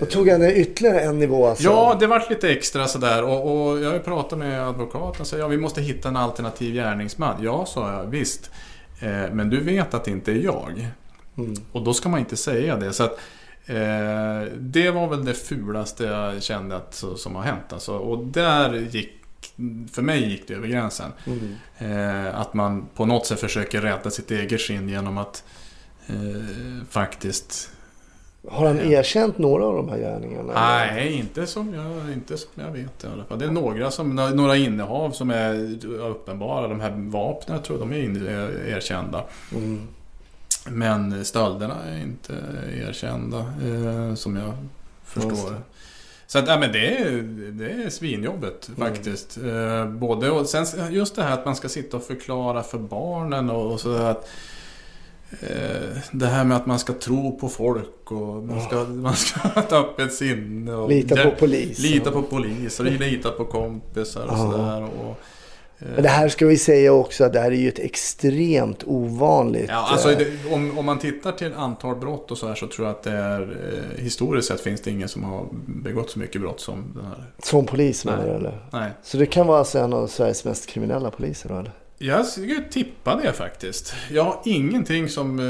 Då 0.00 0.06
tog 0.06 0.28
han 0.28 0.42
ytterligare 0.42 1.00
en 1.00 1.18
nivå 1.18 1.46
alltså. 1.46 1.64
Ja, 1.64 1.96
det 2.00 2.06
vart 2.06 2.30
lite 2.30 2.50
extra 2.50 2.86
sådär 2.88 3.22
och, 3.24 3.68
och 3.70 3.80
jag 3.80 3.90
har 3.92 3.98
pratat 3.98 4.38
med 4.38 4.68
advokaten 4.68 5.26
och 5.32 5.38
ja, 5.38 5.46
vi 5.48 5.56
måste 5.56 5.82
hitta 5.82 6.08
en 6.08 6.16
alternativ 6.16 6.74
gärningsman. 6.74 7.42
Ja, 7.42 7.66
sa 7.66 7.92
jag, 7.92 8.04
visst. 8.06 8.50
Eh, 9.00 9.08
men 9.32 9.50
du 9.50 9.60
vet 9.60 9.94
att 9.94 10.04
det 10.04 10.10
inte 10.10 10.32
är 10.32 10.36
jag. 10.36 10.88
Mm. 11.38 11.54
Och 11.72 11.82
då 11.82 11.94
ska 11.94 12.08
man 12.08 12.20
inte 12.20 12.36
säga 12.36 12.76
det. 12.76 12.92
Så 12.92 13.04
att, 13.04 13.18
eh, 13.66 14.52
det 14.58 14.90
var 14.90 15.08
väl 15.08 15.24
det 15.24 15.34
fulaste 15.34 16.04
jag 16.04 16.42
kände 16.42 16.76
att, 16.76 17.04
som 17.16 17.34
har 17.36 17.42
hänt. 17.42 17.72
Alltså. 17.72 17.96
Och 17.96 18.24
där 18.24 18.74
gick, 18.90 19.12
för 19.92 20.02
mig 20.02 20.30
gick 20.30 20.48
det 20.48 20.54
över 20.54 20.68
gränsen. 20.68 21.10
Mm. 21.26 21.54
Eh, 21.78 22.40
att 22.40 22.54
man 22.54 22.86
på 22.94 23.06
något 23.06 23.26
sätt 23.26 23.40
försöker 23.40 23.80
rädda 23.80 24.10
sitt 24.10 24.30
eget 24.30 24.60
skinn 24.60 24.88
genom 24.88 25.18
att 25.18 25.44
eh, 26.06 26.84
faktiskt... 26.88 27.70
Har 28.48 28.66
han 28.66 28.80
erkänt 28.80 29.38
några 29.38 29.64
av 29.64 29.74
de 29.74 29.88
här 29.88 29.98
gärningarna? 29.98 30.52
Nej, 30.54 31.12
inte 31.12 31.46
som, 31.46 31.74
jag, 31.74 32.12
inte 32.12 32.36
som 32.36 32.50
jag 32.54 32.70
vet 32.70 33.04
i 33.04 33.06
alla 33.06 33.24
fall. 33.24 33.38
Det 33.38 33.44
är 33.44 33.50
några, 33.50 33.90
som, 33.90 34.14
några 34.14 34.56
innehav 34.56 35.10
som 35.10 35.30
är 35.30 35.86
uppenbara. 35.86 36.68
De 36.68 36.80
här 36.80 36.90
vapnen 36.96 37.56
jag 37.56 37.64
tror 37.64 37.78
de 37.78 37.92
är 37.92 37.98
in, 37.98 38.26
är 38.26 38.68
erkända. 38.68 39.24
Mm. 39.54 39.88
Men 40.70 41.24
stölderna 41.24 41.76
är 41.84 42.02
inte 42.02 42.34
erkända 42.88 43.38
eh, 43.38 44.14
som 44.14 44.36
jag 44.36 44.54
förstår. 45.04 45.50
det. 45.50 45.56
Så 46.32 46.38
att, 46.38 46.48
ja, 46.48 46.58
men 46.58 46.72
det 46.72 46.96
är, 46.98 47.10
det 47.52 47.70
är 47.84 47.90
svinjobbet 47.90 48.68
Mm. 48.68 48.78
faktiskt. 48.92 49.38
Eh, 49.38 49.86
både 49.90 50.30
och 50.30 50.46
sen 50.46 50.66
just 50.90 51.16
det 51.16 51.22
här 51.22 51.32
att 51.32 51.44
man 51.46 51.56
ska 51.56 51.68
sitta 51.68 51.96
och 51.96 52.02
förklara 52.02 52.62
för 52.62 52.78
barnen 52.78 53.50
och, 53.50 53.72
och 53.72 53.80
så 53.80 53.92
att 53.96 54.28
eh, 55.40 55.96
det 56.12 56.26
här 56.26 56.44
med 56.44 56.56
att 56.56 56.66
man 56.66 56.78
ska 56.78 56.92
tro 56.92 57.38
på 57.38 57.48
folk 57.48 58.10
och 58.12 58.42
man 58.42 58.60
ska, 58.62 58.76
man 58.84 59.14
ska 59.16 59.40
ha 59.48 59.62
ett 59.62 59.72
öppet 59.72 60.12
sinne. 60.14 60.72
Och 60.74 60.88
Lita 60.88 61.16
på 61.24 61.30
polis. 61.30 61.78
Lita 61.78 62.10
på 62.10 62.22
polis 62.22 62.80
och 62.80 62.86
lita 62.86 63.30
på 63.30 63.44
kompisar 63.44 64.22
och 64.26 64.32
Ja. 64.32 64.36
sådär. 64.52 64.82
Och, 64.82 65.20
Men 65.94 66.02
det 66.02 66.08
här 66.08 66.28
ska 66.28 66.46
vi 66.46 66.58
säga 66.58 66.92
också 66.92 67.24
att 67.24 67.32
det 67.32 67.40
här 67.40 67.50
är 67.50 67.56
ju 67.56 67.68
ett 67.68 67.78
extremt 67.78 68.84
ovanligt. 68.86 69.68
Ja, 69.68 69.88
alltså 69.90 70.10
eh, 70.10 70.18
det, 70.18 70.54
om, 70.54 70.78
om 70.78 70.86
man 70.86 70.98
tittar 70.98 71.32
till 71.32 71.54
antal 71.54 71.96
brott 71.96 72.30
och 72.30 72.38
så 72.38 72.48
här 72.48 72.54
så 72.54 72.66
tror 72.66 72.86
jag 72.86 72.96
att 72.96 73.02
det 73.02 73.10
är 73.10 73.40
eh, 73.40 74.02
historiskt 74.02 74.48
sett 74.48 74.60
finns 74.60 74.80
det 74.80 74.90
ingen 74.90 75.08
som 75.08 75.24
har 75.24 75.46
begått 75.66 76.10
så 76.10 76.18
mycket 76.18 76.40
brott 76.40 76.60
som 76.60 76.92
den 76.94 77.04
här. 77.04 77.32
Som 77.38 77.66
polis 77.66 78.04
menar 78.04 78.24
du 78.24 78.30
eller? 78.30 78.58
Nej. 78.72 78.90
Så 79.02 79.16
det 79.16 79.26
kan 79.26 79.46
vara 79.46 79.58
alltså 79.58 79.78
en 79.78 79.92
av 79.92 80.06
Sveriges 80.06 80.44
mest 80.44 80.66
kriminella 80.66 81.10
poliser 81.10 81.48
då 81.48 81.54
eller? 81.54 81.72
Jag 82.04 82.26
skulle 82.26 82.60
tippa 82.70 83.16
det 83.16 83.32
faktiskt. 83.32 83.94
Jag 84.10 84.24
har 84.24 84.40
ingenting 84.44 85.08
som... 85.08 85.38
Eh, 85.38 85.44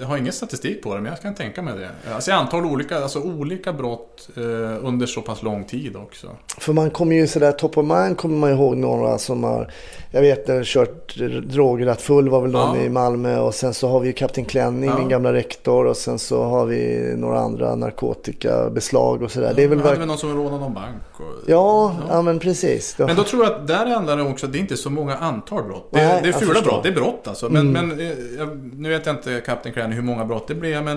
jag 0.00 0.06
har 0.06 0.16
ingen 0.16 0.32
statistik 0.32 0.82
på 0.82 0.94
det, 0.94 1.00
men 1.00 1.12
jag 1.12 1.22
kan 1.22 1.34
tänka 1.34 1.62
mig 1.62 1.74
det. 1.78 2.12
Alltså 2.14 2.32
antal 2.32 2.64
olika, 2.64 2.98
alltså 2.98 3.20
olika 3.20 3.72
brott 3.72 4.28
eh, 4.36 4.42
under 4.86 5.06
så 5.06 5.22
pass 5.22 5.42
lång 5.42 5.64
tid 5.64 5.96
också. 5.96 6.26
För 6.58 6.72
man 6.72 6.90
kommer 6.90 7.16
ju 7.16 7.26
sådär, 7.26 7.52
top 7.52 7.78
of 7.78 7.86
mind 7.86 8.16
kommer 8.16 8.36
man 8.36 8.50
ihåg 8.50 8.76
några 8.76 9.18
som 9.18 9.44
har, 9.44 9.72
jag 10.10 10.20
vet 10.20 10.48
när 10.48 10.64
kört 10.64 11.16
drograttfull 11.52 12.28
var 12.28 12.40
väl 12.40 12.52
de 12.52 12.76
Ja. 12.76 12.82
i 12.84 12.88
Malmö 12.88 13.38
och 13.38 13.54
sen 13.54 13.74
så 13.74 13.88
har 13.88 14.00
vi 14.00 14.06
ju 14.06 14.12
Kapten 14.12 14.44
Klänning, 14.44 14.90
Ja. 14.90 14.98
min 14.98 15.08
gamla 15.08 15.32
rektor 15.32 15.86
och 15.86 15.96
sen 15.96 16.18
så 16.18 16.42
har 16.44 16.66
vi 16.66 17.12
några 17.16 17.40
andra 17.40 17.74
narkotikabeslag 17.74 19.22
och 19.22 19.30
sådär. 19.30 19.52
Det 19.56 19.62
är 19.62 19.68
väl 19.68 19.80
hade 19.80 19.98
väl 19.98 20.08
någon 20.08 20.18
som 20.18 20.34
rånade 20.36 20.58
någon 20.58 20.74
bank. 20.74 21.02
Och, 21.12 21.24
Ja, 21.46 21.96
ja, 22.08 22.22
men 22.22 22.38
precis. 22.38 22.94
Men 22.98 23.16
då 23.16 23.22
tror 23.24 23.44
jag 23.44 23.52
att 23.54 23.66
där 23.66 23.86
handlar 23.86 24.16
det 24.16 24.22
också 24.22 24.46
att 24.46 24.52
det 24.52 24.58
är 24.58 24.60
inte 24.60 24.76
så 24.76 24.90
många 24.90 25.14
antal 25.16 25.47
brott. 25.56 25.88
Det, 25.92 25.98
Nej, 25.98 26.20
det 26.22 26.28
är 26.28 26.32
fula 26.32 26.54
förstår. 26.54 26.62
brott, 26.70 26.82
det 26.82 26.88
är 26.88 26.92
brott 26.94 27.28
alltså. 27.28 27.48
Men, 27.48 27.76
Mm. 27.76 27.88
men 27.88 28.00
eh, 28.00 28.12
jag, 28.38 28.58
nu 28.74 28.88
vet 28.88 29.06
jag 29.06 29.14
inte 29.14 29.42
Captain 29.46 29.74
Cranny 29.74 29.94
hur 29.94 30.02
många 30.02 30.24
brott 30.24 30.48
det 30.48 30.54
blev. 30.54 30.84
Men, 30.84 30.96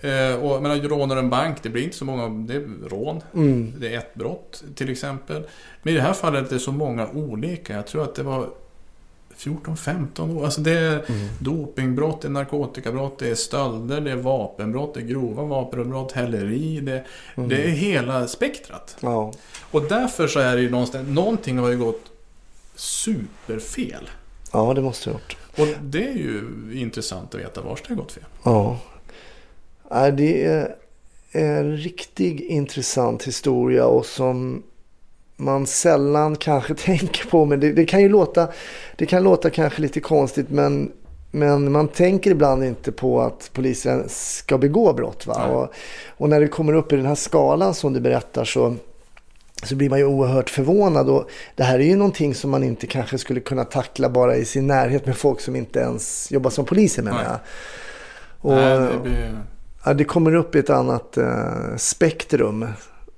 eh, 0.00 0.34
och, 0.44 0.62
men 0.62 0.82
rånar 0.88 1.16
en 1.16 1.30
bank, 1.30 1.56
det 1.62 1.68
blir 1.68 1.82
inte 1.82 1.96
så 1.96 2.04
många. 2.04 2.28
Det 2.28 2.54
är 2.54 2.88
rån. 2.88 3.20
Mm. 3.34 3.74
Det 3.78 3.94
är 3.94 3.98
ett 3.98 4.14
brott 4.14 4.64
till 4.74 4.90
exempel. 4.90 5.46
Men 5.82 5.94
i 5.94 5.96
det 5.96 6.02
här 6.02 6.12
fallet 6.12 6.48
är 6.50 6.54
det 6.54 6.60
så 6.60 6.72
många 6.72 7.08
olika. 7.08 7.72
Jag 7.74 7.86
tror 7.86 8.02
att 8.02 8.14
det 8.14 8.22
var 8.22 8.46
14-15 9.36 10.36
år. 10.38 10.44
Alltså 10.44 10.60
det 10.60 10.70
är 10.78 10.92
Mm. 10.92 11.28
dopingbrott, 11.38 12.20
det 12.22 12.28
är 12.28 12.30
narkotikabrott, 12.32 13.18
det 13.18 13.28
är 13.30 13.34
stölder, 13.34 14.00
det 14.00 14.10
är 14.10 14.16
vapenbrott, 14.16 14.94
det 14.94 15.00
är 15.00 15.04
grova 15.04 15.42
vapenbrott, 15.42 16.12
häleri. 16.12 16.80
Det, 16.80 17.04
Mm. 17.36 17.48
det 17.48 17.56
är 17.64 17.68
hela 17.68 18.26
spektrat. 18.28 18.96
Ja. 19.00 19.32
Och 19.70 19.82
därför 19.82 20.26
så 20.26 20.40
är 20.40 20.56
det 20.56 20.62
ju 20.62 20.70
någonstans, 20.70 21.08
någonting 21.08 21.58
har 21.58 21.68
ju 21.70 21.78
gått 21.78 22.00
superfel. 22.74 24.10
ja, 24.52 24.74
det 24.74 24.82
måste 24.82 25.10
jag 25.10 25.14
ha 25.14 25.20
gjort. 25.20 25.36
Och 25.58 25.82
det 25.82 26.08
är 26.08 26.16
ju 26.16 26.42
intressant 26.74 27.34
att 27.34 27.40
veta 27.40 27.60
var 27.60 27.78
det 27.82 27.88
har 27.88 27.96
gått 27.96 28.12
fel. 28.12 28.24
Ja. 28.42 28.78
Nej, 29.90 30.12
det 30.12 30.44
är 30.44 30.74
en 31.32 31.76
riktigt 31.76 32.40
intressant 32.40 33.22
historia 33.22 33.86
och 33.86 34.06
som 34.06 34.62
man 35.36 35.66
sällan 35.66 36.36
kanske 36.36 36.74
tänker 36.84 37.26
på. 37.26 37.44
Men 37.44 37.60
det, 37.60 37.72
det 37.72 37.84
kan 37.84 38.00
ju 38.00 38.08
låta, 38.08 38.48
det 38.96 39.06
kan 39.06 39.22
låta 39.22 39.50
kanske 39.50 39.82
lite 39.82 40.00
konstigt 40.00 40.50
men, 40.50 40.92
men 41.30 41.72
man 41.72 41.88
tänker 41.88 42.30
ibland 42.30 42.64
inte 42.64 42.92
på 42.92 43.20
att 43.20 43.50
polisen 43.52 44.04
ska 44.08 44.58
begå 44.58 44.92
brott. 44.92 45.26
Va? 45.26 45.46
Och, 45.46 45.72
och 46.06 46.28
när 46.28 46.40
det 46.40 46.48
kommer 46.48 46.72
upp 46.72 46.92
i 46.92 46.96
den 46.96 47.06
här 47.06 47.14
skalan 47.14 47.74
som 47.74 47.92
du 47.92 48.00
berättar 48.00 48.44
så 48.44 48.76
så 49.62 49.76
blir 49.76 49.90
man 49.90 49.98
ju 49.98 50.04
oerhört 50.04 50.50
förvånad. 50.50 51.10
Och 51.10 51.30
det 51.54 51.62
här 51.62 51.78
är 51.78 51.84
ju 51.84 51.96
någonting 51.96 52.34
som 52.34 52.50
man 52.50 52.64
inte 52.64 52.86
kanske 52.86 53.18
skulle 53.18 53.40
kunna 53.40 53.64
tackla 53.64 54.08
bara 54.08 54.36
i 54.36 54.44
sin 54.44 54.66
närhet 54.66 55.06
med 55.06 55.16
folk 55.16 55.40
som 55.40 55.56
inte 55.56 55.78
ens 55.78 56.32
jobbar 56.32 56.50
som 56.50 56.64
poliser 56.64 57.02
menar 57.02 57.24
jag. 57.24 57.38
Och, 58.40 58.54
Nej, 58.54 58.78
det 58.78 58.98
blir... 59.02 59.38
ja, 59.84 59.94
det 59.94 60.04
kommer 60.04 60.34
upp 60.34 60.54
i 60.54 60.58
ett 60.58 60.70
annat 60.70 61.16
eh, 61.16 61.76
spektrum 61.76 62.66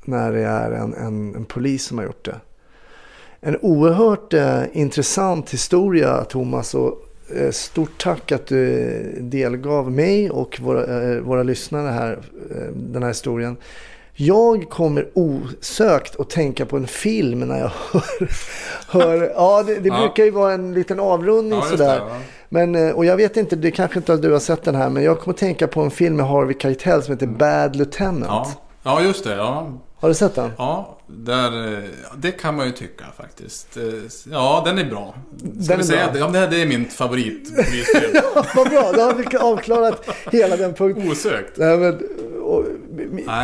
när 0.05 0.33
det 0.33 0.43
är 0.43 0.71
en, 0.71 0.95
en, 0.95 1.35
en 1.35 1.45
polis 1.45 1.85
som 1.85 1.99
har 1.99 2.05
gjort 2.05 2.25
det. 2.25 2.37
En 3.41 3.59
oerhört 3.63 4.33
eh, 4.33 4.63
intressant 4.73 5.51
historia 5.51 6.25
Thomas 6.25 6.75
och 6.75 6.99
eh, 7.37 7.51
stort 7.51 8.03
tack 8.03 8.33
att 8.33 8.47
du 8.47 9.19
delgav 9.21 9.93
mig 9.93 10.31
och 10.31 10.61
våra, 10.61 11.03
eh, 11.03 11.21
våra 11.21 11.43
lyssnare 11.43 11.91
här 11.91 12.19
eh, 12.51 12.73
den 12.75 13.03
här 13.03 13.11
historien. 13.11 13.57
Jag 14.17 14.71
kommer 14.71 15.09
osökt 15.15 16.21
att 16.21 16.31
tänka 16.31 16.67
på 16.67 16.77
en 16.77 16.87
film 16.87 17.41
när 17.41 17.59
jag 17.61 17.71
hör... 17.93 18.29
hör 18.89 19.33
ja, 19.35 19.63
det, 19.63 19.75
det 19.81 19.89
Ja. 19.89 19.99
brukar 20.01 20.25
ju 20.25 20.31
vara 20.31 20.53
en 20.53 20.75
liten 20.75 21.01
avrundning 21.01 21.59
Ja, 21.59 21.67
sådär. 21.71 21.87
det, 21.95 22.03
ja. 22.09 22.17
Men, 22.49 22.75
eh, 22.75 22.91
och 22.91 23.05
jag 23.05 23.17
vet 23.17 23.37
inte, 23.37 23.57
det 23.57 23.71
kanske 23.71 23.99
inte 23.99 24.17
du 24.17 24.33
har 24.33 24.39
sett 24.39 24.63
den 24.63 24.75
här, 24.75 24.91
men 24.91 25.03
jag 25.03 25.21
kommer 25.21 25.35
att 25.35 25.41
tänka 25.41 25.67
på 25.69 25.81
en 25.81 25.91
film 25.91 26.17
med 26.17 26.27
Harvey 26.27 26.57
Keitel 26.59 27.03
som 27.03 27.15
heter 27.15 27.27
Bad 27.27 27.77
Lieutenant. 27.77 28.25
Ja. 28.29 28.51
ja, 28.83 29.03
just 29.03 29.25
det. 29.25 29.35
Ja, 29.37 29.73
Har 30.01 30.09
du 30.09 30.15
sett 30.15 30.35
den? 30.35 30.51
Ja, 30.59 30.99
där, 31.07 31.73
eh, 31.73 31.79
det 32.17 32.31
kan 32.33 32.57
man 32.57 32.67
ju 32.67 32.73
tycka 32.73 33.05
faktiskt. 33.17 33.77
Eh, 33.77 33.83
Ja, 34.33 34.63
den 34.67 34.79
är 34.79 34.85
bra. 34.85 35.15
Ska 35.39 35.73
Den 35.73 35.79
vi 35.79 35.85
säga 35.85 36.05
bra. 36.05 36.13
det? 36.13 36.19
Ja, 36.19 36.27
det 36.29 36.39
här 36.39 36.49
det 36.49 36.63
är 36.63 36.67
min 36.67 36.85
favoritpolisfilm. 36.89 38.13
Vad 38.57 38.69
bra, 38.71 38.93
då 38.93 39.01
har 39.03 39.15
vi 39.15 39.37
avklarat 39.37 40.09
hela 40.33 40.57
den 40.57 40.75
punkten. 40.75 41.11
Osökt. 41.11 41.53
Nej, 41.57 41.79
men, 41.79 42.03
och, 42.45 42.65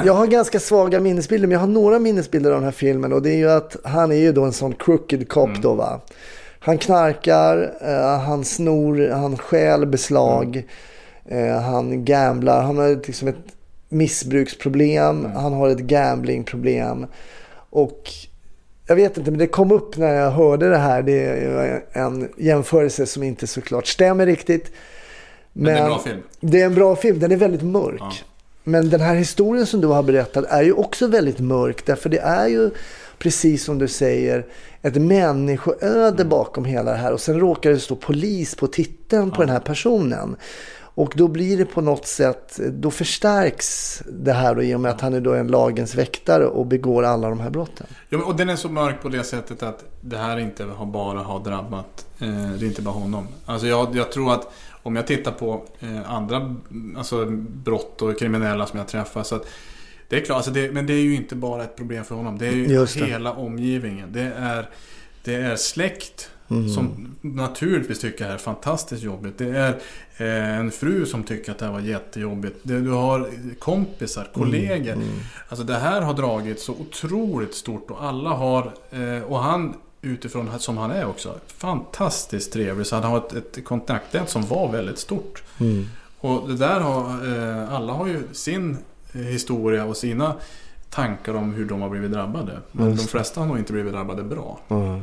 jag 0.04 0.14
har 0.14 0.26
ganska 0.26 0.60
svaga 0.60 1.00
minnesbilder, 1.00 1.48
men 1.48 1.52
jag 1.52 1.60
har 1.60 1.66
några 1.66 1.98
minnesbilder 1.98 2.50
av 2.50 2.56
den 2.56 2.64
här 2.64 2.70
filmen. 2.72 3.12
Och 3.12 3.22
det 3.22 3.30
är 3.30 3.36
ju 3.36 3.50
att 3.50 3.76
han 3.84 4.12
är 4.12 4.16
ju 4.16 4.32
då 4.32 4.44
en 4.44 4.52
sån 4.52 4.74
crooked 4.74 5.28
cop 5.28 5.48
Mm. 5.48 5.60
då 5.60 5.74
va. 5.74 6.00
Han 6.58 6.78
knarkar, 6.78 7.72
eh, 7.80 8.18
han 8.20 8.44
snor, 8.44 9.08
han 9.10 9.36
stjäl 9.38 9.86
beslag, 9.86 10.62
Mm. 11.28 11.48
eh, 11.54 11.60
han 11.62 12.04
gamblar, 12.04 12.62
han 12.62 12.78
har 12.78 12.88
liksom 13.06 13.28
ett 13.28 13.36
missbruksproblem, 13.88 15.18
Mm. 15.24 15.32
han 15.36 15.52
har 15.52 15.68
ett 15.68 15.78
gamblingproblem. 15.78 17.06
Och 17.70 18.10
jag 18.86 18.96
vet 18.96 19.16
inte, 19.18 19.30
men 19.30 19.38
det 19.38 19.46
kom 19.46 19.72
upp 19.72 19.96
när 19.96 20.14
jag 20.14 20.30
hörde 20.30 20.68
det 20.70 20.76
här. 20.78 21.02
Det 21.02 21.12
är 21.26 21.82
en 21.92 22.28
jämförelse 22.36 23.06
som 23.06 23.22
inte 23.22 23.46
såklart 23.46 23.86
stämmer 23.86 24.26
riktigt. 24.26 24.72
Men 25.52 25.64
det 25.74 25.80
är 25.80 25.82
en 25.82 25.88
bra 25.88 25.98
film. 25.98 26.22
Det 26.40 26.60
är 26.60 26.66
en 26.66 26.74
bra 26.74 26.96
film, 26.96 27.18
den 27.18 27.32
är 27.32 27.36
väldigt 27.36 27.62
mörk. 27.62 28.00
Ja. 28.00 28.12
Men 28.64 28.90
den 28.90 29.00
här 29.00 29.14
historien 29.14 29.66
som 29.66 29.80
du 29.80 29.86
har 29.86 30.02
berättat 30.02 30.44
är 30.44 30.62
ju 30.62 30.72
också 30.72 31.06
väldigt 31.06 31.40
mörk. 31.40 31.86
Därför 31.86 32.08
det 32.08 32.18
är 32.18 32.46
ju, 32.48 32.70
precis 33.18 33.64
som 33.64 33.78
du 33.78 33.88
säger, 33.88 34.46
ett 34.82 34.96
människoöde 34.96 36.24
bakom 36.24 36.64
hela 36.64 36.90
det 36.90 36.96
här. 36.96 37.12
Och 37.12 37.20
sen 37.20 37.40
råkar 37.40 37.70
det 37.70 37.78
stå 37.78 37.96
polis 37.96 38.54
på 38.54 38.66
titeln 38.66 39.30
på 39.30 39.42
den 39.42 39.50
här 39.50 39.60
personen. 39.60 40.36
Och 40.94 41.12
då 41.16 41.28
blir 41.28 41.58
det 41.58 41.64
på 41.64 41.80
något 41.80 42.06
sätt, 42.06 42.60
då 42.70 42.90
förstärks 42.90 44.02
det 44.12 44.32
här 44.32 44.54
då 44.54 44.62
i 44.62 44.74
och 44.74 44.80
med 44.80 44.90
att 44.90 45.00
han 45.00 45.14
är 45.14 45.20
då 45.20 45.34
en 45.34 45.48
lagens 45.48 45.94
väktare 45.94 46.46
och 46.46 46.66
begår 46.66 47.02
alla 47.02 47.28
de 47.28 47.40
här 47.40 47.50
brotten. 47.50 47.86
Ja, 48.08 48.24
och 48.24 48.36
den 48.36 48.48
är 48.48 48.56
så 48.56 48.68
mörk 48.68 49.02
på 49.02 49.08
det 49.08 49.24
sättet 49.24 49.62
att 49.62 49.84
det 50.00 50.16
här 50.16 50.38
inte 50.38 50.64
har 50.64 50.86
bara 50.86 51.18
har 51.18 51.40
drabbat, 51.40 52.06
eh, 52.18 52.28
det 52.28 52.64
är 52.64 52.68
inte 52.68 52.82
bara 52.82 52.94
honom. 52.94 53.28
Alltså 53.46 53.66
jag, 53.66 53.96
jag 53.96 54.12
tror 54.12 54.32
att 54.32 54.52
om 54.82 54.96
jag 54.96 55.06
tittar 55.06 55.32
på 55.32 55.64
eh, 55.80 56.10
andra 56.10 56.56
alltså, 56.96 57.26
brott 57.64 58.02
och 58.02 58.18
kriminella 58.18 58.66
som 58.66 58.78
jag 58.78 58.88
träffar 58.88 59.22
så 59.22 59.36
att 59.36 59.46
det 60.08 60.16
är 60.16 60.24
klart, 60.24 60.36
alltså 60.36 60.50
det, 60.50 60.72
men 60.72 60.86
det 60.86 60.92
är 60.92 61.02
ju 61.02 61.14
inte 61.14 61.34
bara 61.36 61.64
ett 61.64 61.76
problem 61.76 62.04
för 62.04 62.14
honom. 62.14 62.38
Det 62.38 62.46
är 62.46 62.52
ju 62.52 62.86
hela 63.06 63.32
omgivningen. 63.32 64.12
Det 64.12 64.32
är, 64.36 64.68
det 65.24 65.34
är 65.34 65.56
släkt, 65.56 66.30
Som 66.74 67.14
naturligtvis 67.20 68.00
tycker 68.00 68.18
det 68.18 68.24
här 68.24 68.34
är 68.34 68.38
fantastiskt 68.38 69.02
jobbigt. 69.02 69.38
Det 69.38 69.48
är 69.48 69.76
eh, 70.16 70.58
en 70.58 70.70
fru 70.70 71.06
som 71.06 71.22
tycker 71.24 71.52
att 71.52 71.58
det 71.58 71.64
här 71.64 71.72
var 71.72 71.80
jättejobbigt. 71.80 72.56
Det, 72.62 72.80
du 72.80 72.90
har 72.90 73.30
kompisar, 73.58 74.28
kollegor. 74.34 74.96
Alltså 75.48 75.64
det 75.64 75.78
här 75.78 76.00
har 76.00 76.14
dragit 76.14 76.60
så 76.60 76.72
otroligt 76.72 77.54
stort 77.54 77.90
och 77.90 78.04
alla 78.04 78.30
har... 78.30 78.72
Eh, 78.90 79.22
och 79.22 79.38
han 79.38 79.74
utifrån 80.02 80.58
som 80.58 80.78
han 80.78 80.90
är 80.90 81.06
också. 81.06 81.34
Fantastiskt 81.46 82.52
trevlig. 82.52 82.86
Så 82.86 82.96
han 82.96 83.04
har 83.04 83.18
ett, 83.18 83.32
ett 83.32 83.64
kontaktnät 83.64 84.28
som 84.30 84.46
var 84.46 84.72
väldigt 84.72 84.98
stort. 84.98 85.42
Mm. 85.60 85.86
Och 86.20 86.48
det 86.48 86.56
där 86.56 86.80
har... 86.80 87.02
Eh, 87.38 87.74
alla 87.74 87.92
har 87.92 88.06
ju 88.06 88.22
sin 88.32 88.76
eh, 89.12 89.20
historia 89.20 89.84
och 89.84 89.96
sina 89.96 90.34
tankar 90.90 91.34
om 91.34 91.54
hur 91.54 91.64
de 91.64 91.80
har 91.80 91.88
blivit 91.88 92.12
drabbade. 92.12 92.58
Men 92.72 92.90
Just 92.90 93.02
de 93.02 93.08
flesta 93.08 93.40
har 93.40 93.46
nog 93.46 93.58
inte 93.58 93.72
blivit 93.72 93.92
drabbade 93.92 94.22
bra. 94.22 94.60
Ja. 94.68 95.00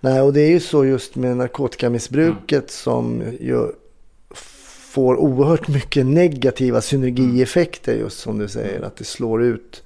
Nej, 0.00 0.20
och 0.20 0.32
det 0.32 0.40
är 0.40 0.50
ju 0.50 0.60
så 0.60 0.84
just 0.84 1.14
med 1.14 1.36
narkotikamissbruket 1.36 2.70
som 2.70 3.22
ju 3.40 3.66
får 4.92 5.16
oerhört 5.16 5.68
mycket 5.68 6.06
negativa 6.06 6.80
synergieffekter 6.80 7.94
just 7.94 8.18
som 8.18 8.38
du 8.38 8.48
säger. 8.48 8.82
Att 8.82 8.96
det 8.96 9.04
slår 9.04 9.42
ut 9.42 9.82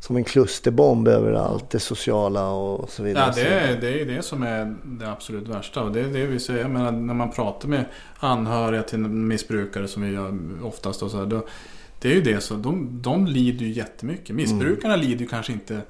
som 0.00 0.16
en 0.16 0.24
klusterbomb 0.24 1.08
överallt, 1.08 1.70
det 1.70 1.80
sociala 1.80 2.48
och 2.50 2.90
så 2.90 3.02
vidare. 3.02 3.24
Ja, 3.26 3.32
det 3.42 3.48
är, 3.48 3.80
det 3.80 4.00
är 4.00 4.06
det 4.06 4.22
som 4.22 4.42
är 4.42 4.76
det 4.84 5.12
absolut 5.12 5.48
värsta. 5.48 5.82
Och 5.82 5.92
det 5.92 6.00
är 6.00 6.08
det 6.08 6.26
vi 6.26 6.40
säger. 6.40 6.60
Jag 6.60 6.70
menar, 6.70 6.92
när 6.92 7.14
man 7.14 7.30
pratar 7.30 7.68
med 7.68 7.84
anhöriga 8.18 8.82
till 8.82 8.98
missbrukare 8.98 9.88
som 9.88 10.02
vi 10.02 10.12
gör 10.12 10.38
oftast. 10.62 11.02
Och 11.02 11.10
så 11.10 11.18
här, 11.18 11.26
då, 11.26 11.46
det 12.00 12.10
är 12.10 12.14
ju 12.14 12.22
det. 12.22 12.40
Så 12.40 12.54
de, 12.54 13.02
de 13.02 13.26
lider 13.26 13.66
ju 13.66 13.72
jättemycket. 13.72 14.36
Missbrukarna 14.36 14.96
lider 14.96 15.20
ju 15.20 15.26
kanske 15.26 15.52
inte 15.52 15.80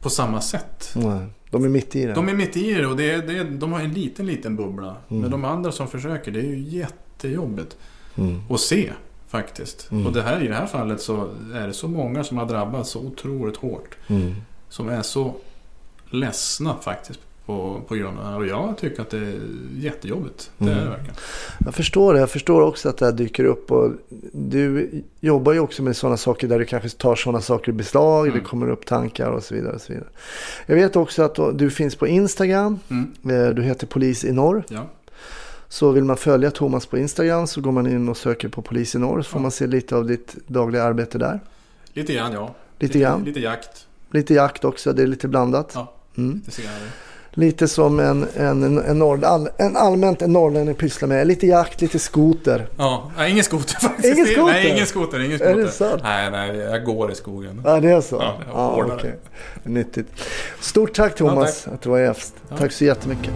på 0.00 0.10
samma 0.10 0.40
sätt. 0.40 0.92
Nej, 0.96 1.26
de 1.50 1.64
är 1.64 1.68
mitt 1.68 1.96
i 1.96 2.06
det. 2.06 2.12
De 2.12 2.28
är 2.28 2.34
mitt 2.34 2.56
i 2.56 2.74
det 2.74 2.86
och 2.86 2.96
det 2.96 3.10
är, 3.10 3.22
det 3.22 3.38
är, 3.38 3.44
de 3.44 3.72
har 3.72 3.80
en 3.80 3.92
liten, 3.92 4.26
liten 4.26 4.56
bubbla. 4.56 4.96
Men 5.08 5.30
de 5.30 5.44
andra 5.44 5.72
som 5.72 5.88
försöker, 5.88 6.32
det 6.32 6.38
är 6.38 6.44
ju 6.46 6.58
jättejobbigt 6.58 7.76
Mm. 8.16 8.40
att 8.50 8.60
se 8.60 8.92
faktiskt. 9.34 9.88
Och 10.06 10.12
det 10.12 10.22
här, 10.22 10.42
i 10.42 10.48
det 10.48 10.54
här 10.54 10.66
fallet 10.66 11.00
så 11.00 11.28
är 11.54 11.66
det 11.66 11.72
så 11.72 11.88
många 11.88 12.24
som 12.24 12.38
har 12.38 12.46
drabbats 12.46 12.90
så 12.90 13.00
otroligt 13.00 13.56
hårt. 13.56 13.96
Mm. 14.06 14.34
Som 14.68 14.88
är 14.88 15.02
så 15.02 15.34
ledsna 16.10 16.76
faktiskt 16.82 17.20
på, 17.46 17.80
på 17.88 17.94
grund 17.94 18.18
av 18.18 18.24
det 18.24 18.30
här. 18.30 18.38
Och 18.38 18.46
jag 18.46 18.78
tycker 18.78 19.02
att 19.02 19.10
det 19.10 19.18
är 19.18 19.40
jättejobbigt. 19.78 20.50
Det 20.58 20.70
är 20.70 20.74
det 20.84 20.90
verkligen. 20.90 21.14
Jag 21.64 21.74
förstår 21.74 22.14
det. 22.14 22.20
Jag 22.20 22.30
förstår 22.30 22.60
också 22.60 22.88
att 22.88 22.98
det 22.98 23.04
här 23.04 23.12
dyker 23.12 23.44
upp. 23.44 23.70
Och 23.70 23.90
du 24.32 24.90
jobbar 25.20 25.52
ju 25.52 25.60
också 25.60 25.82
med 25.82 25.96
sådana 25.96 26.16
saker 26.16 26.48
där 26.48 26.58
du 26.58 26.64
kanske 26.64 26.88
tar 26.88 27.16
sådana 27.16 27.40
saker 27.40 27.72
i 27.72 27.72
beslag. 27.72 28.26
Mm. 28.26 28.38
Det 28.38 28.44
kommer 28.44 28.70
upp 28.70 28.86
tankar 28.86 29.30
och 29.30 29.42
så 29.42 29.54
vidare. 29.54 29.74
Och 29.74 29.80
så 29.80 29.92
vidare. 29.92 30.08
Jag 30.66 30.76
vet 30.76 30.96
också 30.96 31.22
att 31.22 31.58
du 31.58 31.70
finns 31.70 31.96
på 31.96 32.06
Instagram. 32.06 32.78
Mm. 32.90 33.12
Eh, 33.30 33.54
Du 33.54 33.62
heter 33.62 33.86
Polis 33.86 34.24
i 34.24 34.32
norr. 34.32 34.64
Ja. 34.68 34.86
Så 35.74 35.90
vill 35.92 36.04
man 36.04 36.16
följa 36.16 36.50
Thomas 36.50 36.86
på 36.86 36.98
Instagram 36.98 37.46
så 37.46 37.60
går 37.60 37.72
man 37.72 37.86
in 37.86 38.08
och 38.08 38.16
söker 38.16 38.48
på 38.48 38.62
Polis 38.62 38.94
i 38.94 38.98
norr. 38.98 39.22
Så 39.22 39.28
får 39.30 39.38
Ja. 39.38 39.42
man 39.42 39.50
se 39.50 39.66
lite 39.66 39.96
av 39.96 40.06
ditt 40.06 40.36
dagliga 40.46 40.82
arbete 40.84 41.18
där. 41.18 41.40
Lite 41.92 42.12
grann 42.14 42.32
ja. 42.32 42.54
Lite 42.78 42.98
grann. 42.98 43.24
Lite 43.24 43.40
jakt. 43.40 43.86
Lite 44.10 44.34
jakt 44.34 44.64
också. 44.64 44.92
Det 44.92 45.02
är 45.02 45.06
lite 45.06 45.28
blandat. 45.28 45.72
Ja, 45.74 45.92
Mm. 46.16 46.42
här. 46.56 46.88
Lite 47.30 47.68
som 47.68 48.00
en, 48.00 48.26
en, 48.36 48.78
en, 48.78 48.98
norr, 48.98 49.24
all, 49.24 49.48
en 49.58 49.76
allmänt 49.76 50.22
en 50.22 50.32
norrlänning 50.32 50.74
pysslar 50.74 51.08
med. 51.08 51.26
Lite 51.26 51.46
jakt, 51.46 51.80
lite 51.80 51.98
skoter. 51.98 52.66
Ja, 52.76 53.10
nej, 53.16 53.30
ingen 53.30 53.44
skoter 53.44 53.74
faktiskt. 53.80 54.14
Ingen 54.14 54.26
skoter? 54.26 54.52
Nej, 54.52 54.68
ingen 54.70 54.86
skoter. 54.86 55.20
Ingen 55.20 55.32
Är 55.32 55.36
skoter. 55.38 55.56
det 55.56 55.68
sant? 55.70 56.02
Nej, 56.04 56.30
nej, 56.30 56.56
jag 56.56 56.84
går 56.84 57.12
i 57.12 57.14
skogen. 57.14 57.62
Ja, 57.64 57.80
det 57.80 57.90
är 57.90 58.00
så? 58.00 58.22
Ja, 58.52 58.84
det. 58.88 58.94
okej. 58.94 59.14
Nyttigt. 59.62 60.06
Stort 60.60 60.94
tack 60.94 61.14
Thomas 61.16 61.62
Ja, 61.66 61.72
att 61.72 61.82
du 61.82 61.88
var 61.90 61.98
gäst. 61.98 62.34
Ja. 62.50 62.56
Tack 62.56 62.72
så 62.72 62.84
jättemycket. 62.84 63.30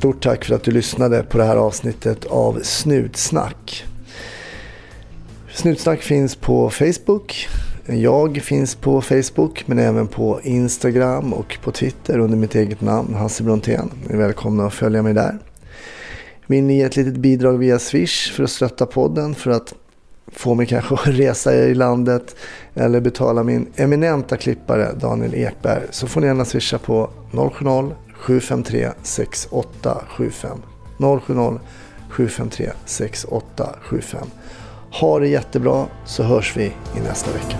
Stort 0.00 0.22
tack 0.22 0.44
för 0.44 0.54
att 0.54 0.62
du 0.62 0.70
lyssnade 0.70 1.22
på 1.22 1.38
det 1.38 1.44
här 1.44 1.56
avsnittet 1.56 2.24
av 2.24 2.60
Snutsnack. 2.62 3.84
Snutsnack 5.52 6.02
finns 6.02 6.36
på 6.36 6.70
Facebook. 6.70 7.48
Jag 7.86 8.42
finns 8.42 8.74
på 8.74 9.02
Facebook 9.02 9.64
men 9.66 9.78
även 9.78 10.06
på 10.06 10.40
Instagram 10.42 11.32
och 11.32 11.58
på 11.62 11.72
Twitter 11.72 12.18
under 12.18 12.36
mitt 12.36 12.54
eget 12.54 12.80
namn 12.80 13.14
Hasse 13.14 13.42
Brontén. 13.42 13.90
Ni 14.06 14.14
är 14.14 14.18
välkomna 14.18 14.66
att 14.66 14.74
följa 14.74 15.02
mig 15.02 15.14
där. 15.14 15.38
Vill 16.46 16.64
ni 16.64 16.76
ge 16.76 16.82
ett 16.82 16.96
litet 16.96 17.16
bidrag 17.16 17.58
via 17.58 17.78
Swish 17.78 18.32
för 18.32 18.44
att 18.44 18.50
stötta 18.50 18.86
podden 18.86 19.34
för 19.34 19.50
att 19.50 19.74
få 20.32 20.54
mig 20.54 20.66
kanske 20.66 20.94
att 20.94 21.06
resa 21.06 21.54
i 21.54 21.74
landet 21.74 22.36
eller 22.74 23.00
betala 23.00 23.42
min 23.42 23.66
eminenta 23.76 24.36
klippare 24.36 24.92
Daniel 25.00 25.34
Ekberg 25.34 25.82
så 25.90 26.06
får 26.06 26.20
ni 26.20 26.26
gärna 26.26 26.44
swisha 26.44 26.78
på 26.78 27.10
070 27.32 28.09
070-753 28.26 28.92
6875. 29.02 30.62
070 30.98 31.60
753 32.10 32.72
6875. 32.84 34.26
Ha 34.90 35.18
det 35.18 35.28
jättebra 35.28 35.86
så 36.04 36.22
hörs 36.22 36.56
vi 36.56 36.64
i 36.96 37.00
nästa 37.08 37.30
vecka. 37.32 37.56